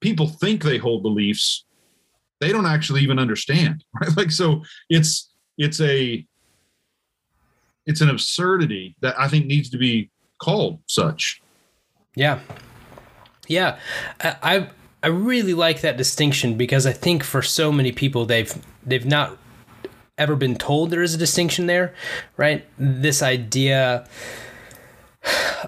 people 0.00 0.26
think 0.26 0.62
they 0.62 0.78
hold 0.78 1.02
beliefs 1.02 1.64
they 2.42 2.50
don't 2.50 2.66
actually 2.66 3.02
even 3.02 3.20
understand, 3.20 3.84
right? 4.00 4.14
Like, 4.16 4.32
so 4.32 4.62
it's 4.90 5.30
it's 5.56 5.80
a 5.80 6.26
it's 7.86 8.00
an 8.00 8.10
absurdity 8.10 8.96
that 9.00 9.18
I 9.18 9.28
think 9.28 9.46
needs 9.46 9.70
to 9.70 9.78
be 9.78 10.10
called 10.38 10.80
such. 10.86 11.40
Yeah. 12.16 12.40
Yeah. 13.48 13.78
I, 14.20 14.68
I 15.02 15.08
really 15.08 15.54
like 15.54 15.80
that 15.80 15.96
distinction 15.96 16.56
because 16.56 16.86
I 16.86 16.92
think 16.92 17.24
for 17.24 17.42
so 17.42 17.72
many 17.72 17.90
people 17.90 18.24
they've 18.24 18.52
they've 18.84 19.06
not 19.06 19.36
ever 20.18 20.36
been 20.36 20.56
told 20.56 20.90
there 20.90 21.02
is 21.02 21.14
a 21.14 21.18
distinction 21.18 21.66
there, 21.66 21.94
right? 22.36 22.64
This 22.78 23.22
idea 23.22 24.06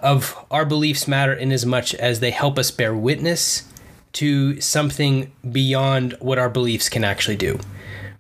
of 0.03 0.45
our 0.51 0.65
beliefs 0.65 1.09
matter 1.09 1.33
in 1.33 1.53
as 1.53 1.65
much 1.65 1.95
as 1.95 2.21
they 2.21 2.31
help 2.31 2.59
us 2.59 2.71
bear 2.71 2.95
witness 2.95 3.69
to 4.13 4.61
something 4.61 5.33
beyond 5.51 6.17
what 6.21 6.39
our 6.39 6.49
beliefs 6.49 6.89
can 6.89 7.05
actually 7.05 7.37
do, 7.37 7.59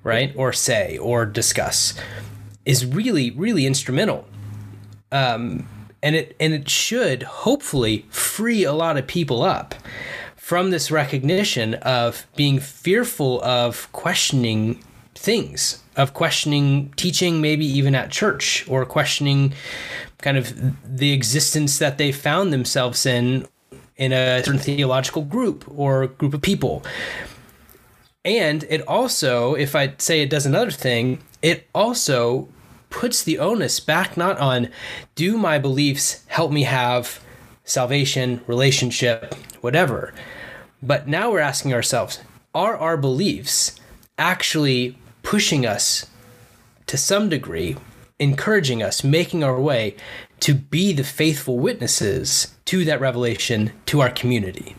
right? 0.02 0.32
Or 0.36 0.52
say 0.52 0.98
or 0.98 1.26
discuss 1.26 1.94
is 2.64 2.86
really, 2.86 3.30
really 3.30 3.66
instrumental. 3.66 4.26
Um, 5.12 5.68
and 6.02 6.16
it 6.16 6.36
and 6.40 6.52
it 6.52 6.68
should 6.68 7.22
hopefully 7.22 8.04
free 8.10 8.64
a 8.64 8.72
lot 8.72 8.96
of 8.98 9.06
people 9.06 9.42
up 9.42 9.74
from 10.36 10.70
this 10.70 10.90
recognition 10.90 11.74
of 11.74 12.26
being 12.36 12.58
fearful 12.58 13.40
of 13.42 13.90
questioning 13.92 14.84
things, 15.14 15.83
of 15.96 16.14
questioning 16.14 16.92
teaching, 16.96 17.40
maybe 17.40 17.66
even 17.66 17.94
at 17.94 18.10
church, 18.10 18.64
or 18.68 18.84
questioning 18.84 19.54
kind 20.18 20.36
of 20.36 20.52
the 20.84 21.12
existence 21.12 21.78
that 21.78 21.98
they 21.98 22.12
found 22.12 22.52
themselves 22.52 23.06
in 23.06 23.46
in 23.96 24.12
a 24.12 24.42
certain 24.42 24.58
theological 24.58 25.22
group 25.22 25.64
or 25.68 26.08
group 26.08 26.34
of 26.34 26.42
people. 26.42 26.82
And 28.24 28.64
it 28.64 28.80
also, 28.88 29.54
if 29.54 29.76
I 29.76 29.94
say 29.98 30.22
it 30.22 30.30
does 30.30 30.46
another 30.46 30.70
thing, 30.70 31.22
it 31.42 31.68
also 31.74 32.48
puts 32.90 33.22
the 33.22 33.38
onus 33.38 33.80
back 33.80 34.16
not 34.16 34.38
on 34.38 34.68
do 35.14 35.36
my 35.36 35.58
beliefs 35.58 36.24
help 36.28 36.50
me 36.50 36.62
have 36.62 37.22
salvation, 37.64 38.40
relationship, 38.46 39.34
whatever. 39.60 40.14
But 40.82 41.08
now 41.08 41.30
we're 41.30 41.40
asking 41.40 41.74
ourselves, 41.74 42.20
are 42.54 42.76
our 42.76 42.96
beliefs 42.96 43.78
actually 44.16 44.96
pushing 45.34 45.66
us 45.66 46.06
to 46.86 46.96
some 46.96 47.28
degree, 47.28 47.76
encouraging 48.20 48.84
us, 48.84 49.02
making 49.02 49.42
our 49.42 49.60
way 49.60 49.96
to 50.38 50.54
be 50.54 50.92
the 50.92 51.02
faithful 51.02 51.58
witnesses 51.58 52.54
to 52.64 52.84
that 52.84 53.00
revelation 53.00 53.72
to 53.84 54.00
our 54.00 54.10
community? 54.10 54.76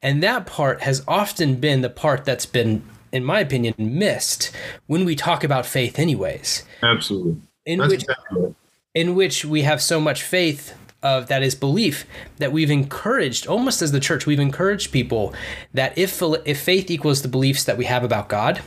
And 0.00 0.22
that 0.22 0.46
part 0.46 0.80
has 0.80 1.04
often 1.06 1.56
been 1.56 1.82
the 1.82 1.90
part 1.90 2.24
that's 2.24 2.46
been, 2.46 2.82
in 3.12 3.26
my 3.26 3.40
opinion, 3.40 3.74
missed 3.76 4.56
when 4.86 5.04
we 5.04 5.14
talk 5.14 5.44
about 5.44 5.66
faith, 5.66 5.98
anyways. 5.98 6.62
Absolutely. 6.82 7.36
In 7.66 7.80
That's 7.80 7.90
which 7.90 8.02
exactly 8.04 8.54
in 8.94 9.14
which 9.14 9.44
we 9.44 9.62
have 9.62 9.82
so 9.82 10.00
much 10.00 10.22
faith 10.22 10.74
of 11.02 11.26
that 11.26 11.42
is 11.42 11.54
belief 11.54 12.06
that 12.38 12.52
we've 12.52 12.70
encouraged 12.70 13.46
almost 13.46 13.82
as 13.82 13.92
the 13.92 14.00
church 14.00 14.24
we've 14.24 14.40
encouraged 14.40 14.92
people 14.92 15.34
that 15.74 15.96
if 15.98 16.22
if 16.46 16.60
faith 16.60 16.90
equals 16.90 17.20
the 17.20 17.28
beliefs 17.28 17.64
that 17.64 17.76
we 17.76 17.84
have 17.84 18.04
about 18.04 18.28
God 18.28 18.62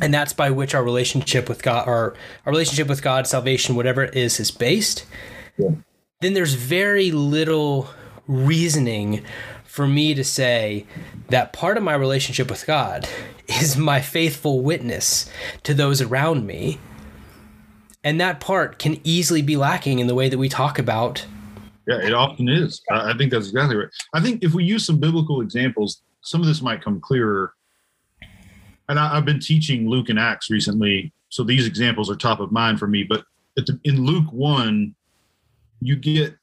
and 0.00 0.12
that's 0.12 0.32
by 0.32 0.50
which 0.50 0.74
our 0.74 0.84
relationship 0.84 1.48
with 1.48 1.62
God, 1.62 1.86
our 1.88 2.14
our 2.46 2.52
relationship 2.52 2.88
with 2.88 3.02
God, 3.02 3.26
salvation, 3.26 3.74
whatever 3.74 4.02
it 4.02 4.14
is, 4.14 4.38
is 4.38 4.50
based. 4.50 5.06
Yeah. 5.58 5.70
Then 6.20 6.34
there's 6.34 6.54
very 6.54 7.10
little 7.10 7.88
reasoning 8.26 9.24
for 9.64 9.86
me 9.86 10.14
to 10.14 10.22
say 10.22 10.86
that 11.28 11.52
part 11.52 11.76
of 11.76 11.82
my 11.82 11.94
relationship 11.94 12.50
with 12.50 12.66
God 12.66 13.08
is 13.48 13.76
my 13.76 14.00
faithful 14.00 14.60
witness 14.60 15.28
to 15.64 15.74
those 15.74 16.00
around 16.00 16.46
me. 16.46 16.78
And 18.04 18.20
that 18.20 18.40
part 18.40 18.78
can 18.78 19.00
easily 19.04 19.42
be 19.42 19.56
lacking 19.56 19.98
in 19.98 20.08
the 20.08 20.14
way 20.14 20.28
that 20.28 20.38
we 20.38 20.48
talk 20.48 20.78
about. 20.78 21.24
Yeah, 21.86 22.00
it 22.02 22.14
often 22.14 22.48
is. 22.48 22.80
I 22.90 23.12
I 23.12 23.16
think 23.16 23.32
that's 23.32 23.48
exactly 23.48 23.76
right. 23.76 23.88
I 24.14 24.20
think 24.20 24.44
if 24.44 24.54
we 24.54 24.64
use 24.64 24.86
some 24.86 24.98
biblical 24.98 25.40
examples, 25.40 26.02
some 26.20 26.40
of 26.40 26.46
this 26.46 26.62
might 26.62 26.82
come 26.82 27.00
clearer. 27.00 27.54
And 28.88 28.98
I, 28.98 29.16
I've 29.16 29.24
been 29.24 29.40
teaching 29.40 29.88
Luke 29.88 30.08
and 30.08 30.18
Acts 30.18 30.50
recently, 30.50 31.12
so 31.28 31.44
these 31.44 31.66
examples 31.66 32.10
are 32.10 32.16
top 32.16 32.40
of 32.40 32.52
mind 32.52 32.78
for 32.78 32.86
me. 32.86 33.04
But 33.04 33.24
the, 33.56 33.78
in 33.84 34.04
Luke 34.04 34.30
1, 34.32 34.94
you 35.80 35.96
get 35.96 36.36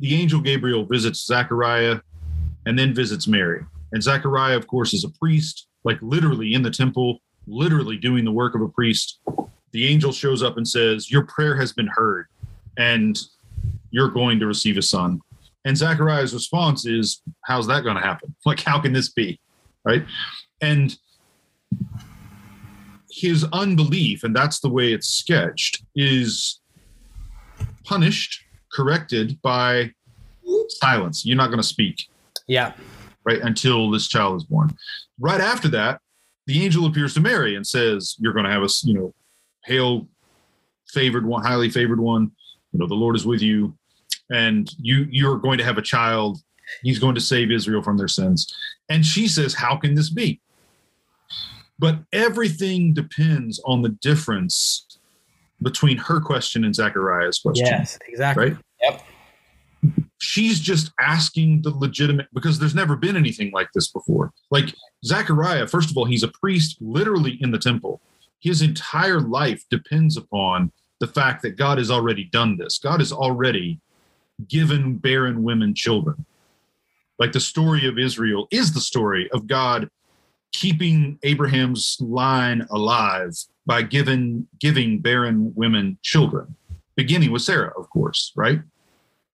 the 0.00 0.14
angel 0.14 0.40
Gabriel 0.40 0.84
visits 0.84 1.26
Zechariah 1.26 2.00
and 2.66 2.78
then 2.78 2.94
visits 2.94 3.26
Mary. 3.26 3.64
And 3.92 4.02
Zechariah, 4.02 4.56
of 4.56 4.66
course, 4.66 4.92
is 4.92 5.04
a 5.04 5.10
priest, 5.10 5.68
like 5.84 5.98
literally 6.02 6.54
in 6.54 6.62
the 6.62 6.70
temple, 6.70 7.20
literally 7.46 7.96
doing 7.96 8.24
the 8.24 8.32
work 8.32 8.54
of 8.54 8.60
a 8.60 8.68
priest. 8.68 9.20
The 9.72 9.86
angel 9.86 10.12
shows 10.12 10.42
up 10.42 10.56
and 10.56 10.66
says, 10.66 11.10
Your 11.10 11.24
prayer 11.24 11.56
has 11.56 11.72
been 11.72 11.86
heard, 11.86 12.26
and 12.76 13.18
you're 13.90 14.08
going 14.08 14.38
to 14.40 14.46
receive 14.46 14.76
a 14.76 14.82
son. 14.82 15.20
And 15.64 15.76
Zechariah's 15.76 16.34
response 16.34 16.86
is, 16.86 17.22
How's 17.44 17.66
that 17.68 17.84
going 17.84 17.96
to 17.96 18.02
happen? 18.02 18.34
Like, 18.46 18.60
how 18.60 18.80
can 18.80 18.92
this 18.92 19.10
be? 19.10 19.40
Right. 19.84 20.04
And 20.60 20.96
his 23.20 23.44
unbelief, 23.52 24.24
and 24.24 24.34
that's 24.34 24.60
the 24.60 24.68
way 24.68 24.92
it's 24.92 25.08
sketched, 25.08 25.82
is 25.96 26.60
punished, 27.84 28.44
corrected 28.72 29.40
by 29.42 29.92
silence. 30.68 31.24
You're 31.24 31.36
not 31.36 31.48
going 31.48 31.58
to 31.60 31.66
speak. 31.66 32.08
Yeah. 32.46 32.72
right? 33.24 33.40
Until 33.40 33.90
this 33.90 34.08
child 34.08 34.36
is 34.36 34.44
born. 34.44 34.76
Right 35.18 35.40
after 35.40 35.68
that 35.68 36.00
the 36.48 36.64
angel 36.64 36.86
appears 36.86 37.14
to 37.14 37.20
mary 37.20 37.54
and 37.54 37.64
says 37.64 38.16
you're 38.18 38.32
going 38.32 38.46
to 38.46 38.50
have 38.50 38.62
a 38.62 38.68
you 38.82 38.94
know 38.94 39.14
hail 39.64 40.08
favored 40.88 41.24
one 41.24 41.44
highly 41.44 41.70
favored 41.70 42.00
one. 42.00 42.32
You 42.72 42.80
know 42.80 42.88
the 42.88 42.94
lord 42.94 43.14
is 43.14 43.24
with 43.24 43.42
you 43.42 43.76
and 44.30 44.68
you 44.80 45.06
you're 45.10 45.36
going 45.36 45.58
to 45.58 45.64
have 45.64 45.78
a 45.78 45.82
child. 45.82 46.38
He's 46.82 46.98
going 46.98 47.14
to 47.14 47.20
save 47.20 47.52
israel 47.52 47.82
from 47.82 47.96
their 47.96 48.08
sins. 48.08 48.52
And 48.88 49.04
she 49.04 49.28
says 49.28 49.54
how 49.54 49.76
can 49.76 49.94
this 49.94 50.10
be 50.10 50.40
but 51.78 52.00
everything 52.12 52.92
depends 52.92 53.60
on 53.64 53.82
the 53.82 53.90
difference 53.90 54.86
between 55.62 55.96
her 55.96 56.20
question 56.20 56.64
and 56.64 56.74
zechariah's 56.74 57.38
question 57.38 57.66
Yes, 57.66 57.98
exactly. 58.08 58.50
Right? 58.50 58.58
Yep. 58.82 59.02
she's 60.18 60.60
just 60.60 60.92
asking 61.00 61.62
the 61.62 61.70
legitimate 61.70 62.26
because 62.32 62.58
there's 62.58 62.74
never 62.74 62.96
been 62.96 63.16
anything 63.16 63.50
like 63.52 63.68
this 63.72 63.88
before. 63.88 64.32
Like 64.50 64.74
Zechariah, 65.04 65.66
first 65.66 65.90
of 65.90 65.96
all, 65.96 66.04
he's 66.04 66.22
a 66.22 66.28
priest 66.28 66.76
literally 66.80 67.38
in 67.40 67.50
the 67.50 67.58
temple. 67.58 68.00
His 68.40 68.62
entire 68.62 69.20
life 69.20 69.64
depends 69.70 70.16
upon 70.16 70.72
the 71.00 71.06
fact 71.06 71.42
that 71.42 71.56
God 71.56 71.78
has 71.78 71.90
already 71.90 72.24
done 72.24 72.56
this. 72.56 72.78
God 72.78 73.00
has 73.00 73.12
already 73.12 73.80
given 74.48 74.96
barren 74.96 75.42
women 75.42 75.74
children. 75.74 76.24
Like 77.18 77.32
the 77.32 77.40
story 77.40 77.86
of 77.86 77.98
Israel 77.98 78.46
is 78.50 78.72
the 78.72 78.80
story 78.80 79.28
of 79.32 79.46
God 79.46 79.88
keeping 80.52 81.18
Abraham's 81.22 81.96
line 82.00 82.66
alive 82.70 83.34
by 83.66 83.82
giving 83.82 84.46
giving 84.58 85.00
barren 85.00 85.52
women 85.54 85.98
children, 86.02 86.54
beginning 86.96 87.30
with 87.30 87.42
Sarah, 87.42 87.72
of 87.78 87.88
course, 87.90 88.32
right? 88.36 88.60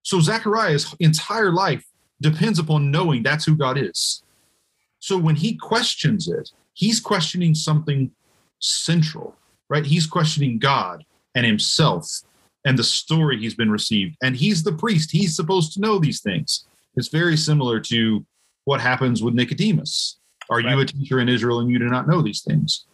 So 0.03 0.21
Zechariah's 0.21 0.95
entire 1.01 1.53
life 1.53 1.85
depends 2.21 2.59
upon 2.59 2.91
knowing 2.91 3.23
that's 3.23 3.45
who 3.45 3.57
God 3.57 3.79
is. 3.79 4.23
So 4.99 5.17
when 5.19 5.37
he 5.37 5.57
questions 5.57 6.29
it, 6.29 6.51
he's 6.73 7.01
questioning 7.01 7.55
something 7.55 8.11
central, 8.59 9.37
right? 9.69 9.85
He's 9.85 10.07
questioning 10.07 10.59
God 10.59 11.05
and 11.35 11.47
himself 11.47 12.07
and 12.65 12.79
the 12.79 12.85
story 12.85 13.39
he's 13.39 13.55
been 13.55 13.71
received. 13.71 14.17
And 14.23 14.37
he's 14.37 14.62
the 14.62 14.73
priest. 14.73 15.11
He's 15.11 15.37
supposed 15.37 15.73
to 15.75 15.81
know 15.81 15.99
these 15.99 16.21
things. 16.21 16.67
It's 16.97 17.09
very 17.09 17.37
similar 17.37 17.81
to 17.81 18.25
what 18.65 18.81
happens 18.81 19.23
with 19.23 19.35
Nicodemus. 19.35 20.19
Are 20.51 20.61
you 20.61 20.79
a 20.81 20.85
teacher 20.85 21.21
in 21.21 21.29
Israel 21.29 21.61
and 21.61 21.71
you 21.71 21.79
do 21.79 21.89
not 21.89 22.09
know 22.09 22.23
these 22.23 22.43
things? 22.43 22.87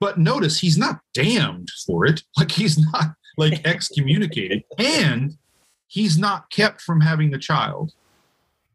But 0.00 0.18
notice 0.18 0.58
he's 0.58 0.78
not 0.78 1.00
damned 1.14 1.68
for 1.86 2.06
it. 2.06 2.22
Like 2.36 2.50
he's 2.50 2.78
not 2.78 3.14
like 3.36 3.60
excommunicated. 3.66 4.64
And 4.78 5.36
he's 5.86 6.18
not 6.18 6.50
kept 6.50 6.80
from 6.80 7.00
having 7.00 7.30
the 7.30 7.38
child. 7.38 7.92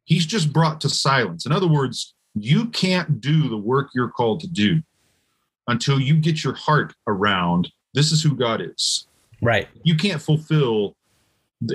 He's 0.06 0.26
just 0.26 0.54
brought 0.54 0.80
to 0.82 0.90
silence. 0.90 1.46
In 1.46 1.52
other 1.52 1.68
words, 1.68 2.14
you 2.34 2.68
can't 2.68 3.20
do 3.20 3.50
the 3.50 3.58
work 3.58 3.90
you're 3.94 4.10
called 4.10 4.40
to 4.42 4.48
do 4.48 4.82
until 5.68 6.00
you 6.00 6.16
get 6.16 6.44
your 6.44 6.54
heart 6.54 6.94
around 7.08 7.70
this 7.94 8.12
is 8.12 8.22
who 8.22 8.36
God 8.36 8.62
is. 8.62 9.08
Right. 9.42 9.68
You 9.84 9.96
can't 9.96 10.22
fulfill, 10.22 10.96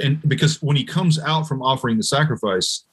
and 0.00 0.20
because 0.28 0.62
when 0.62 0.76
he 0.76 0.84
comes 0.84 1.18
out 1.18 1.48
from 1.48 1.60
offering 1.62 1.96
the 1.96 2.04
sacrifice, 2.04 2.84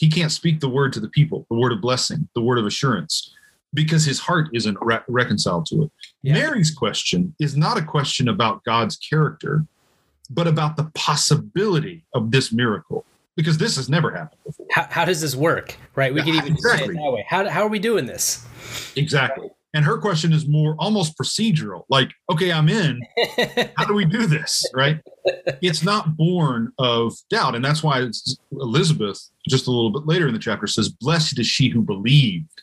he 0.00 0.08
can't 0.08 0.32
speak 0.32 0.60
the 0.60 0.68
word 0.68 0.94
to 0.94 1.00
the 1.00 1.10
people, 1.10 1.46
the 1.50 1.56
word 1.56 1.72
of 1.72 1.82
blessing, 1.82 2.26
the 2.34 2.40
word 2.40 2.58
of 2.58 2.64
assurance, 2.64 3.34
because 3.74 4.02
his 4.02 4.18
heart 4.18 4.48
isn't 4.54 4.78
re- 4.80 5.04
reconciled 5.08 5.66
to 5.66 5.82
it. 5.82 5.90
Yeah. 6.22 6.32
Mary's 6.32 6.70
question 6.70 7.34
is 7.38 7.54
not 7.54 7.76
a 7.76 7.82
question 7.82 8.30
about 8.30 8.64
God's 8.64 8.96
character, 8.96 9.66
but 10.30 10.46
about 10.46 10.78
the 10.78 10.90
possibility 10.94 12.02
of 12.14 12.30
this 12.30 12.50
miracle, 12.50 13.04
because 13.36 13.58
this 13.58 13.76
has 13.76 13.90
never 13.90 14.10
happened 14.10 14.40
before. 14.46 14.66
How, 14.72 14.86
how 14.88 15.04
does 15.04 15.20
this 15.20 15.36
work? 15.36 15.76
Right. 15.94 16.14
We 16.14 16.20
Yeah, 16.20 16.24
could 16.24 16.34
even 16.36 16.56
say 16.56 16.84
it 16.84 16.94
that 16.94 17.12
way. 17.12 17.26
How, 17.28 17.46
how 17.50 17.60
are 17.60 17.68
we 17.68 17.78
doing 17.78 18.06
this? 18.06 18.46
Exactly. 18.96 19.50
And 19.72 19.84
her 19.84 19.98
question 19.98 20.32
is 20.32 20.48
more 20.48 20.74
almost 20.78 21.16
procedural 21.16 21.84
like, 21.88 22.10
okay, 22.30 22.50
I'm 22.50 22.68
in. 22.68 23.00
How 23.76 23.84
do 23.84 23.94
we 23.94 24.04
do 24.04 24.26
this? 24.26 24.64
Right. 24.74 25.00
It's 25.62 25.82
not 25.82 26.16
born 26.16 26.72
of 26.78 27.14
doubt. 27.28 27.54
And 27.54 27.64
that's 27.64 27.82
why 27.82 28.08
Elizabeth, 28.52 29.20
just 29.48 29.66
a 29.66 29.70
little 29.70 29.90
bit 29.90 30.06
later 30.06 30.26
in 30.26 30.32
the 30.32 30.40
chapter, 30.40 30.66
says, 30.66 30.88
Blessed 30.88 31.38
is 31.38 31.46
she 31.46 31.68
who 31.68 31.82
believed. 31.82 32.62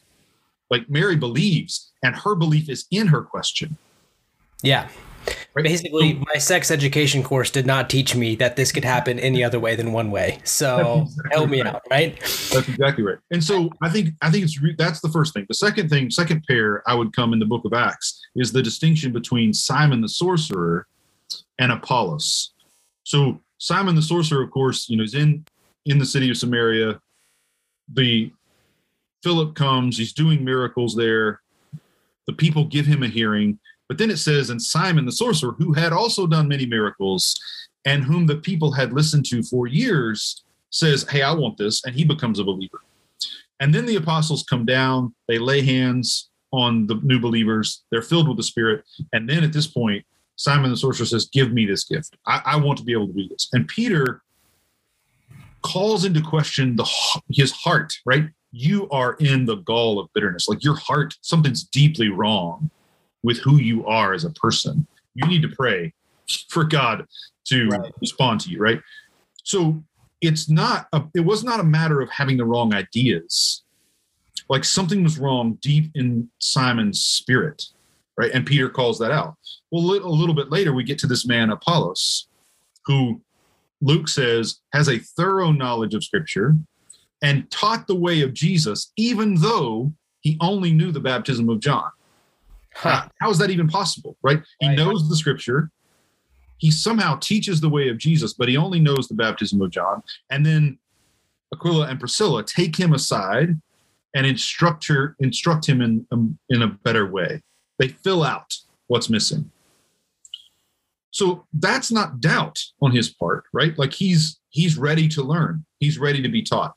Like 0.69 0.89
Mary 0.89 1.15
believes, 1.15 1.91
and 2.03 2.15
her 2.15 2.35
belief 2.35 2.69
is 2.69 2.85
in 2.91 3.07
her 3.07 3.21
question. 3.21 3.77
yeah. 4.63 4.89
Basically, 5.55 6.13
my 6.13 6.39
sex 6.39 6.69
education 6.69 7.23
course 7.23 7.49
did 7.49 7.65
not 7.65 7.89
teach 7.89 8.15
me 8.15 8.35
that 8.35 8.55
this 8.55 8.71
could 8.71 8.83
happen 8.83 9.19
any 9.19 9.43
other 9.43 9.59
way 9.59 9.75
than 9.75 9.91
one 9.91 10.11
way. 10.11 10.39
So 10.43 11.01
exactly 11.01 11.31
help 11.31 11.49
me 11.49 11.61
right. 11.61 11.75
out, 11.75 11.81
right? 11.89 12.19
That's 12.19 12.69
exactly 12.69 13.03
right. 13.03 13.17
And 13.31 13.43
so 13.43 13.69
I 13.81 13.89
think 13.89 14.09
I 14.21 14.29
think 14.29 14.43
it's 14.43 14.61
re- 14.61 14.75
that's 14.77 15.01
the 15.01 15.09
first 15.09 15.33
thing. 15.33 15.45
The 15.47 15.55
second 15.55 15.89
thing, 15.89 16.11
second 16.11 16.43
pair, 16.47 16.87
I 16.87 16.93
would 16.93 17.15
come 17.15 17.33
in 17.33 17.39
the 17.39 17.45
Book 17.45 17.65
of 17.65 17.73
Acts 17.73 18.21
is 18.35 18.51
the 18.51 18.61
distinction 18.61 19.11
between 19.11 19.53
Simon 19.53 20.01
the 20.01 20.09
sorcerer 20.09 20.87
and 21.59 21.71
Apollos. 21.71 22.53
So 23.03 23.39
Simon 23.57 23.95
the 23.95 24.01
sorcerer, 24.01 24.43
of 24.43 24.51
course, 24.51 24.87
you 24.89 24.97
know, 24.97 25.03
is 25.03 25.15
in 25.15 25.45
in 25.85 25.97
the 25.97 26.05
city 26.05 26.29
of 26.29 26.37
Samaria. 26.37 26.99
The 27.93 28.31
Philip 29.23 29.55
comes, 29.55 29.97
he's 29.97 30.13
doing 30.13 30.43
miracles 30.43 30.95
there. 30.95 31.41
The 32.27 32.33
people 32.33 32.65
give 32.65 32.85
him 32.85 33.03
a 33.03 33.07
hearing, 33.07 33.57
but 33.87 33.97
then 33.97 34.11
it 34.11 34.17
says, 34.17 34.49
and 34.49 34.61
Simon 34.61 35.05
the 35.05 35.11
sorcerer, 35.11 35.53
who 35.53 35.73
had 35.73 35.93
also 35.93 36.27
done 36.27 36.47
many 36.47 36.65
miracles, 36.65 37.39
and 37.85 38.03
whom 38.03 38.25
the 38.25 38.35
people 38.35 38.71
had 38.71 38.91
listened 38.91 39.25
to 39.25 39.41
for 39.43 39.67
years, 39.67 40.43
says, 40.71 41.07
Hey, 41.09 41.21
I 41.21 41.33
want 41.33 41.57
this. 41.57 41.83
And 41.85 41.95
he 41.95 42.03
becomes 42.03 42.39
a 42.39 42.43
believer. 42.43 42.81
And 43.59 43.73
then 43.73 43.85
the 43.85 43.95
apostles 43.95 44.43
come 44.43 44.65
down, 44.65 45.15
they 45.27 45.39
lay 45.39 45.61
hands 45.61 46.29
on 46.51 46.87
the 46.87 46.95
new 47.03 47.19
believers, 47.19 47.83
they're 47.91 48.01
filled 48.01 48.27
with 48.27 48.37
the 48.37 48.43
Spirit. 48.43 48.83
And 49.13 49.29
then 49.29 49.43
at 49.43 49.53
this 49.53 49.67
point, 49.67 50.05
Simon 50.35 50.69
the 50.69 50.77
sorcerer 50.77 51.05
says, 51.05 51.29
Give 51.31 51.53
me 51.53 51.65
this 51.65 51.85
gift. 51.85 52.17
I, 52.25 52.41
I 52.45 52.55
want 52.57 52.77
to 52.79 52.83
be 52.83 52.93
able 52.93 53.07
to 53.07 53.13
do 53.13 53.27
this. 53.29 53.49
And 53.53 53.67
Peter 53.67 54.21
calls 55.61 56.05
into 56.05 56.21
question 56.21 56.75
the 56.75 56.87
his 57.31 57.51
heart, 57.51 57.93
right? 58.05 58.29
You 58.51 58.89
are 58.89 59.13
in 59.13 59.45
the 59.45 59.55
gall 59.57 59.99
of 59.99 60.09
bitterness. 60.13 60.47
Like 60.47 60.63
your 60.63 60.75
heart, 60.75 61.15
something's 61.21 61.63
deeply 61.63 62.09
wrong 62.09 62.69
with 63.23 63.39
who 63.39 63.57
you 63.57 63.85
are 63.85 64.13
as 64.13 64.23
a 64.23 64.29
person. 64.31 64.87
You 65.15 65.27
need 65.27 65.41
to 65.41 65.49
pray 65.49 65.93
for 66.49 66.63
God 66.63 67.05
to 67.45 67.67
Right. 67.69 67.93
respond 68.01 68.41
to 68.41 68.49
you, 68.49 68.59
right? 68.59 68.81
So 69.43 69.83
it's 70.21 70.49
not 70.49 70.87
a, 70.93 71.03
it 71.15 71.21
was 71.21 71.43
not 71.43 71.59
a 71.59 71.63
matter 71.63 72.01
of 72.01 72.09
having 72.09 72.37
the 72.37 72.45
wrong 72.45 72.73
ideas. 72.73 73.63
Like 74.49 74.63
something 74.63 75.03
was 75.03 75.17
wrong 75.17 75.57
deep 75.61 75.91
in 75.95 76.29
Simon's 76.39 77.01
spirit, 77.01 77.63
right? 78.17 78.31
And 78.31 78.45
Peter 78.45 78.69
calls 78.69 78.99
that 78.99 79.11
out. 79.11 79.35
Well, 79.71 79.83
a 79.83 80.07
little 80.07 80.35
bit 80.35 80.51
later, 80.51 80.73
we 80.73 80.83
get 80.83 80.99
to 80.99 81.07
this 81.07 81.25
man 81.27 81.49
Apollos, 81.49 82.27
who 82.85 83.21
Luke 83.81 84.07
says 84.07 84.59
has 84.73 84.89
a 84.89 84.99
thorough 84.99 85.51
knowledge 85.51 85.93
of 85.93 86.03
Scripture 86.03 86.55
and 87.21 87.49
taught 87.51 87.87
the 87.87 87.95
way 87.95 88.21
of 88.21 88.33
Jesus, 88.33 88.91
even 88.95 89.35
though 89.35 89.93
he 90.21 90.37
only 90.41 90.71
knew 90.71 90.91
the 90.91 90.99
baptism 90.99 91.49
of 91.49 91.59
John. 91.59 91.89
Huh. 92.77 93.07
How 93.19 93.31
is 93.31 93.39
that 93.39 93.49
even 93.49 93.67
possible? 93.67 94.15
Right? 94.21 94.41
He 94.59 94.67
right. 94.67 94.77
knows 94.77 95.09
the 95.09 95.15
scripture. 95.15 95.71
He 96.57 96.69
somehow 96.69 97.17
teaches 97.17 97.59
the 97.59 97.69
way 97.69 97.89
of 97.89 97.97
Jesus, 97.97 98.33
but 98.33 98.47
he 98.47 98.55
only 98.55 98.79
knows 98.79 99.07
the 99.07 99.15
baptism 99.15 99.61
of 99.61 99.71
John. 99.71 100.03
And 100.29 100.45
then 100.45 100.77
Aquila 101.51 101.87
and 101.87 101.99
Priscilla 101.99 102.43
take 102.43 102.75
him 102.75 102.93
aside 102.93 103.59
and 104.15 104.25
instruct 104.25 104.87
her, 104.87 105.15
instruct 105.19 105.67
him 105.67 105.81
in 105.81 106.05
um, 106.11 106.37
in 106.49 106.61
a 106.61 106.67
better 106.67 107.07
way. 107.07 107.41
They 107.79 107.87
fill 107.87 108.23
out 108.23 108.55
what's 108.87 109.09
missing. 109.09 109.51
So 111.09 111.45
that's 111.53 111.91
not 111.91 112.21
doubt 112.21 112.63
on 112.81 112.91
his 112.91 113.09
part, 113.09 113.45
right? 113.53 113.77
Like 113.77 113.93
he's 113.93 114.39
he's 114.49 114.77
ready 114.77 115.07
to 115.09 115.23
learn. 115.23 115.65
He's 115.79 115.97
ready 115.97 116.21
to 116.21 116.29
be 116.29 116.43
taught. 116.43 116.75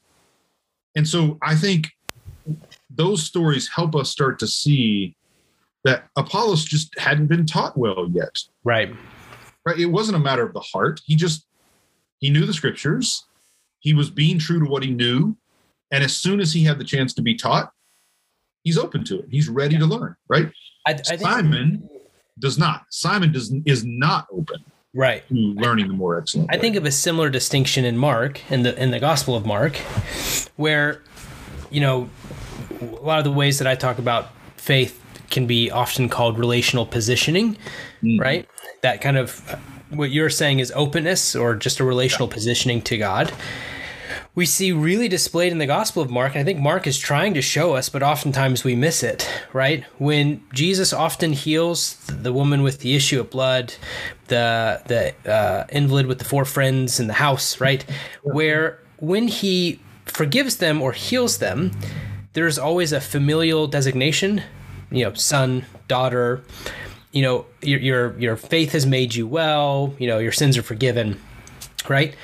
And 0.96 1.06
so 1.06 1.38
I 1.42 1.56
think 1.56 1.88
those 2.88 3.22
stories 3.22 3.68
help 3.68 3.94
us 3.94 4.10
start 4.10 4.38
to 4.38 4.46
see 4.46 5.14
that 5.84 6.08
Apollos 6.16 6.64
just 6.64 6.98
hadn't 6.98 7.26
been 7.26 7.46
taught 7.46 7.76
well 7.76 8.08
yet. 8.10 8.38
Right. 8.64 8.94
Right. 9.64 9.78
It 9.78 9.86
wasn't 9.86 10.16
a 10.16 10.20
matter 10.20 10.42
of 10.42 10.52
the 10.52 10.60
heart. 10.60 11.00
He 11.04 11.16
just 11.16 11.46
he 12.18 12.30
knew 12.30 12.46
the 12.46 12.52
scriptures. 12.52 13.26
He 13.78 13.94
was 13.94 14.10
being 14.10 14.38
true 14.38 14.60
to 14.60 14.70
what 14.70 14.82
he 14.82 14.90
knew. 14.90 15.36
And 15.90 16.04
as 16.04 16.14
soon 16.16 16.40
as 16.40 16.52
he 16.52 16.64
had 16.64 16.78
the 16.78 16.84
chance 16.84 17.14
to 17.14 17.22
be 17.22 17.34
taught, 17.34 17.72
he's 18.62 18.78
open 18.78 19.04
to 19.04 19.20
it. 19.20 19.26
He's 19.30 19.48
ready 19.48 19.74
yeah. 19.74 19.80
to 19.80 19.86
learn. 19.86 20.16
Right. 20.28 20.50
I, 20.86 20.98
I 21.10 21.16
Simon 21.16 21.88
does 22.38 22.58
not. 22.58 22.84
Simon 22.90 23.32
does 23.32 23.52
is 23.64 23.84
not 23.84 24.26
open. 24.32 24.64
Right. 24.94 25.26
To 25.28 25.34
learning 25.34 25.88
the 25.88 25.94
more 25.94 26.18
excellent. 26.18 26.50
I 26.52 26.56
way. 26.56 26.60
think 26.60 26.76
of 26.76 26.84
a 26.84 26.90
similar 26.90 27.30
distinction 27.30 27.84
in 27.84 27.96
Mark 27.96 28.50
in 28.50 28.62
the 28.62 28.80
in 28.80 28.90
the 28.90 28.98
Gospel 28.98 29.36
of 29.36 29.46
Mark, 29.46 29.76
where, 30.56 31.02
you 31.70 31.80
know, 31.80 32.10
a 32.80 32.84
lot 32.84 33.18
of 33.18 33.24
the 33.24 33.30
ways 33.30 33.58
that 33.58 33.68
I 33.68 33.74
talk 33.74 33.98
about 33.98 34.30
faith 34.56 34.99
can 35.30 35.46
be 35.46 35.70
often 35.70 36.08
called 36.08 36.38
relational 36.38 36.84
positioning, 36.84 37.56
mm. 38.02 38.20
right? 38.20 38.48
That 38.82 39.00
kind 39.00 39.16
of 39.16 39.40
what 39.90 40.10
you're 40.10 40.30
saying 40.30 40.58
is 40.60 40.72
openness 40.74 41.34
or 41.34 41.54
just 41.54 41.80
a 41.80 41.84
relational 41.84 42.28
yeah. 42.28 42.34
positioning 42.34 42.82
to 42.82 42.98
God. 42.98 43.32
We 44.34 44.46
see 44.46 44.70
really 44.70 45.08
displayed 45.08 45.50
in 45.50 45.58
the 45.58 45.66
Gospel 45.66 46.02
of 46.02 46.10
Mark, 46.10 46.32
and 46.32 46.40
I 46.40 46.44
think 46.44 46.60
Mark 46.60 46.86
is 46.86 46.98
trying 46.98 47.34
to 47.34 47.42
show 47.42 47.74
us, 47.74 47.88
but 47.88 48.02
oftentimes 48.02 48.62
we 48.62 48.76
miss 48.76 49.02
it, 49.02 49.28
right? 49.52 49.84
When 49.98 50.42
Jesus 50.52 50.92
often 50.92 51.32
heals 51.32 51.96
the 52.06 52.32
woman 52.32 52.62
with 52.62 52.78
the 52.78 52.94
issue 52.94 53.20
of 53.20 53.30
blood, 53.30 53.74
the 54.28 54.80
the 54.86 55.30
uh, 55.30 55.66
invalid 55.70 56.06
with 56.06 56.20
the 56.20 56.24
four 56.24 56.44
friends 56.44 57.00
in 57.00 57.08
the 57.08 57.14
house, 57.14 57.60
right? 57.60 57.84
Where 58.22 58.78
when 58.98 59.26
he 59.26 59.80
forgives 60.06 60.58
them 60.58 60.80
or 60.80 60.92
heals 60.92 61.38
them, 61.38 61.72
there's 62.32 62.58
always 62.58 62.92
a 62.92 63.00
familial 63.00 63.66
designation 63.66 64.42
you 64.90 65.04
know, 65.04 65.14
son, 65.14 65.64
daughter, 65.88 66.42
you 67.12 67.22
know, 67.22 67.46
your 67.62 67.80
your 67.80 68.18
your 68.18 68.36
faith 68.36 68.72
has 68.72 68.86
made 68.86 69.14
you 69.14 69.26
well, 69.26 69.94
you 69.98 70.06
know, 70.06 70.18
your 70.18 70.32
sins 70.32 70.56
are 70.56 70.62
forgiven, 70.62 71.20
right? 71.88 72.14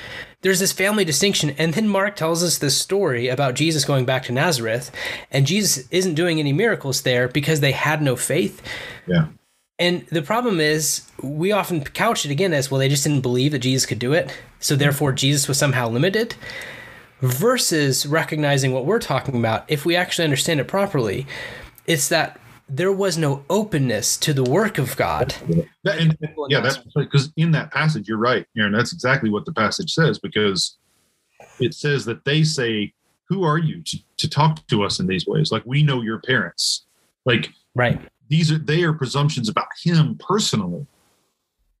There's 0.41 0.59
this 0.59 0.71
family 0.71 1.03
distinction, 1.03 1.55
and 1.57 1.73
then 1.73 1.87
Mark 1.87 2.15
tells 2.15 2.43
us 2.43 2.59
this 2.59 2.77
story 2.77 3.27
about 3.27 3.55
Jesus 3.55 3.85
going 3.85 4.05
back 4.05 4.23
to 4.23 4.31
Nazareth, 4.31 4.91
and 5.31 5.47
Jesus 5.47 5.87
isn't 5.89 6.13
doing 6.13 6.39
any 6.39 6.53
miracles 6.53 7.01
there 7.01 7.27
because 7.27 7.59
they 7.59 7.71
had 7.71 8.01
no 8.01 8.15
faith. 8.15 8.61
Yeah. 9.07 9.27
And 9.79 10.05
the 10.07 10.21
problem 10.21 10.59
is, 10.59 11.09
we 11.21 11.51
often 11.51 11.83
couch 11.83 12.25
it 12.25 12.31
again 12.31 12.53
as 12.53 12.69
well, 12.69 12.79
they 12.79 12.89
just 12.89 13.03
didn't 13.03 13.21
believe 13.21 13.51
that 13.51 13.59
Jesus 13.59 13.85
could 13.85 13.99
do 13.99 14.13
it. 14.13 14.31
So 14.59 14.75
therefore, 14.75 15.11
Jesus 15.11 15.47
was 15.47 15.57
somehow 15.57 15.89
limited. 15.89 16.35
Versus 17.19 18.05
recognizing 18.05 18.73
what 18.73 18.85
we're 18.85 18.99
talking 18.99 19.35
about, 19.35 19.65
if 19.67 19.85
we 19.85 19.95
actually 19.95 20.23
understand 20.23 20.59
it 20.59 20.67
properly, 20.67 21.25
it's 21.87 22.09
that 22.09 22.39
there 22.69 22.91
was 22.91 23.17
no 23.17 23.45
openness 23.49 24.17
to 24.17 24.33
the 24.33 24.43
work 24.43 24.77
of 24.77 24.95
God. 24.97 25.33
That, 25.83 25.99
and, 25.99 26.17
yeah, 26.49 26.59
that's 26.59 26.77
because 26.95 27.31
in 27.37 27.51
that 27.51 27.71
passage, 27.71 28.07
you're 28.07 28.17
right, 28.17 28.45
Aaron. 28.57 28.73
That's 28.73 28.93
exactly 28.93 29.29
what 29.29 29.45
the 29.45 29.53
passage 29.53 29.93
says 29.93 30.19
because 30.19 30.77
it 31.59 31.73
says 31.73 32.03
that 32.05 32.25
they 32.25 32.43
say, 32.43 32.93
Who 33.29 33.43
are 33.43 33.57
you 33.57 33.81
to, 33.83 33.97
to 34.17 34.29
talk 34.29 34.65
to 34.67 34.83
us 34.83 34.99
in 34.99 35.07
these 35.07 35.25
ways? 35.25 35.51
Like, 35.51 35.63
we 35.65 35.81
know 35.81 36.01
your 36.01 36.19
parents. 36.19 36.85
Like, 37.25 37.51
right. 37.75 37.99
These 38.29 38.51
are 38.51 38.57
they 38.57 38.83
are 38.83 38.91
presumptions 38.91 39.47
about 39.47 39.67
him 39.81 40.17
personally, 40.19 40.85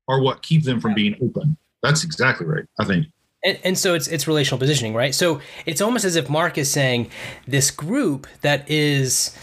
are 0.07 0.21
what 0.21 0.41
keep 0.41 0.63
them 0.63 0.79
from 0.79 0.93
being 0.93 1.15
open. 1.21 1.57
That's 1.83 2.05
exactly 2.05 2.47
right, 2.47 2.63
I 2.79 2.85
think. 2.85 3.07
And, 3.43 3.59
and, 3.63 3.77
so 3.77 3.93
it's 3.93 4.07
it's 4.07 4.27
relational 4.27 4.57
positioning, 4.57 4.93
right? 4.93 5.13
So 5.13 5.41
it's 5.65 5.81
almost 5.81 6.05
as 6.05 6.15
if 6.15 6.29
Mark 6.29 6.57
is 6.57 6.71
saying 6.71 7.11
this 7.45 7.69
group 7.69 8.27
that 8.41 8.69
is 8.69 9.37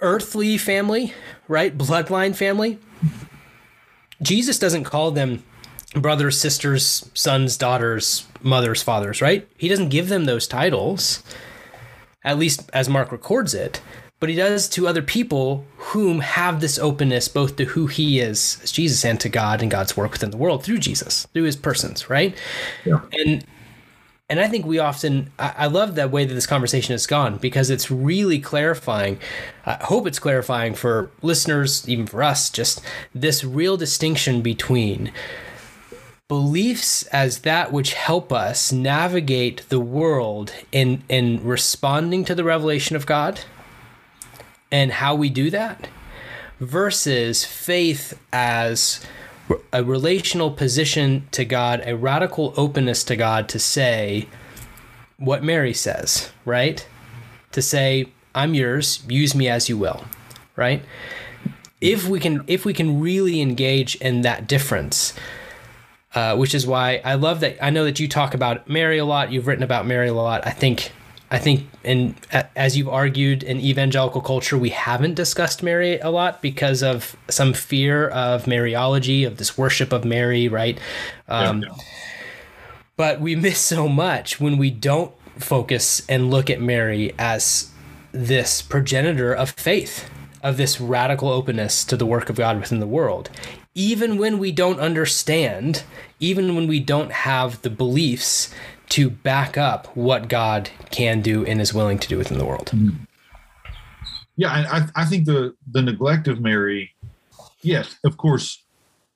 earthly 0.00 0.58
family, 0.58 1.12
right? 1.46 1.76
Bloodline 1.76 2.34
family. 2.34 2.78
Jesus 4.22 4.58
doesn't 4.58 4.84
call 4.84 5.10
them 5.10 5.42
brothers, 5.94 6.40
sisters, 6.40 7.10
sons, 7.14 7.56
daughters, 7.56 8.26
mothers, 8.42 8.82
fathers, 8.82 9.22
right? 9.22 9.48
He 9.56 9.68
doesn't 9.68 9.88
give 9.88 10.08
them 10.08 10.24
those 10.24 10.46
titles, 10.46 11.22
at 12.24 12.38
least 12.38 12.68
as 12.72 12.88
Mark 12.88 13.12
records 13.12 13.54
it, 13.54 13.80
but 14.20 14.28
he 14.28 14.34
does 14.34 14.68
to 14.70 14.88
other 14.88 15.02
people 15.02 15.64
whom 15.76 16.20
have 16.20 16.60
this 16.60 16.78
openness 16.78 17.28
both 17.28 17.56
to 17.56 17.64
who 17.64 17.86
he 17.86 18.18
is 18.18 18.58
as 18.62 18.72
Jesus 18.72 19.04
and 19.04 19.20
to 19.20 19.28
God 19.28 19.62
and 19.62 19.70
God's 19.70 19.96
work 19.96 20.12
within 20.12 20.30
the 20.30 20.36
world 20.36 20.64
through 20.64 20.78
Jesus, 20.78 21.26
through 21.32 21.44
his 21.44 21.56
persons, 21.56 22.10
right? 22.10 22.36
Yeah. 22.84 23.00
And 23.12 23.44
and 24.28 24.40
I 24.40 24.48
think 24.48 24.66
we 24.66 24.78
often, 24.78 25.32
I, 25.38 25.54
I 25.56 25.66
love 25.66 25.94
that 25.94 26.10
way 26.10 26.24
that 26.24 26.34
this 26.34 26.46
conversation 26.46 26.92
has 26.92 27.06
gone 27.06 27.38
because 27.38 27.70
it's 27.70 27.90
really 27.90 28.38
clarifying. 28.38 29.18
I 29.64 29.74
hope 29.84 30.06
it's 30.06 30.18
clarifying 30.18 30.74
for 30.74 31.10
listeners, 31.22 31.88
even 31.88 32.06
for 32.06 32.22
us, 32.22 32.50
just 32.50 32.82
this 33.14 33.42
real 33.42 33.76
distinction 33.76 34.42
between 34.42 35.12
beliefs 36.28 37.04
as 37.04 37.38
that 37.40 37.72
which 37.72 37.94
help 37.94 38.30
us 38.30 38.70
navigate 38.70 39.66
the 39.70 39.80
world 39.80 40.52
in 40.70 41.02
in 41.08 41.42
responding 41.42 42.22
to 42.22 42.34
the 42.34 42.44
revelation 42.44 42.96
of 42.96 43.06
God 43.06 43.40
and 44.70 44.92
how 44.92 45.14
we 45.14 45.30
do 45.30 45.48
that 45.48 45.88
versus 46.60 47.46
faith 47.46 48.20
as 48.30 49.00
a 49.72 49.84
relational 49.84 50.50
position 50.50 51.26
to 51.32 51.44
God, 51.44 51.82
a 51.84 51.96
radical 51.96 52.54
openness 52.56 53.04
to 53.04 53.16
God 53.16 53.48
to 53.50 53.58
say 53.58 54.28
what 55.18 55.42
Mary 55.42 55.74
says, 55.74 56.30
right? 56.44 56.86
To 57.52 57.62
say, 57.62 58.12
I'm 58.34 58.54
yours, 58.54 59.02
use 59.08 59.34
me 59.34 59.48
as 59.48 59.68
you 59.68 59.76
will, 59.76 60.04
right? 60.56 60.82
If 61.80 62.08
we 62.08 62.20
can 62.20 62.44
if 62.46 62.64
we 62.64 62.72
can 62.72 63.00
really 63.00 63.40
engage 63.40 63.94
in 63.96 64.22
that 64.22 64.48
difference, 64.48 65.14
uh, 66.14 66.36
which 66.36 66.54
is 66.54 66.66
why 66.66 67.00
I 67.04 67.14
love 67.14 67.40
that 67.40 67.62
I 67.62 67.70
know 67.70 67.84
that 67.84 68.00
you 68.00 68.08
talk 68.08 68.34
about 68.34 68.68
Mary 68.68 68.98
a 68.98 69.04
lot, 69.04 69.30
you've 69.30 69.46
written 69.46 69.64
about 69.64 69.86
Mary 69.86 70.08
a 70.08 70.14
lot. 70.14 70.46
I 70.46 70.50
think 70.50 70.92
I 71.30 71.38
think, 71.38 71.68
and 71.84 72.14
as 72.56 72.76
you've 72.76 72.88
argued 72.88 73.42
in 73.42 73.60
evangelical 73.60 74.22
culture, 74.22 74.56
we 74.56 74.70
haven't 74.70 75.14
discussed 75.14 75.62
Mary 75.62 75.98
a 75.98 76.08
lot 76.08 76.40
because 76.40 76.82
of 76.82 77.16
some 77.28 77.52
fear 77.52 78.08
of 78.08 78.44
Mariology, 78.44 79.26
of 79.26 79.36
this 79.36 79.58
worship 79.58 79.92
of 79.92 80.06
Mary, 80.06 80.48
right? 80.48 80.78
Um, 81.28 81.62
yeah, 81.62 81.68
But 82.96 83.20
we 83.20 83.36
miss 83.36 83.58
so 83.58 83.88
much 83.88 84.40
when 84.40 84.56
we 84.56 84.70
don't 84.70 85.12
focus 85.36 86.02
and 86.08 86.30
look 86.30 86.48
at 86.48 86.62
Mary 86.62 87.14
as 87.18 87.70
this 88.12 88.62
progenitor 88.62 89.34
of 89.34 89.50
faith, 89.50 90.08
of 90.42 90.56
this 90.56 90.80
radical 90.80 91.28
openness 91.28 91.84
to 91.84 91.96
the 91.96 92.06
work 92.06 92.30
of 92.30 92.36
God 92.36 92.58
within 92.58 92.80
the 92.80 92.86
world. 92.86 93.28
Even 93.74 94.16
when 94.16 94.38
we 94.38 94.50
don't 94.50 94.80
understand, 94.80 95.82
even 96.20 96.56
when 96.56 96.66
we 96.66 96.80
don't 96.80 97.12
have 97.12 97.60
the 97.60 97.70
beliefs 97.70 98.52
to 98.90 99.10
back 99.10 99.56
up 99.56 99.94
what 99.96 100.28
God 100.28 100.70
can 100.90 101.20
do 101.20 101.44
and 101.44 101.60
is 101.60 101.74
willing 101.74 101.98
to 101.98 102.08
do 102.08 102.18
within 102.18 102.38
the 102.38 102.44
world. 102.44 102.70
Mm-hmm. 102.74 103.04
Yeah, 104.36 104.52
I, 104.52 105.02
I 105.02 105.04
think 105.04 105.26
the 105.26 105.54
the 105.72 105.82
neglect 105.82 106.28
of 106.28 106.40
Mary, 106.40 106.94
yes, 107.60 107.96
of 108.04 108.16
course, 108.16 108.62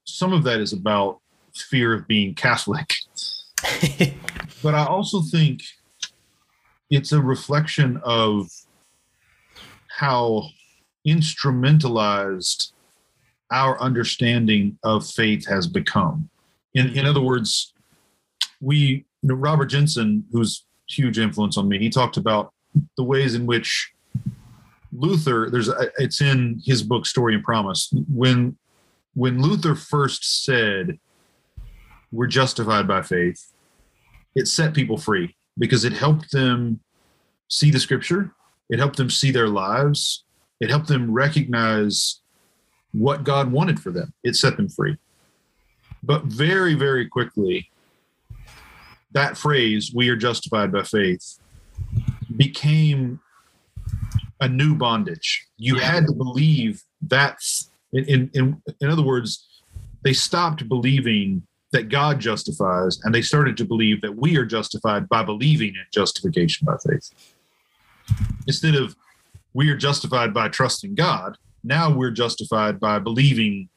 some 0.05 0.33
of 0.33 0.43
that 0.45 0.59
is 0.61 0.73
about 0.73 1.21
fear 1.55 1.95
of 1.95 2.09
being 2.09 2.35
Catholic, 2.35 2.93
but 4.63 4.75
I 4.75 4.85
also 4.85 5.23
think 5.23 5.63
it's 6.91 7.13
a 7.13 7.23
reflection 7.23 8.01
of 8.03 8.51
how 9.89 10.49
instrumentalized 11.07 12.73
our 13.53 13.81
understanding 13.81 14.77
of 14.83 15.07
faith 15.07 15.47
has 15.47 15.69
become. 15.69 16.29
In 16.75 16.89
in 16.97 17.07
other 17.07 17.21
words, 17.21 17.73
we 18.61 19.05
Robert 19.23 19.67
Jenson, 19.67 20.25
who's 20.33 20.65
huge 20.89 21.19
influence 21.19 21.57
on 21.57 21.69
me, 21.69 21.79
he 21.79 21.91
talked 21.91 22.17
about 22.17 22.53
the 22.97 23.05
ways 23.05 23.35
in 23.35 23.47
which 23.47 23.93
Luther, 24.93 25.49
there's 25.51 25.71
it's 25.99 26.21
in 26.21 26.61
his 26.65 26.83
book 26.83 27.07
Story 27.07 27.35
and 27.35 27.45
Promise. 27.45 27.93
When 28.13 28.57
when 29.15 29.41
Luther 29.41 29.75
first 29.75 30.45
said 30.45 30.99
we're 32.11 32.27
justified 32.27 32.87
by 32.87 33.03
faith, 33.03 33.53
it 34.35 34.49
set 34.49 34.75
people 34.75 34.99
free 34.99 35.35
because 35.59 35.85
it 35.85 35.93
helped 35.93 36.33
them 36.33 36.81
see 37.49 37.71
the 37.71 37.81
scripture, 37.81 38.33
it 38.71 38.79
helped 38.79 38.97
them 38.97 39.11
see 39.11 39.31
their 39.31 39.49
lives, 39.49 40.25
It 40.61 40.71
helped 40.71 40.89
them 40.89 41.13
recognize 41.13 42.21
what 42.93 43.25
God 43.25 43.51
wanted 43.51 43.81
for 43.81 43.91
them. 43.91 44.13
It 44.23 44.37
set 44.37 44.57
them 44.57 44.69
free. 44.69 44.97
But 46.03 46.25
very, 46.25 46.75
very 46.75 47.09
quickly, 47.09 47.71
that 49.13 49.37
phrase, 49.37 49.93
we 49.95 50.09
are 50.09 50.17
justified 50.17 50.73
by 50.73 50.83
faith, 50.83 51.39
became 52.37 53.21
a 54.41 54.49
new 54.49 54.75
bondage. 54.75 55.47
You 55.57 55.77
yeah. 55.77 55.85
had 55.85 56.07
to 56.07 56.13
believe 56.13 56.83
that, 57.09 57.39
in, 57.93 58.31
in, 58.35 58.63
in 58.81 58.89
other 58.89 59.03
words, 59.03 59.47
they 60.03 60.13
stopped 60.13 60.69
believing 60.69 61.43
that 61.73 61.89
God 61.89 62.21
justifies 62.21 63.01
and 63.03 63.15
they 63.15 63.23
started 63.23 63.57
to 63.57 63.65
believe 63.65 64.01
that 64.03 64.17
we 64.17 64.37
are 64.37 64.45
justified 64.45 65.09
by 65.09 65.23
believing 65.23 65.69
in 65.69 65.85
justification 65.93 66.67
by 66.67 66.77
faith. 66.87 67.11
Instead 68.47 68.75
of 68.75 68.95
we 69.55 69.71
are 69.71 69.77
justified 69.77 70.35
by 70.35 70.49
trusting 70.49 70.95
God, 70.95 71.39
now 71.65 71.91
we're 71.91 72.11
justified 72.11 72.79
by 72.79 72.99
believing 72.99 73.69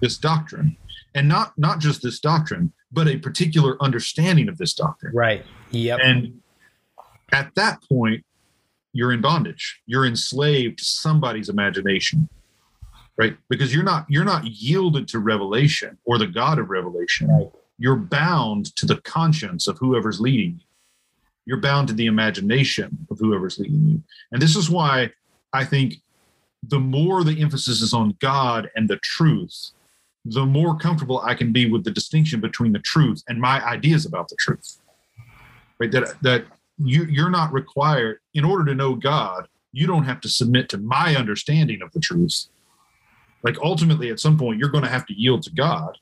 this 0.00 0.18
doctrine 0.18 0.76
and 1.14 1.28
not 1.28 1.52
not 1.56 1.80
just 1.80 2.02
this 2.02 2.20
doctrine 2.20 2.72
but 2.96 3.06
a 3.06 3.18
particular 3.18 3.80
understanding 3.80 4.48
of 4.48 4.58
this 4.58 4.74
doctrine. 4.74 5.14
Right. 5.14 5.44
Yep. 5.70 6.00
And 6.02 6.40
at 7.32 7.54
that 7.54 7.80
point 7.88 8.24
you're 8.92 9.12
in 9.12 9.20
bondage. 9.20 9.80
You're 9.86 10.06
enslaved 10.06 10.78
to 10.78 10.84
somebody's 10.84 11.48
imagination 11.48 12.28
right? 13.18 13.34
Because 13.48 13.74
you're 13.74 13.84
not 13.84 14.04
you're 14.10 14.24
not 14.24 14.44
yielded 14.46 15.08
to 15.08 15.18
revelation 15.18 15.96
or 16.04 16.18
the 16.18 16.26
god 16.26 16.58
of 16.58 16.68
revelation. 16.68 17.28
Right. 17.28 17.50
you're 17.78 17.96
bound 17.96 18.76
to 18.76 18.84
the 18.84 18.96
conscience 18.96 19.66
of 19.66 19.78
whoever's 19.78 20.20
leading 20.20 20.56
you. 20.56 20.66
You're 21.46 21.60
bound 21.60 21.88
to 21.88 21.94
the 21.94 22.06
imagination 22.06 23.06
of 23.10 23.18
whoever's 23.18 23.58
leading 23.58 23.86
you. 23.88 24.02
And 24.32 24.42
this 24.42 24.56
is 24.56 24.68
why 24.68 25.12
i 25.52 25.64
think 25.64 25.94
the 26.62 26.80
more 26.80 27.24
the 27.24 27.40
emphasis 27.40 27.80
is 27.80 27.94
on 27.94 28.16
God 28.20 28.70
and 28.74 28.88
the 28.88 28.98
truth, 28.98 29.70
the 30.28 30.44
more 30.44 30.76
comfortable 30.76 31.20
I 31.20 31.34
can 31.34 31.52
be 31.52 31.70
with 31.70 31.84
the 31.84 31.90
distinction 31.90 32.40
between 32.40 32.72
the 32.72 32.80
truth 32.80 33.22
and 33.28 33.40
my 33.40 33.64
ideas 33.64 34.06
about 34.06 34.28
the 34.28 34.36
truth. 34.36 34.78
Right? 35.78 35.90
That 35.92 36.20
that 36.22 36.44
you 36.78 37.04
you're 37.04 37.30
not 37.30 37.52
required 37.52 38.18
in 38.34 38.44
order 38.44 38.64
to 38.64 38.74
know 38.74 38.94
God, 38.94 39.46
you 39.72 39.86
don't 39.86 40.04
have 40.04 40.20
to 40.22 40.28
submit 40.28 40.68
to 40.70 40.78
my 40.78 41.14
understanding 41.14 41.80
of 41.82 41.92
the 41.92 42.00
truth. 42.00 42.46
Like 43.42 43.56
ultimately 43.62 44.10
at 44.10 44.20
some 44.20 44.36
point 44.38 44.58
you're 44.58 44.70
going 44.70 44.84
to 44.84 44.90
have 44.90 45.06
to 45.06 45.14
yield 45.14 45.42
to 45.44 45.50
God, 45.50 45.98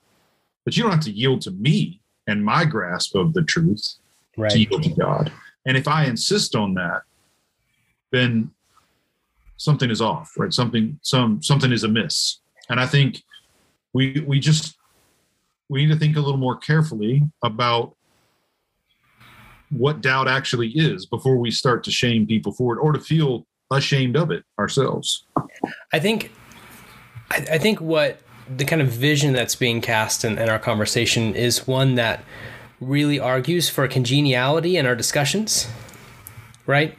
but 0.64 0.76
you 0.76 0.82
don't 0.82 0.92
have 0.92 1.04
to 1.04 1.10
yield 1.10 1.42
to 1.42 1.50
me 1.50 2.00
and 2.26 2.44
my 2.44 2.64
grasp 2.64 3.14
of 3.14 3.34
the 3.34 3.42
truth 3.42 3.96
right. 4.36 4.50
to 4.50 4.58
yield 4.58 4.82
to 4.84 4.90
God. 4.90 5.32
And 5.66 5.76
if 5.76 5.86
I 5.86 6.04
insist 6.04 6.54
on 6.54 6.74
that, 6.74 7.02
then 8.12 8.50
something 9.56 9.90
is 9.90 10.00
off, 10.00 10.32
right? 10.38 10.52
Something 10.52 10.98
some 11.02 11.42
something 11.42 11.72
is 11.72 11.84
amiss. 11.84 12.40
And 12.70 12.80
I 12.80 12.86
think 12.86 13.22
we 13.94 14.22
we 14.26 14.38
just 14.38 14.76
we 15.70 15.86
need 15.86 15.92
to 15.92 15.98
think 15.98 16.16
a 16.16 16.20
little 16.20 16.36
more 16.36 16.56
carefully 16.56 17.22
about 17.42 17.96
what 19.70 20.02
doubt 20.02 20.28
actually 20.28 20.68
is 20.68 21.06
before 21.06 21.38
we 21.38 21.50
start 21.50 21.82
to 21.84 21.90
shame 21.90 22.26
people 22.26 22.52
for 22.52 22.76
it 22.76 22.80
or 22.80 22.92
to 22.92 23.00
feel 23.00 23.46
ashamed 23.70 24.16
of 24.16 24.30
it 24.30 24.44
ourselves. 24.58 25.24
I 25.92 25.98
think 25.98 26.30
I, 27.30 27.46
I 27.52 27.58
think 27.58 27.80
what 27.80 28.20
the 28.54 28.66
kind 28.66 28.82
of 28.82 28.88
vision 28.88 29.32
that's 29.32 29.56
being 29.56 29.80
cast 29.80 30.24
in, 30.24 30.36
in 30.38 30.50
our 30.50 30.58
conversation 30.58 31.34
is 31.34 31.66
one 31.66 31.94
that 31.94 32.22
really 32.78 33.18
argues 33.18 33.70
for 33.70 33.88
congeniality 33.88 34.76
in 34.76 34.84
our 34.84 34.94
discussions 34.94 35.66
right? 36.66 36.96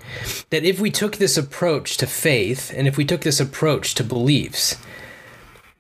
That 0.52 0.64
if 0.64 0.80
we 0.80 0.91
took 0.91 1.18
this 1.18 1.38
approach 1.38 1.98
to 1.98 2.06
faith 2.06 2.72
and 2.76 2.88
if 2.88 2.98
we 2.98 3.04
took 3.06 3.22
this 3.22 3.39
approach 3.39 3.96
to 3.96 4.04
beliefs, 4.04 4.78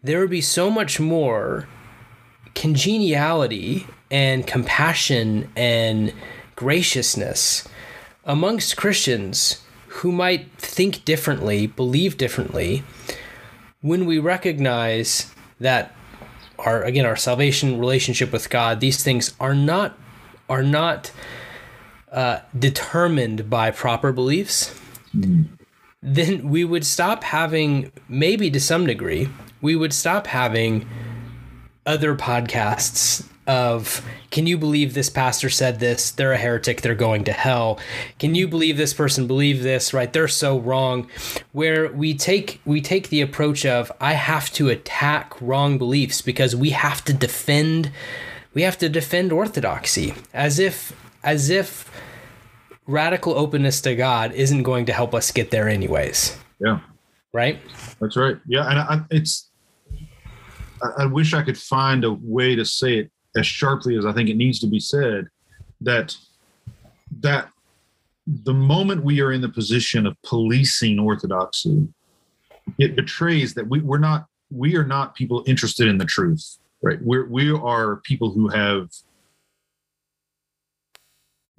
there 0.05 0.19
would 0.19 0.29
be 0.29 0.41
so 0.41 0.69
much 0.69 0.99
more 0.99 1.67
congeniality 2.53 3.87
and 4.11 4.45
compassion 4.45 5.49
and 5.55 6.13
graciousness 6.55 7.67
amongst 8.23 8.77
Christians 8.77 9.63
who 9.87 10.11
might 10.11 10.51
think 10.57 11.03
differently, 11.05 11.65
believe 11.65 12.17
differently, 12.17 12.83
when 13.81 14.05
we 14.05 14.19
recognize 14.19 15.33
that 15.59 15.95
our 16.59 16.83
again 16.83 17.05
our 17.05 17.15
salvation 17.15 17.79
relationship 17.79 18.31
with 18.31 18.49
God, 18.49 18.81
these 18.81 19.03
things 19.03 19.33
are 19.39 19.55
not 19.55 19.97
are 20.47 20.63
not 20.63 21.11
uh, 22.11 22.39
determined 22.57 23.49
by 23.49 23.71
proper 23.71 24.11
beliefs, 24.11 24.79
mm. 25.15 25.47
then 26.01 26.47
we 26.49 26.63
would 26.63 26.85
stop 26.85 27.23
having, 27.23 27.91
maybe 28.07 28.51
to 28.51 28.59
some 28.59 28.85
degree, 28.85 29.27
we 29.61 29.75
would 29.75 29.93
stop 29.93 30.27
having 30.27 30.87
other 31.85 32.15
podcasts 32.15 33.27
of 33.47 34.03
can 34.31 34.47
you 34.47 34.57
believe 34.57 34.93
this 34.93 35.09
pastor 35.09 35.49
said 35.49 35.79
this? 35.79 36.11
They're 36.11 36.33
a 36.33 36.37
heretic. 36.37 36.81
They're 36.81 36.95
going 36.95 37.23
to 37.25 37.31
hell. 37.31 37.79
Can 38.17 38.33
you 38.33 38.47
believe 38.47 38.75
this 38.75 38.93
person 38.93 39.27
believe 39.27 39.61
this 39.61 39.93
right? 39.93 40.11
They're 40.11 40.27
so 40.27 40.59
wrong. 40.59 41.09
Where 41.51 41.91
we 41.91 42.15
take 42.15 42.59
we 42.65 42.81
take 42.81 43.09
the 43.09 43.21
approach 43.21 43.65
of 43.65 43.91
i 44.01 44.13
have 44.13 44.51
to 44.53 44.69
attack 44.69 45.39
wrong 45.39 45.77
beliefs 45.77 46.21
because 46.21 46.55
we 46.55 46.71
have 46.71 47.03
to 47.05 47.13
defend 47.13 47.91
we 48.55 48.63
have 48.63 48.77
to 48.79 48.89
defend 48.89 49.31
orthodoxy. 49.31 50.15
As 50.33 50.57
if 50.57 50.93
as 51.23 51.49
if 51.49 51.91
radical 52.87 53.33
openness 53.37 53.81
to 53.81 53.95
God 53.95 54.31
isn't 54.33 54.63
going 54.63 54.85
to 54.87 54.93
help 54.93 55.13
us 55.13 55.31
get 55.31 55.51
there 55.51 55.67
anyways. 55.67 56.37
Yeah. 56.59 56.79
Right? 57.35 57.59
That's 57.99 58.15
right. 58.15 58.37
Yeah. 58.47 58.69
And 58.69 58.79
I, 58.79 59.01
it's, 59.11 59.49
I, 60.81 61.03
I 61.03 61.05
wish 61.05 61.33
I 61.33 61.41
could 61.41 61.57
find 61.57 62.05
a 62.05 62.13
way 62.13 62.55
to 62.55 62.63
say 62.63 62.99
it 62.99 63.11
as 63.35 63.45
sharply 63.45 63.97
as 63.97 64.05
I 64.05 64.13
think 64.13 64.29
it 64.29 64.37
needs 64.37 64.61
to 64.61 64.67
be 64.67 64.79
said 64.79 65.27
that, 65.81 66.15
that 67.19 67.49
the 68.25 68.53
moment 68.53 69.03
we 69.03 69.19
are 69.19 69.33
in 69.33 69.41
the 69.41 69.49
position 69.49 70.07
of 70.07 70.15
policing 70.23 70.97
orthodoxy, 70.97 71.89
it 72.79 72.95
betrays 72.95 73.53
that 73.55 73.67
we, 73.67 73.81
we're 73.81 73.97
not, 73.97 74.27
we 74.49 74.77
are 74.77 74.85
not 74.85 75.13
people 75.13 75.43
interested 75.45 75.89
in 75.89 75.97
the 75.97 76.05
truth, 76.05 76.57
right? 76.81 77.01
We're, 77.01 77.27
we 77.27 77.51
are 77.51 77.97
people 77.97 78.31
who 78.31 78.47
have 78.47 78.91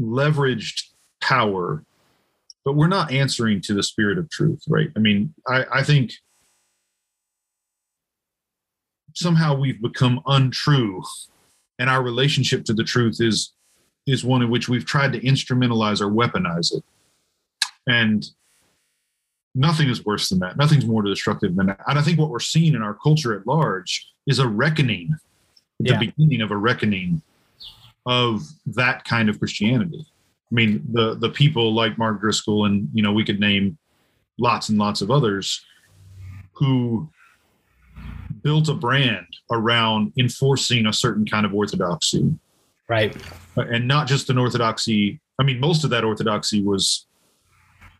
leveraged 0.00 0.84
power, 1.20 1.84
but 2.66 2.74
we're 2.74 2.88
not 2.88 3.12
answering 3.12 3.60
to 3.60 3.74
the 3.74 3.82
spirit 3.82 4.18
of 4.18 4.28
truth, 4.28 4.64
right? 4.68 4.90
I 4.96 4.98
mean, 4.98 5.32
I, 5.46 5.64
I 5.72 5.82
think 5.84 6.12
somehow 9.14 9.54
we've 9.54 9.80
become 9.80 10.20
untrue 10.26 11.00
and 11.78 11.88
our 11.88 12.02
relationship 12.02 12.64
to 12.64 12.74
the 12.74 12.84
truth 12.84 13.18
is 13.20 13.52
is 14.06 14.24
one 14.24 14.42
in 14.42 14.50
which 14.50 14.68
we've 14.68 14.84
tried 14.84 15.12
to 15.12 15.20
instrumentalize 15.20 16.00
or 16.00 16.10
weaponize 16.10 16.72
it 16.74 16.84
and 17.86 18.28
nothing 19.54 19.88
is 19.88 20.04
worse 20.04 20.28
than 20.28 20.38
that 20.38 20.58
nothing's 20.58 20.84
more 20.84 21.02
destructive 21.02 21.56
than 21.56 21.66
that 21.66 21.80
and 21.86 21.98
i 21.98 22.02
think 22.02 22.18
what 22.18 22.28
we're 22.28 22.38
seeing 22.38 22.74
in 22.74 22.82
our 22.82 22.94
culture 22.94 23.32
at 23.32 23.46
large 23.46 24.06
is 24.26 24.38
a 24.38 24.46
reckoning 24.46 25.16
yeah. 25.78 25.98
the 25.98 26.06
beginning 26.06 26.42
of 26.42 26.50
a 26.50 26.56
reckoning 26.56 27.22
of 28.04 28.42
that 28.66 29.02
kind 29.04 29.30
of 29.30 29.38
christianity 29.38 30.06
I 30.50 30.54
mean, 30.54 30.84
the 30.92 31.14
the 31.14 31.30
people 31.30 31.74
like 31.74 31.98
Mark 31.98 32.20
Driscoll 32.20 32.66
and 32.66 32.88
you 32.92 33.02
know 33.02 33.12
we 33.12 33.24
could 33.24 33.40
name 33.40 33.78
lots 34.38 34.68
and 34.68 34.78
lots 34.78 35.00
of 35.00 35.10
others 35.10 35.64
who 36.52 37.08
built 38.42 38.68
a 38.68 38.74
brand 38.74 39.26
around 39.50 40.12
enforcing 40.18 40.86
a 40.86 40.92
certain 40.92 41.26
kind 41.26 41.44
of 41.44 41.52
orthodoxy, 41.52 42.32
right? 42.88 43.16
And 43.56 43.88
not 43.88 44.06
just 44.06 44.30
an 44.30 44.38
orthodoxy. 44.38 45.20
I 45.40 45.42
mean, 45.42 45.58
most 45.58 45.84
of 45.84 45.90
that 45.90 46.04
orthodoxy 46.04 46.62
was 46.62 47.06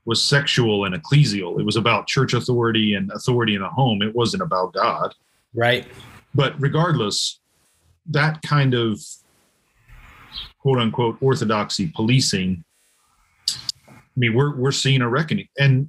was 0.04 0.22
sexual 0.22 0.84
and 0.84 0.94
ecclesial. 0.94 1.58
It 1.58 1.64
was 1.64 1.74
about 1.74 2.06
church 2.06 2.32
authority 2.32 2.94
and 2.94 3.10
authority 3.10 3.56
in 3.56 3.62
the 3.62 3.68
home. 3.68 4.02
It 4.02 4.14
wasn't 4.14 4.44
about 4.44 4.72
God, 4.72 5.14
right? 5.52 5.84
But 6.32 6.54
regardless, 6.60 7.40
that 8.10 8.40
kind 8.42 8.74
of 8.74 9.00
quote 10.66 10.80
unquote 10.80 11.16
orthodoxy 11.20 11.92
policing, 11.94 12.64
I 13.88 13.92
mean, 14.16 14.34
we're 14.34 14.56
we're 14.56 14.72
seeing 14.72 15.00
a 15.00 15.08
reckoning, 15.08 15.46
and 15.56 15.88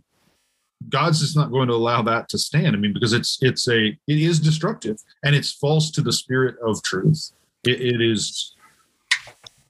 God's 0.87 1.19
just 1.19 1.35
not 1.35 1.49
going 1.49 1.67
to 1.69 1.73
allow 1.73 2.03
that 2.03 2.29
to 2.29 2.37
stand. 2.37 2.75
I 2.75 2.79
mean, 2.79 2.93
because 2.93 3.11
it's 3.11 3.39
it's 3.41 3.67
a 3.67 3.87
it 3.87 3.97
is 4.07 4.39
destructive 4.39 4.97
and 5.23 5.33
it's 5.33 5.51
false 5.51 5.89
to 5.91 6.01
the 6.01 6.11
spirit 6.11 6.57
of 6.63 6.83
truth. 6.83 7.31
it, 7.63 7.81
it 7.81 8.01
is 8.01 8.55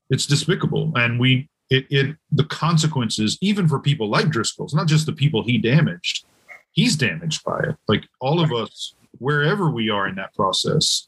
it's 0.09 0.25
despicable, 0.25 0.91
and 0.95 1.21
we 1.21 1.47
it 1.69 1.87
it 1.89 2.17
the 2.33 2.43
consequences 2.43 3.37
even 3.39 3.65
for 3.65 3.79
people 3.79 4.09
like 4.09 4.29
Driscoll's, 4.29 4.73
not 4.73 4.87
just 4.87 5.05
the 5.05 5.13
people 5.13 5.41
he 5.41 5.57
damaged. 5.57 6.25
He's 6.73 6.97
damaged 6.97 7.45
by 7.45 7.59
it. 7.59 7.77
Like 7.87 8.03
all 8.19 8.41
of 8.41 8.51
us, 8.51 8.93
wherever 9.19 9.69
we 9.69 9.89
are 9.89 10.05
in 10.05 10.15
that 10.15 10.35
process, 10.35 11.07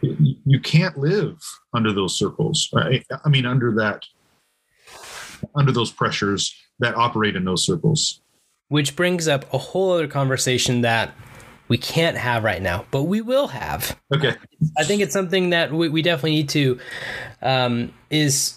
you 0.00 0.60
can't 0.60 0.96
live 0.98 1.38
under 1.74 1.92
those 1.92 2.16
circles 2.16 2.68
right? 2.72 3.04
i 3.24 3.28
mean 3.28 3.46
under 3.46 3.72
that 3.72 4.04
under 5.54 5.72
those 5.72 5.90
pressures 5.90 6.54
that 6.78 6.94
operate 6.94 7.36
in 7.36 7.44
those 7.44 7.64
circles 7.64 8.20
which 8.68 8.94
brings 8.94 9.26
up 9.26 9.52
a 9.52 9.58
whole 9.58 9.92
other 9.92 10.06
conversation 10.06 10.82
that 10.82 11.12
we 11.68 11.76
can't 11.78 12.16
have 12.16 12.44
right 12.44 12.60
now, 12.60 12.86
but 12.90 13.04
we 13.04 13.20
will 13.20 13.48
have. 13.48 13.96
Okay. 14.14 14.34
I 14.78 14.84
think 14.84 15.02
it's 15.02 15.12
something 15.12 15.50
that 15.50 15.72
we, 15.72 15.88
we 15.88 16.02
definitely 16.02 16.32
need 16.32 16.48
to 16.50 16.80
um, 17.42 17.92
is 18.10 18.56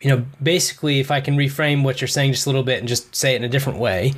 you 0.00 0.10
know 0.10 0.24
basically 0.42 1.00
if 1.00 1.10
I 1.10 1.20
can 1.20 1.36
reframe 1.36 1.82
what 1.82 2.00
you're 2.00 2.08
saying 2.08 2.32
just 2.32 2.46
a 2.46 2.48
little 2.48 2.62
bit 2.62 2.78
and 2.78 2.88
just 2.88 3.14
say 3.14 3.34
it 3.34 3.36
in 3.36 3.44
a 3.44 3.48
different 3.48 3.78
way 3.78 4.12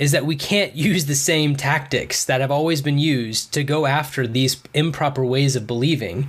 is 0.00 0.10
that 0.10 0.26
we 0.26 0.34
can't 0.34 0.74
use 0.88 1.06
the 1.06 1.14
same 1.14 1.54
tactics 1.54 2.24
that 2.24 2.40
have 2.40 2.50
always 2.50 2.82
been 2.82 2.98
used 2.98 3.52
to 3.52 3.62
go 3.62 3.86
after 3.86 4.26
these 4.26 4.60
improper 4.74 5.24
ways 5.24 5.54
of 5.54 5.68
believing 5.68 6.28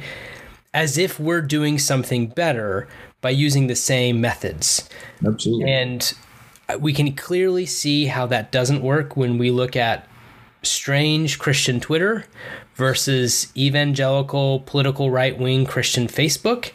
as 0.73 0.97
if 0.97 1.19
we're 1.19 1.41
doing 1.41 1.79
something 1.79 2.27
better 2.27 2.87
by 3.21 3.29
using 3.29 3.67
the 3.67 3.75
same 3.75 4.21
methods. 4.21 4.87
Absolutely. 5.25 5.71
And 5.71 6.13
uh, 6.69 6.77
we 6.79 6.93
can 6.93 7.13
clearly 7.13 7.65
see 7.65 8.05
how 8.05 8.25
that 8.27 8.51
doesn't 8.51 8.81
work 8.81 9.17
when 9.17 9.37
we 9.37 9.51
look 9.51 9.75
at 9.75 10.07
strange 10.63 11.39
Christian 11.39 11.79
Twitter 11.79 12.25
versus 12.75 13.51
evangelical 13.57 14.61
political 14.61 15.11
right 15.11 15.37
wing 15.37 15.65
Christian 15.65 16.07
Facebook 16.07 16.71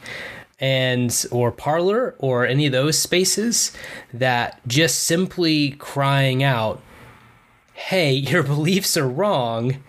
and 0.59 1.27
or 1.31 1.53
Parler 1.53 2.15
or 2.19 2.47
any 2.47 2.67
of 2.67 2.73
those 2.73 2.99
spaces 2.99 3.73
that 4.13 4.61
just 4.67 5.05
simply 5.05 5.73
crying 5.73 6.43
out 6.43 6.81
hey 7.77 8.13
your 8.33 8.43
beliefs 8.43 8.97
are 8.97 9.09
wrong 9.09 9.83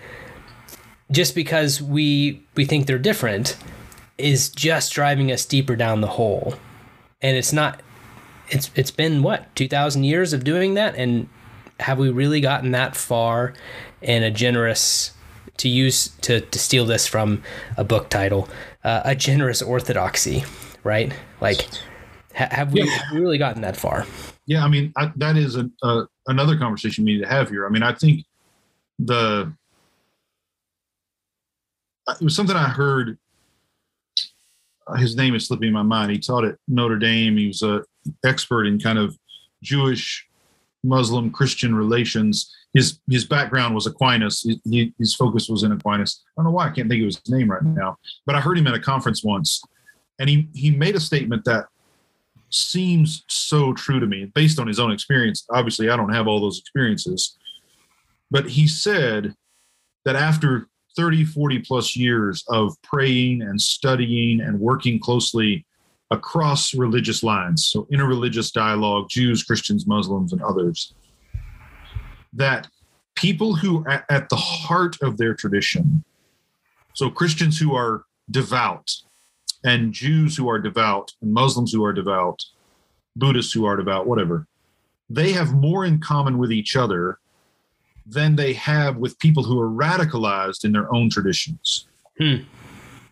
just 1.09 1.33
because 1.33 1.81
we 1.81 2.41
we 2.55 2.65
think 2.65 2.85
they're 2.85 2.99
different 2.99 3.57
is 4.17 4.49
just 4.49 4.93
driving 4.93 5.31
us 5.31 5.45
deeper 5.45 5.75
down 5.75 6.01
the 6.01 6.07
hole. 6.07 6.55
And 7.21 7.37
it's 7.37 7.53
not 7.53 7.81
it's 8.49 8.69
it's 8.75 8.91
been 8.91 9.23
what 9.23 9.55
2000 9.55 10.03
years 10.03 10.33
of 10.33 10.43
doing 10.43 10.73
that? 10.73 10.95
And 10.95 11.29
have 11.79 11.97
we 11.99 12.09
really 12.09 12.41
gotten 12.41 12.71
that 12.71 12.95
far 12.95 13.53
in 14.01 14.23
a 14.23 14.31
generous 14.31 15.11
to 15.57 15.69
use 15.69 16.09
to, 16.21 16.41
to 16.41 16.59
steal 16.59 16.85
this 16.85 17.07
from 17.07 17.41
a 17.77 17.83
book 17.83 18.09
title 18.09 18.49
uh, 18.83 19.01
a 19.05 19.15
generous 19.15 19.61
orthodoxy 19.61 20.43
right? 20.83 21.13
Like 21.41 21.67
ha- 22.35 22.49
have, 22.51 22.73
we, 22.73 22.81
Yeah. 22.83 22.89
have 22.91 23.13
we 23.13 23.19
really 23.21 23.37
gotten 23.37 23.61
that 23.61 23.77
far 23.77 24.05
Yeah, 24.47 24.63
I 24.63 24.67
mean 24.69 24.91
I, 24.95 25.11
that 25.17 25.37
is 25.37 25.55
a, 25.57 25.69
a 25.83 26.05
another 26.27 26.57
conversation 26.57 27.05
we 27.05 27.15
need 27.15 27.21
to 27.21 27.27
have 27.29 27.49
here. 27.49 27.67
I 27.67 27.69
mean, 27.69 27.83
I 27.83 27.93
think 27.93 28.25
the 28.97 29.53
it 32.09 32.23
was 32.23 32.35
something 32.35 32.55
I 32.55 32.69
heard. 32.69 33.17
uh, 34.87 34.95
His 34.95 35.15
name 35.15 35.35
is 35.35 35.45
slipping 35.47 35.73
my 35.73 35.83
mind. 35.83 36.11
He 36.11 36.19
taught 36.19 36.45
at 36.45 36.55
Notre 36.67 36.97
Dame. 36.97 37.35
He 37.37 37.47
was 37.47 37.61
a 37.61 37.83
expert 38.25 38.65
in 38.65 38.79
kind 38.79 38.97
of 38.97 39.17
Jewish, 39.61 40.25
Muslim, 40.83 41.29
Christian 41.31 41.75
relations. 41.75 42.53
His 42.73 42.99
his 43.09 43.25
background 43.25 43.75
was 43.75 43.85
Aquinas. 43.87 44.45
He- 44.63 44.93
his 44.97 45.13
focus 45.13 45.49
was 45.49 45.63
in 45.63 45.71
Aquinas. 45.73 46.23
I 46.25 46.41
don't 46.41 46.45
know 46.45 46.51
why 46.55 46.67
I 46.67 46.71
can't 46.71 46.87
think 46.89 47.01
of 47.01 47.07
his 47.07 47.21
name 47.29 47.51
right 47.51 47.63
now, 47.63 47.97
but 48.25 48.35
I 48.35 48.39
heard 48.39 48.57
him 48.57 48.67
at 48.67 48.73
a 48.73 48.79
conference 48.79 49.23
once, 49.23 49.61
and 50.19 50.29
he 50.29 50.47
he 50.53 50.71
made 50.71 50.95
a 50.95 50.99
statement 51.01 51.43
that 51.45 51.65
seems 52.49 53.23
so 53.27 53.73
true 53.73 53.99
to 53.99 54.05
me 54.05 54.25
based 54.33 54.59
on 54.59 54.67
his 54.67 54.79
own 54.79 54.91
experience. 54.91 55.45
Obviously, 55.51 55.89
I 55.89 55.97
don't 55.97 56.13
have 56.13 56.27
all 56.27 56.39
those 56.39 56.59
experiences. 56.59 57.37
But 58.31 58.47
he 58.47 58.67
said 58.67 59.35
that 60.05 60.15
after 60.15 60.67
30, 60.95 61.25
40 61.25 61.59
plus 61.59 61.95
years 61.95 62.43
of 62.49 62.75
praying 62.81 63.41
and 63.41 63.61
studying 63.61 64.41
and 64.41 64.59
working 64.59 64.99
closely 64.99 65.65
across 66.09 66.73
religious 66.73 67.21
lines, 67.23 67.67
so 67.67 67.83
interreligious 67.91 68.51
dialogue, 68.51 69.09
Jews, 69.09 69.43
Christians, 69.43 69.85
Muslims, 69.85 70.31
and 70.33 70.41
others, 70.41 70.93
that 72.33 72.67
people 73.15 73.55
who 73.55 73.85
at, 73.87 74.05
at 74.09 74.29
the 74.29 74.35
heart 74.35 74.95
of 75.01 75.17
their 75.17 75.33
tradition, 75.33 76.03
so 76.93 77.09
Christians 77.09 77.59
who 77.59 77.75
are 77.75 78.05
devout, 78.31 78.91
and 79.63 79.93
Jews 79.93 80.37
who 80.37 80.49
are 80.49 80.59
devout, 80.59 81.13
and 81.21 81.33
Muslims 81.33 81.71
who 81.71 81.83
are 81.83 81.93
devout, 81.93 82.43
Buddhists 83.15 83.53
who 83.53 83.65
are 83.65 83.75
devout, 83.75 84.07
whatever, 84.07 84.47
they 85.09 85.31
have 85.31 85.53
more 85.53 85.85
in 85.85 85.99
common 85.99 86.37
with 86.37 86.51
each 86.51 86.75
other 86.75 87.19
than 88.05 88.35
they 88.35 88.53
have 88.53 88.97
with 88.97 89.19
people 89.19 89.43
who 89.43 89.59
are 89.59 89.69
radicalized 89.69 90.63
in 90.63 90.71
their 90.71 90.93
own 90.93 91.09
traditions. 91.09 91.87
Hmm. 92.17 92.37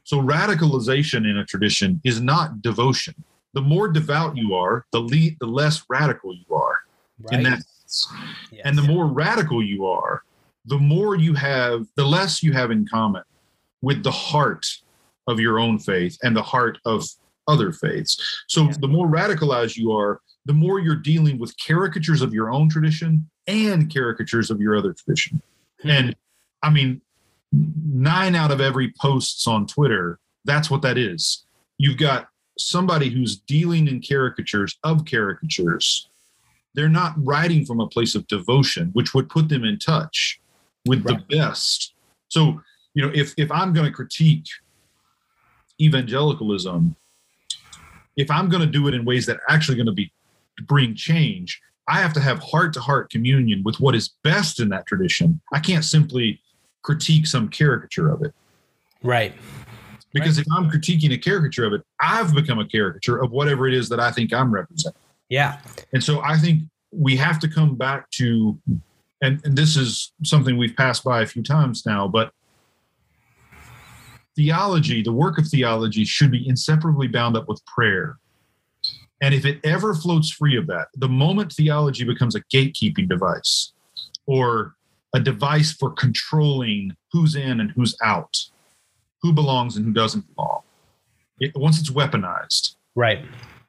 So, 0.03 0.21
radicalization 0.21 1.29
in 1.29 1.37
a 1.37 1.45
tradition 1.45 1.99
is 2.03 2.21
not 2.21 2.61
devotion. 2.61 3.15
The 3.53 3.61
more 3.61 3.87
devout 3.87 4.37
you 4.37 4.53
are, 4.53 4.85
the, 4.91 4.99
le- 4.99 5.35
the 5.39 5.47
less 5.47 5.83
radical 5.89 6.33
you 6.33 6.55
are 6.55 6.77
in 7.31 7.43
that 7.43 7.63
sense. 7.85 8.07
Yes. 8.51 8.61
And 8.65 8.77
the 8.77 8.83
more 8.83 9.07
radical 9.07 9.63
you 9.63 9.85
are, 9.85 10.23
the 10.65 10.77
more 10.77 11.15
you 11.15 11.33
have, 11.33 11.87
the 11.95 12.05
less 12.05 12.43
you 12.43 12.53
have 12.53 12.71
in 12.71 12.87
common 12.87 13.23
with 13.81 14.03
the 14.03 14.11
heart 14.11 14.67
of 15.27 15.39
your 15.39 15.59
own 15.59 15.79
faith 15.79 16.17
and 16.23 16.35
the 16.35 16.41
heart 16.43 16.77
of 16.85 17.05
other 17.47 17.71
faiths. 17.71 18.43
So 18.47 18.63
Yeah. 18.65 18.73
the 18.79 18.87
more 18.87 19.07
radicalized 19.07 19.75
you 19.77 19.91
are, 19.91 20.21
the 20.45 20.53
more 20.53 20.79
you're 20.79 20.95
dealing 20.95 21.37
with 21.37 21.55
caricatures 21.57 22.21
of 22.21 22.33
your 22.33 22.51
own 22.51 22.69
tradition 22.69 23.29
and 23.47 23.91
caricatures 23.93 24.49
of 24.51 24.59
your 24.59 24.75
other 24.75 24.93
tradition. 24.93 25.41
Hmm. 25.81 25.89
And 25.89 26.15
I 26.63 26.69
mean, 26.69 27.01
nine 27.51 28.35
out 28.35 28.51
of 28.51 28.61
every 28.61 28.93
posts 28.99 29.47
on 29.47 29.67
Twitter, 29.67 30.19
that's 30.45 30.69
what 30.69 30.81
that 30.81 30.97
is. 30.97 31.45
You've 31.77 31.97
got 31.97 32.29
somebody 32.57 33.09
who's 33.09 33.37
dealing 33.37 33.87
in 33.87 34.01
caricatures 34.01 34.77
of 34.83 35.05
caricatures. 35.05 36.09
They're 36.73 36.89
not 36.89 37.13
writing 37.17 37.65
from 37.65 37.79
a 37.79 37.87
place 37.87 38.15
of 38.15 38.27
devotion, 38.27 38.89
which 38.93 39.13
would 39.13 39.29
put 39.29 39.49
them 39.49 39.63
in 39.63 39.77
touch 39.79 40.39
with 40.85 41.05
Right. 41.05 41.19
the 41.29 41.37
best. 41.37 41.93
So, 42.29 42.61
you 42.93 43.05
know, 43.05 43.11
if 43.13 43.33
if 43.37 43.51
I'm 43.51 43.73
going 43.73 43.85
to 43.85 43.91
critique 43.95 44.47
evangelicalism, 45.79 46.95
if 48.17 48.31
I'm 48.31 48.49
going 48.49 48.61
to 48.61 48.67
do 48.67 48.87
it 48.87 48.93
in 48.93 49.05
ways 49.05 49.25
that 49.25 49.37
are 49.37 49.49
actually 49.49 49.75
going 49.75 49.87
to 49.87 49.93
be 49.93 50.11
bring 50.67 50.95
change, 50.95 51.61
I 51.87 51.99
have 51.99 52.13
to 52.13 52.19
have 52.19 52.39
heart 52.39 52.73
to 52.73 52.79
heart 52.79 53.09
communion 53.09 53.61
with 53.63 53.79
what 53.79 53.93
is 53.95 54.09
best 54.23 54.59
in 54.59 54.69
that 54.69 54.85
tradition. 54.87 55.41
I 55.53 55.59
can't 55.59 55.83
simply 55.83 56.41
critique 56.81 57.27
some 57.27 57.49
caricature 57.49 58.09
of 58.09 58.21
it 58.21 58.33
right 59.01 59.33
because 60.13 60.37
if 60.37 60.45
I'm 60.55 60.69
critiquing 60.69 61.11
a 61.13 61.17
caricature 61.17 61.65
of 61.65 61.73
it, 61.73 61.81
I've 61.99 62.33
become 62.33 62.59
a 62.59 62.67
caricature 62.67 63.21
of 63.21 63.31
whatever 63.31 63.67
it 63.67 63.73
is 63.73 63.89
that 63.89 63.99
I 63.99 64.11
think 64.11 64.33
I'm 64.33 64.51
representing. 64.53 65.01
yeah 65.29 65.59
And 65.93 66.03
so 66.03 66.21
I 66.21 66.37
think 66.37 66.63
we 66.91 67.17
have 67.17 67.39
to 67.39 67.49
come 67.49 67.75
back 67.75 68.09
to, 68.11 68.57
and, 69.21 69.41
and 69.43 69.57
this 69.57 69.75
is 69.75 70.13
something 70.23 70.57
we've 70.57 70.75
passed 70.75 71.03
by 71.03 71.21
a 71.21 71.25
few 71.25 71.43
times 71.43 71.85
now, 71.85 72.07
but 72.07 72.31
theology, 74.35 75.01
the 75.01 75.13
work 75.13 75.37
of 75.37 75.47
theology, 75.47 76.05
should 76.05 76.31
be 76.31 76.47
inseparably 76.47 77.07
bound 77.07 77.37
up 77.37 77.47
with 77.47 77.65
prayer. 77.65 78.17
And 79.21 79.33
if 79.33 79.45
it 79.45 79.59
ever 79.63 79.93
floats 79.93 80.29
free 80.31 80.57
of 80.57 80.67
that, 80.67 80.87
the 80.95 81.07
moment 81.07 81.53
theology 81.53 82.03
becomes 82.03 82.35
a 82.35 82.41
gatekeeping 82.53 83.07
device 83.07 83.71
or 84.25 84.75
a 85.13 85.19
device 85.19 85.71
for 85.71 85.91
controlling 85.91 86.95
who's 87.11 87.35
in 87.35 87.59
and 87.61 87.71
who's 87.71 87.95
out, 88.03 88.37
who 89.21 89.31
belongs 89.31 89.77
and 89.77 89.85
who 89.85 89.93
doesn't 89.93 90.35
belong, 90.35 90.61
it, 91.39 91.53
once 91.55 91.79
it's 91.79 91.91
weaponized, 91.91 92.75
right 92.95 93.25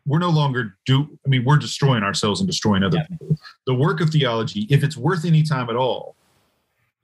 we're 0.07 0.21
no 0.21 0.31
longer 0.31 0.77
do 0.87 1.09
i 1.27 1.29
mean 1.29 1.45
we're 1.45 1.57
destroying 1.57 2.03
ourselves 2.03 2.41
and 2.41 2.47
destroying 2.47 2.83
other 2.83 2.99
Yeah. 2.99 3.07
people 3.09 3.37
the 3.67 3.75
work 3.75 4.01
of 4.01 4.11
theology 4.11 4.67
if 4.71 4.83
it's 4.85 4.97
worth 4.97 5.25
any 5.25 5.43
time 5.43 5.69
at 5.69 5.77
all 5.77 6.16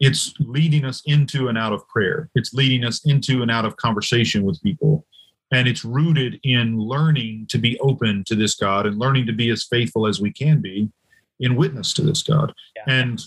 it's 0.00 0.34
leading 0.40 0.84
us 0.84 1.02
into 1.06 1.48
and 1.48 1.56
out 1.58 1.72
of 1.72 1.86
prayer 1.88 2.28
it's 2.34 2.52
leading 2.54 2.84
us 2.84 3.04
into 3.04 3.42
and 3.42 3.50
out 3.50 3.64
of 3.64 3.76
conversation 3.76 4.42
with 4.42 4.60
people 4.62 5.04
and 5.52 5.68
it's 5.68 5.84
rooted 5.84 6.40
in 6.44 6.78
learning 6.78 7.46
to 7.48 7.58
be 7.58 7.78
open 7.80 8.24
to 8.24 8.34
this 8.34 8.54
god 8.54 8.86
and 8.86 8.98
learning 8.98 9.26
to 9.26 9.32
be 9.32 9.50
as 9.50 9.64
faithful 9.64 10.06
as 10.06 10.20
we 10.20 10.32
can 10.32 10.60
be 10.60 10.88
in 11.40 11.56
witness 11.56 11.92
to 11.92 12.02
this 12.02 12.22
god 12.22 12.52
Yeah. 12.76 12.82
and 13.00 13.20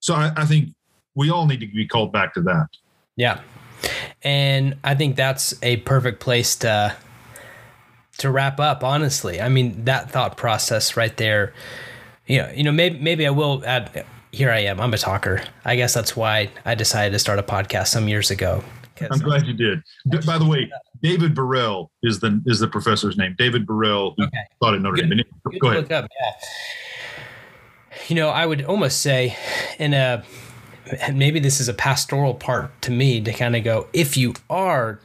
so 0.00 0.14
I, 0.14 0.32
I 0.36 0.44
think 0.44 0.74
we 1.14 1.30
all 1.30 1.46
need 1.46 1.60
to 1.60 1.66
be 1.66 1.86
called 1.86 2.12
back 2.12 2.34
to 2.34 2.40
that 2.42 2.68
Yeah. 3.16 3.40
And 4.22 4.76
I 4.82 4.94
think 4.94 5.16
that's 5.16 5.54
a 5.62 5.76
perfect 5.78 6.18
place 6.20 6.56
to 6.56 6.96
to 8.18 8.30
wrap 8.30 8.58
up 8.58 8.82
honestly. 8.82 9.40
I 9.40 9.48
mean, 9.48 9.84
that 9.84 10.10
thought 10.10 10.36
process 10.36 10.96
right 10.96 11.14
there. 11.16 11.52
You 12.26 12.38
know, 12.42 12.50
you 12.54 12.62
know 12.64 12.72
maybe 12.72 12.98
maybe 12.98 13.26
I 13.26 13.30
will 13.30 13.62
add 13.66 14.04
here 14.36 14.50
I 14.50 14.58
am. 14.60 14.80
I'm 14.80 14.92
a 14.92 14.98
talker. 14.98 15.42
I 15.64 15.76
guess 15.76 15.94
that's 15.94 16.14
why 16.14 16.50
I 16.64 16.74
decided 16.74 17.12
to 17.12 17.18
start 17.18 17.38
a 17.38 17.42
podcast 17.42 17.88
some 17.88 18.08
years 18.08 18.30
ago. 18.30 18.62
i'm 19.10 19.18
glad 19.18 19.46
you 19.46 19.52
did 19.52 19.82
by 20.24 20.38
the 20.38 20.44
way 20.46 20.70
david 21.02 21.34
burrell 21.34 21.90
is 22.02 22.20
the 22.20 22.40
is 22.46 22.60
the 22.60 22.66
professor's 22.68 23.18
name 23.18 23.34
david 23.36 23.66
burrell 23.66 24.14
who 24.16 24.24
Okay. 24.24 24.38
taught 24.62 24.72
at 24.74 24.80
notre 24.80 24.96
Good- 25.02 25.10
dame 25.10 25.22
Good 25.50 25.60
go 25.60 25.68
ahead 25.70 25.92
up, 25.92 26.08
yeah. 26.18 26.32
You 28.08 28.16
know, 28.16 28.28
I 28.30 28.46
would 28.46 28.62
almost 28.64 29.00
say 29.02 29.36
in 29.78 29.92
a 29.92 30.22
and 31.02 31.18
maybe 31.18 31.40
this 31.40 31.60
is 31.60 31.68
a 31.68 31.74
pastoral 31.74 32.32
part 32.34 32.70
to 32.82 32.90
me 32.90 33.20
to 33.20 33.32
kind 33.32 33.54
of 33.56 33.64
go 33.64 33.86
if 33.92 34.16
you 34.16 34.32
are 34.48 34.98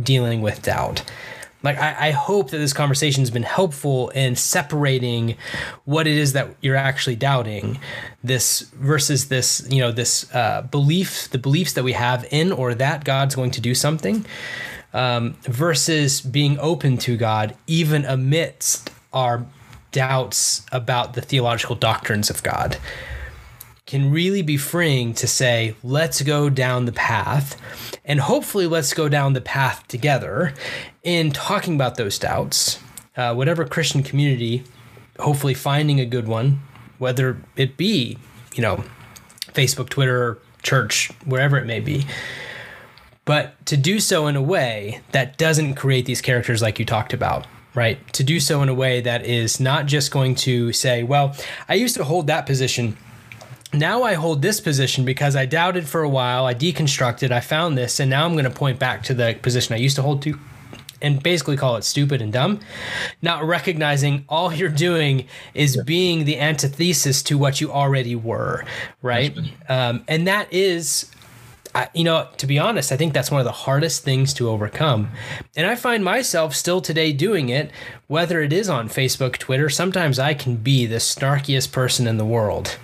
dealing 0.00 0.40
with 0.42 0.62
doubt, 0.62 1.02
like 1.66 1.78
I, 1.78 2.08
I 2.08 2.10
hope 2.12 2.50
that 2.50 2.58
this 2.58 2.72
conversation 2.72 3.22
has 3.22 3.30
been 3.30 3.42
helpful 3.42 4.10
in 4.10 4.36
separating 4.36 5.36
what 5.84 6.06
it 6.06 6.16
is 6.16 6.32
that 6.32 6.54
you're 6.62 6.76
actually 6.76 7.16
doubting 7.16 7.78
this 8.22 8.60
versus 8.74 9.28
this 9.28 9.66
you 9.68 9.80
know 9.80 9.90
this 9.90 10.32
uh, 10.34 10.62
belief 10.62 11.28
the 11.30 11.38
beliefs 11.38 11.72
that 11.72 11.82
we 11.82 11.92
have 11.92 12.24
in 12.30 12.52
or 12.52 12.74
that 12.74 13.04
god's 13.04 13.34
going 13.34 13.50
to 13.50 13.60
do 13.60 13.74
something 13.74 14.24
um, 14.94 15.36
versus 15.42 16.20
being 16.20 16.56
open 16.60 16.96
to 16.96 17.16
god 17.16 17.56
even 17.66 18.04
amidst 18.04 18.90
our 19.12 19.44
doubts 19.90 20.64
about 20.70 21.14
the 21.14 21.20
theological 21.20 21.74
doctrines 21.74 22.30
of 22.30 22.42
god 22.44 22.78
can 23.86 24.10
really 24.10 24.42
be 24.42 24.56
freeing 24.56 25.14
to 25.14 25.28
say, 25.28 25.76
let's 25.84 26.20
go 26.22 26.50
down 26.50 26.84
the 26.84 26.92
path, 26.92 27.56
and 28.04 28.20
hopefully 28.20 28.66
let's 28.66 28.92
go 28.92 29.08
down 29.08 29.32
the 29.32 29.40
path 29.40 29.86
together 29.86 30.52
in 31.04 31.30
talking 31.30 31.76
about 31.76 31.96
those 31.96 32.18
doubts. 32.18 32.80
Uh, 33.16 33.32
whatever 33.32 33.64
Christian 33.64 34.02
community, 34.02 34.64
hopefully 35.18 35.54
finding 35.54 36.00
a 36.00 36.04
good 36.04 36.28
one, 36.28 36.60
whether 36.98 37.40
it 37.56 37.76
be, 37.76 38.18
you 38.54 38.62
know, 38.62 38.84
Facebook, 39.52 39.88
Twitter, 39.88 40.38
church, 40.62 41.10
wherever 41.24 41.56
it 41.56 41.64
may 41.64 41.80
be. 41.80 42.04
But 43.24 43.64
to 43.66 43.76
do 43.76 44.00
so 44.00 44.26
in 44.26 44.36
a 44.36 44.42
way 44.42 45.00
that 45.12 45.38
doesn't 45.38 45.74
create 45.74 46.04
these 46.04 46.20
characters 46.20 46.60
like 46.60 46.78
you 46.78 46.84
talked 46.84 47.12
about, 47.12 47.46
right? 47.74 47.98
To 48.14 48.22
do 48.22 48.38
so 48.38 48.62
in 48.62 48.68
a 48.68 48.74
way 48.74 49.00
that 49.00 49.24
is 49.24 49.60
not 49.60 49.86
just 49.86 50.10
going 50.10 50.34
to 50.36 50.72
say, 50.72 51.02
well, 51.02 51.34
I 51.68 51.74
used 51.74 51.94
to 51.96 52.04
hold 52.04 52.26
that 52.26 52.46
position 52.46 52.96
now 53.72 54.02
I 54.02 54.14
hold 54.14 54.42
this 54.42 54.60
position 54.60 55.04
because 55.04 55.36
I 55.36 55.46
doubted 55.46 55.86
for 55.88 56.02
a 56.02 56.08
while, 56.08 56.46
I 56.46 56.54
deconstructed, 56.54 57.30
I 57.30 57.40
found 57.40 57.76
this, 57.76 58.00
and 58.00 58.08
now 58.10 58.24
I'm 58.24 58.32
going 58.32 58.44
to 58.44 58.50
point 58.50 58.78
back 58.78 59.02
to 59.04 59.14
the 59.14 59.36
position 59.42 59.74
I 59.74 59.78
used 59.78 59.96
to 59.96 60.02
hold 60.02 60.22
to 60.22 60.38
and 61.02 61.22
basically 61.22 61.56
call 61.56 61.76
it 61.76 61.84
stupid 61.84 62.22
and 62.22 62.32
dumb, 62.32 62.60
not 63.20 63.44
recognizing 63.44 64.24
all 64.28 64.52
you're 64.52 64.68
doing 64.68 65.26
is 65.54 65.76
yeah. 65.76 65.82
being 65.82 66.24
the 66.24 66.38
antithesis 66.38 67.22
to 67.24 67.36
what 67.36 67.60
you 67.60 67.70
already 67.70 68.14
were, 68.14 68.64
right? 69.02 69.36
Um, 69.68 70.04
and 70.08 70.26
that 70.26 70.52
is. 70.52 71.10
I, 71.74 71.90
you 71.92 72.04
know, 72.04 72.26
to 72.38 72.46
be 72.46 72.58
honest, 72.58 72.90
I 72.90 72.96
think 72.96 73.12
that's 73.12 73.30
one 73.30 73.38
of 73.38 73.44
the 73.44 73.52
hardest 73.52 74.02
things 74.02 74.32
to 74.34 74.48
overcome. 74.48 75.10
And 75.54 75.66
I 75.66 75.74
find 75.74 76.02
myself 76.02 76.54
still 76.54 76.80
today 76.80 77.12
doing 77.12 77.50
it, 77.50 77.70
whether 78.06 78.40
it 78.40 78.50
is 78.50 78.70
on 78.70 78.88
Facebook, 78.88 79.36
Twitter. 79.36 79.68
Sometimes 79.68 80.18
I 80.18 80.32
can 80.32 80.56
be 80.56 80.86
the 80.86 80.96
snarkiest 80.96 81.72
person 81.72 82.06
in 82.06 82.16
the 82.16 82.24
world 82.24 82.78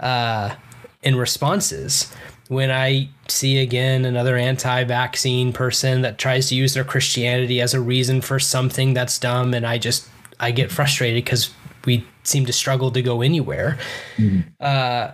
uh, 0.00 0.54
in 1.02 1.16
responses 1.16 2.12
when 2.48 2.70
I 2.70 3.10
see 3.28 3.58
again 3.58 4.04
another 4.04 4.36
anti 4.36 4.84
vaccine 4.84 5.52
person 5.52 6.02
that 6.02 6.18
tries 6.18 6.48
to 6.48 6.54
use 6.54 6.74
their 6.74 6.84
Christianity 6.84 7.60
as 7.60 7.74
a 7.74 7.80
reason 7.80 8.20
for 8.20 8.38
something 8.38 8.94
that's 8.94 9.18
dumb, 9.18 9.54
and 9.54 9.66
I 9.66 9.78
just 9.78 10.08
I 10.40 10.50
get 10.50 10.72
frustrated 10.72 11.24
because 11.24 11.50
we 11.84 12.06
seem 12.22 12.46
to 12.46 12.52
struggle 12.52 12.90
to 12.90 13.02
go 13.02 13.22
anywhere. 13.22 13.78
Mm-hmm. 14.16 14.40
Uh, 14.60 15.12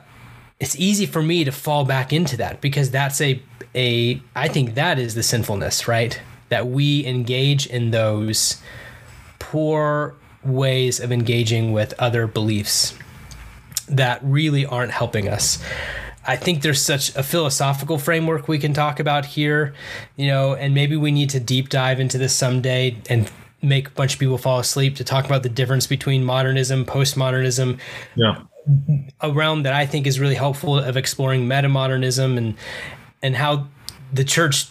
it's 0.61 0.76
easy 0.76 1.07
for 1.07 1.22
me 1.22 1.45
to 1.45 1.53
fall 1.53 1.85
back 1.85 2.12
into 2.12 2.37
that 2.39 2.61
because 2.61 2.91
that's 2.91 3.20
a 3.20 3.43
a 3.74 4.22
I 4.37 4.49
think 4.49 4.74
that 4.74 4.99
is 4.99 5.14
the 5.14 5.22
sinfulness, 5.22 5.89
right? 5.89 6.20
That 6.49 6.68
we 6.68 7.05
engage 7.05 7.66
in 7.66 7.91
those 7.91 8.62
poor 9.41 10.14
ways 10.45 11.01
of 11.01 11.11
engaging 11.11 11.72
with 11.72 11.95
other 11.99 12.26
beliefs 12.26 12.95
that 13.89 14.20
really 14.22 14.66
aren't 14.66 14.93
helping 14.93 15.28
us. 15.28 15.62
I 16.26 16.37
think 16.37 16.62
there's 16.62 16.80
such 16.80 17.14
a 17.16 17.22
philosophical 17.22 17.99
framework 17.99 18.49
we 18.49 18.59
can 18.59 18.72
talk 18.72 18.99
about 18.99 19.26
here, 19.26 19.74
you 20.16 20.26
know, 20.26 20.55
and 20.55 20.74
maybe 20.74 20.97
we 20.97 21.12
need 21.12 21.30
to 21.30 21.41
deep 21.41 21.68
dive 21.68 22.01
into 22.01 22.16
this 22.16 22.35
someday 22.35 22.97
and 23.11 23.30
make 23.61 23.89
a 23.89 23.91
bunch 23.91 24.14
of 24.14 24.20
people 24.20 24.39
fall 24.39 24.59
asleep 24.59 24.97
to 24.97 25.05
talk 25.05 25.26
about 25.26 25.43
the 25.43 25.49
difference 25.49 25.87
between 25.87 26.24
modernism, 26.24 26.85
postmodernism. 26.85 27.78
Yeah. 28.14 28.43
A 29.20 29.30
realm 29.32 29.64
that 29.64 29.74
I 29.74 29.85
think 29.85 30.07
is 30.07 30.18
really 30.18 30.35
helpful 30.35 30.78
of 30.78 30.97
exploring 30.97 31.47
metamodernism 31.47 32.39
and 32.39 32.55
and 33.22 33.37
how 33.37 33.66
the 34.12 34.24
church 34.24 34.68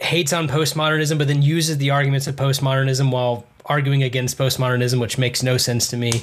hates 0.00 0.32
on 0.32 0.48
postmodernism 0.48 1.16
but 1.16 1.28
then 1.28 1.40
uses 1.40 1.78
the 1.78 1.90
arguments 1.90 2.26
of 2.26 2.36
postmodernism 2.36 3.10
while 3.10 3.46
arguing 3.66 4.02
against 4.02 4.38
postmodernism, 4.38 5.00
which 5.00 5.18
makes 5.18 5.42
no 5.42 5.56
sense 5.56 5.88
to 5.88 5.96
me, 5.96 6.22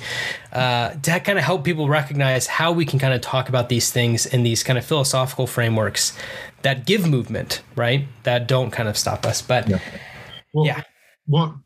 uh, 0.52 0.90
to 0.90 1.20
kind 1.20 1.38
of 1.38 1.46
help 1.46 1.64
people 1.64 1.88
recognize 1.88 2.48
how 2.48 2.72
we 2.72 2.86
can 2.86 3.00
kind 3.00 3.14
of 3.14 3.22
talk 3.22 3.50
about 3.50 3.70
these 3.70 3.92
things 3.92 4.26
in 4.26 4.44
these 4.44 4.64
kind 4.64 4.78
of 4.78 4.86
philosophical 4.86 5.48
frameworks 5.48 6.18
that 6.62 6.86
give 6.86 7.08
movement, 7.08 7.62
right? 7.76 8.06
That 8.24 8.48
don't 8.48 8.72
kind 8.72 8.90
of 8.90 8.98
stop 8.98 9.26
us. 9.26 9.42
But 9.42 9.70
yeah. 9.70 9.80
Well, 10.54 10.66
yeah. 10.66 10.84
Well, 11.28 11.62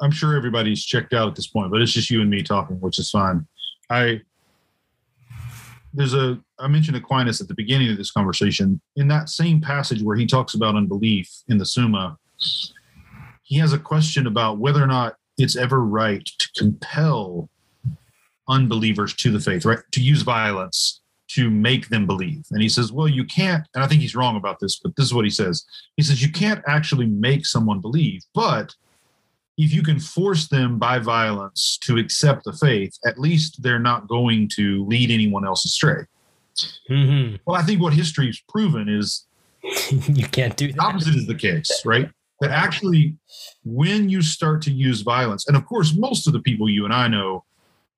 I'm 0.00 0.10
sure 0.10 0.36
everybody's 0.36 0.84
checked 0.84 1.14
out 1.14 1.28
at 1.28 1.36
this 1.36 1.46
point, 1.46 1.70
but 1.70 1.80
it's 1.80 1.92
just 1.92 2.10
you 2.10 2.20
and 2.20 2.30
me 2.30 2.42
talking, 2.42 2.80
which 2.80 2.98
is 2.98 3.10
fine. 3.10 3.46
I 3.88 4.20
there's 5.94 6.14
a 6.14 6.38
I 6.58 6.68
mentioned 6.68 6.96
Aquinas 6.96 7.40
at 7.40 7.48
the 7.48 7.54
beginning 7.54 7.90
of 7.90 7.96
this 7.96 8.10
conversation. 8.10 8.80
In 8.96 9.08
that 9.08 9.28
same 9.28 9.60
passage 9.60 10.02
where 10.02 10.16
he 10.16 10.26
talks 10.26 10.54
about 10.54 10.76
unbelief 10.76 11.30
in 11.48 11.58
the 11.58 11.66
Summa, 11.66 12.18
he 13.46 13.58
has 13.58 13.72
a 13.72 13.78
question 13.78 14.26
about 14.26 14.58
whether 14.58 14.82
or 14.82 14.88
not 14.88 15.14
it's 15.38 15.54
ever 15.54 15.80
right 15.80 16.24
to 16.24 16.48
compel 16.58 17.48
unbelievers 18.48 19.14
to 19.14 19.30
the 19.30 19.38
faith, 19.38 19.64
right? 19.64 19.78
To 19.92 20.02
use 20.02 20.22
violence 20.22 21.00
to 21.28 21.48
make 21.48 21.88
them 21.88 22.06
believe. 22.06 22.44
And 22.50 22.60
he 22.60 22.68
says, 22.68 22.90
well, 22.90 23.06
you 23.06 23.24
can't, 23.24 23.64
and 23.74 23.84
I 23.84 23.86
think 23.86 24.00
he's 24.00 24.16
wrong 24.16 24.36
about 24.36 24.58
this, 24.58 24.80
but 24.80 24.96
this 24.96 25.06
is 25.06 25.14
what 25.14 25.24
he 25.24 25.30
says. 25.30 25.64
He 25.96 26.02
says, 26.02 26.20
you 26.22 26.30
can't 26.30 26.62
actually 26.66 27.06
make 27.06 27.46
someone 27.46 27.80
believe, 27.80 28.22
but 28.34 28.74
if 29.56 29.72
you 29.72 29.82
can 29.82 30.00
force 30.00 30.48
them 30.48 30.78
by 30.78 30.98
violence 30.98 31.78
to 31.82 31.98
accept 31.98 32.44
the 32.44 32.52
faith, 32.52 32.98
at 33.06 33.18
least 33.18 33.62
they're 33.62 33.78
not 33.78 34.08
going 34.08 34.50
to 34.56 34.84
lead 34.86 35.10
anyone 35.10 35.46
else 35.46 35.64
astray. 35.64 36.02
Mm-hmm. 36.90 37.36
Well, 37.46 37.60
I 37.60 37.62
think 37.62 37.80
what 37.80 37.92
history's 37.92 38.42
proven 38.48 38.88
is 38.88 39.24
you 39.90 40.26
can't 40.26 40.56
do 40.56 40.66
that. 40.68 40.76
The 40.76 40.82
opposite 40.82 41.14
is 41.14 41.26
the 41.26 41.34
case, 41.34 41.70
right? 41.84 42.10
That 42.40 42.50
actually 42.50 43.16
when 43.64 44.08
you 44.08 44.22
start 44.22 44.62
to 44.62 44.70
use 44.70 45.00
violence 45.02 45.46
and 45.48 45.56
of 45.56 45.64
course 45.66 45.94
most 45.96 46.26
of 46.26 46.32
the 46.32 46.40
people 46.40 46.68
you 46.68 46.84
and 46.84 46.92
i 46.94 47.08
know 47.08 47.44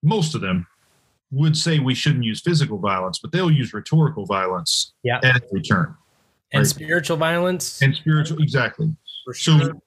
most 0.02 0.34
of 0.34 0.40
them 0.40 0.66
would 1.30 1.56
say 1.56 1.78
we 1.78 1.94
shouldn't 1.94 2.24
use 2.24 2.40
physical 2.40 2.78
violence 2.78 3.18
but 3.18 3.32
they'll 3.32 3.50
use 3.50 3.74
rhetorical 3.74 4.24
violence 4.24 4.92
yeah. 5.02 5.20
at 5.22 5.42
return 5.52 5.94
and 6.52 6.60
right? 6.60 6.66
spiritual 6.66 7.16
violence 7.16 7.82
and 7.82 7.94
spiritual 7.94 8.40
exactly 8.40 8.94
For 9.24 9.34
sure. 9.34 9.60
so 9.60 9.82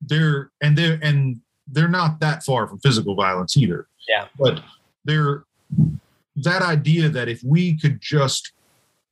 they're 0.00 0.50
and 0.62 0.76
they're 0.76 0.98
and 1.02 1.40
they're 1.68 1.88
not 1.88 2.20
that 2.20 2.42
far 2.42 2.66
from 2.66 2.78
physical 2.80 3.14
violence 3.14 3.56
either 3.56 3.86
yeah 4.08 4.28
but 4.38 4.62
they're 5.04 5.44
that 6.36 6.62
idea 6.62 7.08
that 7.08 7.28
if 7.28 7.42
we 7.44 7.78
could 7.78 8.00
just 8.00 8.52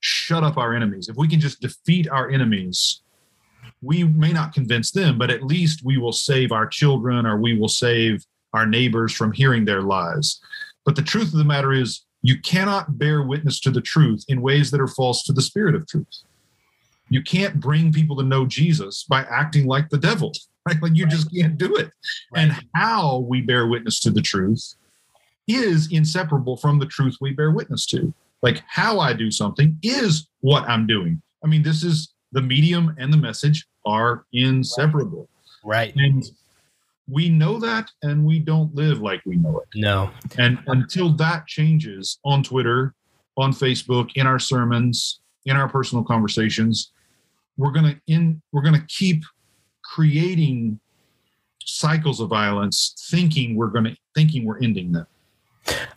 shut 0.00 0.42
up 0.42 0.56
our 0.56 0.74
enemies 0.74 1.08
if 1.08 1.16
we 1.16 1.28
can 1.28 1.40
just 1.40 1.60
defeat 1.60 2.08
our 2.08 2.30
enemies 2.30 3.02
we 3.82 4.04
may 4.04 4.32
not 4.32 4.52
convince 4.52 4.90
them, 4.90 5.18
but 5.18 5.30
at 5.30 5.42
least 5.42 5.84
we 5.84 5.96
will 5.96 6.12
save 6.12 6.52
our 6.52 6.66
children 6.66 7.26
or 7.26 7.38
we 7.38 7.58
will 7.58 7.68
save 7.68 8.24
our 8.52 8.66
neighbors 8.66 9.12
from 9.12 9.32
hearing 9.32 9.64
their 9.64 9.82
lies. 9.82 10.40
But 10.84 10.96
the 10.96 11.02
truth 11.02 11.32
of 11.32 11.38
the 11.38 11.44
matter 11.44 11.72
is, 11.72 12.04
you 12.22 12.38
cannot 12.40 12.98
bear 12.98 13.22
witness 13.22 13.60
to 13.60 13.70
the 13.70 13.80
truth 13.80 14.24
in 14.28 14.42
ways 14.42 14.70
that 14.70 14.80
are 14.80 14.86
false 14.86 15.22
to 15.24 15.32
the 15.32 15.40
spirit 15.40 15.74
of 15.74 15.86
truth. 15.86 16.24
You 17.08 17.22
can't 17.22 17.58
bring 17.58 17.92
people 17.92 18.16
to 18.16 18.22
know 18.22 18.44
Jesus 18.44 19.04
by 19.04 19.22
acting 19.22 19.66
like 19.66 19.88
the 19.88 19.98
devil, 19.98 20.32
right? 20.66 20.80
Like 20.82 20.94
you 20.94 21.04
right. 21.04 21.12
just 21.12 21.34
can't 21.34 21.56
do 21.56 21.76
it. 21.76 21.90
Right. 22.34 22.42
And 22.42 22.56
how 22.74 23.18
we 23.20 23.40
bear 23.40 23.66
witness 23.66 24.00
to 24.00 24.10
the 24.10 24.20
truth 24.20 24.74
is 25.48 25.90
inseparable 25.90 26.56
from 26.56 26.78
the 26.78 26.86
truth 26.86 27.16
we 27.20 27.32
bear 27.32 27.50
witness 27.50 27.86
to. 27.86 28.12
Like 28.42 28.62
how 28.66 29.00
I 29.00 29.12
do 29.12 29.30
something 29.30 29.78
is 29.82 30.28
what 30.40 30.68
I'm 30.68 30.86
doing. 30.86 31.20
I 31.42 31.48
mean, 31.48 31.62
this 31.62 31.82
is 31.82 32.12
the 32.32 32.42
medium 32.42 32.94
and 32.98 33.12
the 33.12 33.16
message 33.16 33.66
are 33.86 34.24
inseparable. 34.32 35.28
Right. 35.64 35.92
And 35.96 36.24
we 37.08 37.28
know 37.28 37.58
that 37.58 37.90
and 38.02 38.24
we 38.24 38.38
don't 38.38 38.74
live 38.74 39.00
like 39.00 39.20
we 39.26 39.36
know 39.36 39.58
it. 39.60 39.68
No. 39.74 40.10
And 40.38 40.58
until 40.68 41.10
that 41.14 41.46
changes 41.46 42.18
on 42.24 42.42
Twitter, 42.42 42.94
on 43.36 43.52
Facebook, 43.52 44.10
in 44.14 44.26
our 44.26 44.38
sermons, 44.38 45.20
in 45.46 45.56
our 45.56 45.68
personal 45.68 46.04
conversations, 46.04 46.92
we're 47.56 47.72
going 47.72 47.94
to 47.94 48.00
in 48.06 48.40
we're 48.52 48.62
going 48.62 48.74
to 48.74 48.86
keep 48.86 49.22
creating 49.82 50.78
cycles 51.64 52.20
of 52.20 52.28
violence 52.28 52.94
thinking 53.10 53.56
we're 53.56 53.68
going 53.68 53.84
to 53.84 53.96
thinking 54.14 54.44
we're 54.44 54.62
ending 54.62 54.92
them. 54.92 55.06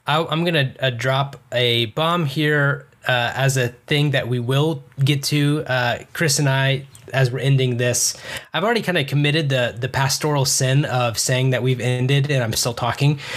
I, 0.05 0.19
am 0.19 0.43
going 0.43 0.53
to 0.53 0.85
uh, 0.85 0.89
drop 0.89 1.37
a 1.51 1.87
bomb 1.87 2.25
here 2.25 2.87
uh, 3.07 3.31
as 3.35 3.57
a 3.57 3.69
thing 3.87 4.11
that 4.11 4.27
we 4.27 4.39
will 4.39 4.83
get 5.03 5.23
to. 5.23 5.63
Uh, 5.67 5.99
Chris 6.13 6.39
and 6.39 6.49
I, 6.49 6.85
as 7.11 7.31
we're 7.31 7.39
ending 7.39 7.77
this, 7.77 8.15
I've 8.53 8.63
already 8.63 8.81
kind 8.81 8.97
of 8.97 9.07
committed 9.07 9.49
the 9.49 9.75
the 9.77 9.89
pastoral 9.89 10.45
sin 10.45 10.85
of 10.85 11.17
saying 11.17 11.51
that 11.51 11.63
we've 11.63 11.81
ended, 11.81 12.31
and 12.31 12.43
I'm 12.43 12.53
still 12.53 12.73
talking. 12.73 13.19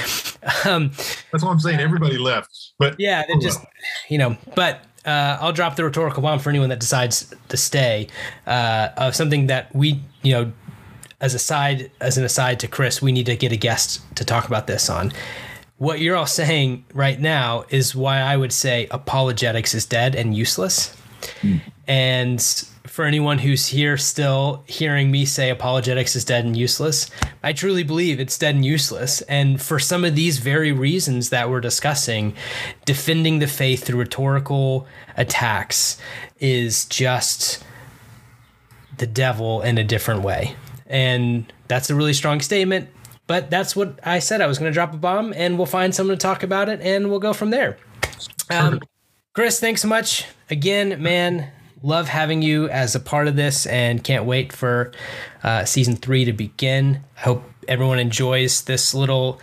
Um, 0.65 0.93
That's 1.33 1.43
what 1.43 1.51
I'm 1.51 1.59
saying. 1.59 1.81
Everybody 1.81 2.19
left, 2.19 2.73
but 2.79 2.95
yeah, 3.01 3.25
it 3.29 3.41
just 3.41 3.61
you 4.09 4.19
know, 4.19 4.37
but. 4.55 4.81
Uh, 5.05 5.39
I'll 5.41 5.53
drop 5.53 5.77
the 5.77 5.85
rhetorical 5.85 6.21
bomb 6.21 6.41
for 6.41 6.51
anyone 6.51 6.69
that 6.71 6.81
decides 6.81 7.33
to 7.49 7.57
stay 7.57 8.09
uh, 8.49 8.89
of 8.97 9.15
something 9.15 9.47
that 9.47 9.73
we, 9.73 10.01
you 10.23 10.33
know, 10.33 10.53
as 11.21 11.35
a 11.35 11.39
side 11.39 11.91
as 12.01 12.19
an 12.19 12.25
aside 12.25 12.61
to 12.61 12.69
Chris, 12.69 13.01
we 13.01 13.13
need 13.13 13.27
to 13.27 13.37
get 13.37 13.53
a 13.53 13.57
guest 13.57 14.01
to 14.17 14.25
talk 14.25 14.47
about 14.47 14.67
this 14.67 14.91
on. 14.91 15.13
What 15.79 16.01
you're 16.01 16.17
all 16.17 16.27
saying 16.27 16.85
right 16.95 17.21
now 17.21 17.65
is 17.69 17.95
why 17.95 18.21
I 18.21 18.37
would 18.37 18.53
say 18.53 18.89
apologetics 18.91 19.75
is 19.75 19.85
dead 19.85 20.15
and 20.15 20.35
useless. 20.35 20.97
Mm. 21.43 21.61
And 21.87 22.41
for 22.87 23.05
anyone 23.05 23.37
who's 23.37 23.67
here 23.67 23.99
still 23.99 24.65
hearing 24.67 25.11
me 25.11 25.27
say 25.27 25.51
apologetics 25.51 26.17
is 26.17 26.25
dead 26.25 26.47
and 26.47 26.57
useless, 26.57 27.11
I 27.43 27.53
truly 27.53 27.83
believe 27.83 28.19
it's 28.19 28.39
dead 28.39 28.55
and 28.55 28.65
useless. 28.65 29.21
And 29.23 29.61
for 29.61 29.79
some 29.79 30.03
of 30.03 30.15
these 30.15 30.39
very 30.39 30.73
reasons 30.73 31.29
that 31.29 31.51
we're 31.51 31.61
discussing, 31.61 32.35
defending 32.87 33.39
the 33.39 33.47
faith 33.47 33.85
through 33.85 33.99
rhetorical 33.99 34.87
attacks 35.15 35.99
is 36.41 36.87
just 36.87 37.63
the 38.97 39.07
devil 39.07 39.61
in 39.61 39.77
a 39.77 39.85
different 39.85 40.23
way. 40.23 40.57
And 40.87 41.53
that's 41.69 41.91
a 41.91 41.95
really 41.95 42.15
strong 42.15 42.41
statement. 42.41 42.89
But 43.27 43.51
that's 43.51 43.75
what 43.75 43.99
I 44.05 44.21
said. 44.21 44.41
I 44.41 44.47
was 44.47 44.59
going 44.59 44.71
to 44.71 44.75
drop 44.75 44.95
a 44.95 44.97
bomb, 44.97 45.33
and 45.37 45.57
we'll 45.59 45.67
find 45.67 45.95
someone 45.95 46.17
to 46.17 46.21
talk 46.21 46.43
about 46.43 46.69
it, 46.69 46.81
and 46.81 47.11
we'll 47.11 47.19
go 47.19 47.33
from 47.33 47.51
there. 47.51 47.77
Um, 48.51 48.81
Chris, 49.33 49.59
thanks 49.59 49.83
so 49.83 49.89
much 49.89 50.27
again, 50.49 51.03
man. 51.03 51.51
Love 51.83 52.09
having 52.09 52.41
you 52.43 52.69
as 52.69 52.95
a 52.95 53.01
part 53.01 53.29
of 53.29 53.37
this, 53.37 53.67
and 53.67 54.03
can't 54.03 54.25
wait 54.25 54.53
for 54.53 54.93
uh, 55.43 55.65
season 55.65 55.97
three 55.97 56.25
to 56.25 56.33
begin. 56.33 57.03
I 57.17 57.21
hope 57.21 57.45
everyone 57.69 57.99
enjoys 57.99 58.63
this 58.63 58.95
little. 58.95 59.41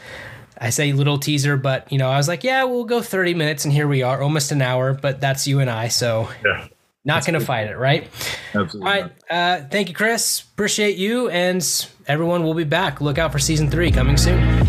I 0.58 0.70
say 0.70 0.94
little 0.94 1.18
teaser, 1.18 1.58
but 1.58 1.92
you 1.92 1.98
know, 1.98 2.10
I 2.10 2.18
was 2.18 2.28
like, 2.28 2.44
yeah, 2.44 2.64
we'll 2.64 2.86
go 2.86 3.02
30 3.02 3.34
minutes, 3.34 3.66
and 3.66 3.74
here 3.74 3.88
we 3.88 4.02
are, 4.02 4.22
almost 4.22 4.52
an 4.52 4.62
hour. 4.62 4.94
But 4.94 5.20
that's 5.20 5.46
you 5.46 5.60
and 5.60 5.70
I, 5.70 5.90
so 5.90 6.30
yeah. 6.46 6.68
Not 7.06 7.26
going 7.26 7.38
to 7.38 7.46
fight 7.46 7.68
it, 7.68 7.78
right? 7.78 8.08
Absolutely. 8.56 8.80
All 8.80 9.02
right. 9.02 9.12
Uh, 9.30 9.68
thank 9.70 9.90
you, 9.90 9.96
Chris. 9.96 10.42
Appreciate 10.42 10.96
you. 10.96 11.30
And 11.30 11.62
everyone 12.08 12.44
will 12.44 12.54
be 12.54 12.64
back. 12.64 13.02
Look 13.02 13.18
out 13.18 13.32
for 13.32 13.40
season 13.40 13.70
three 13.70 13.92
coming 13.92 14.16
soon. 14.16 14.63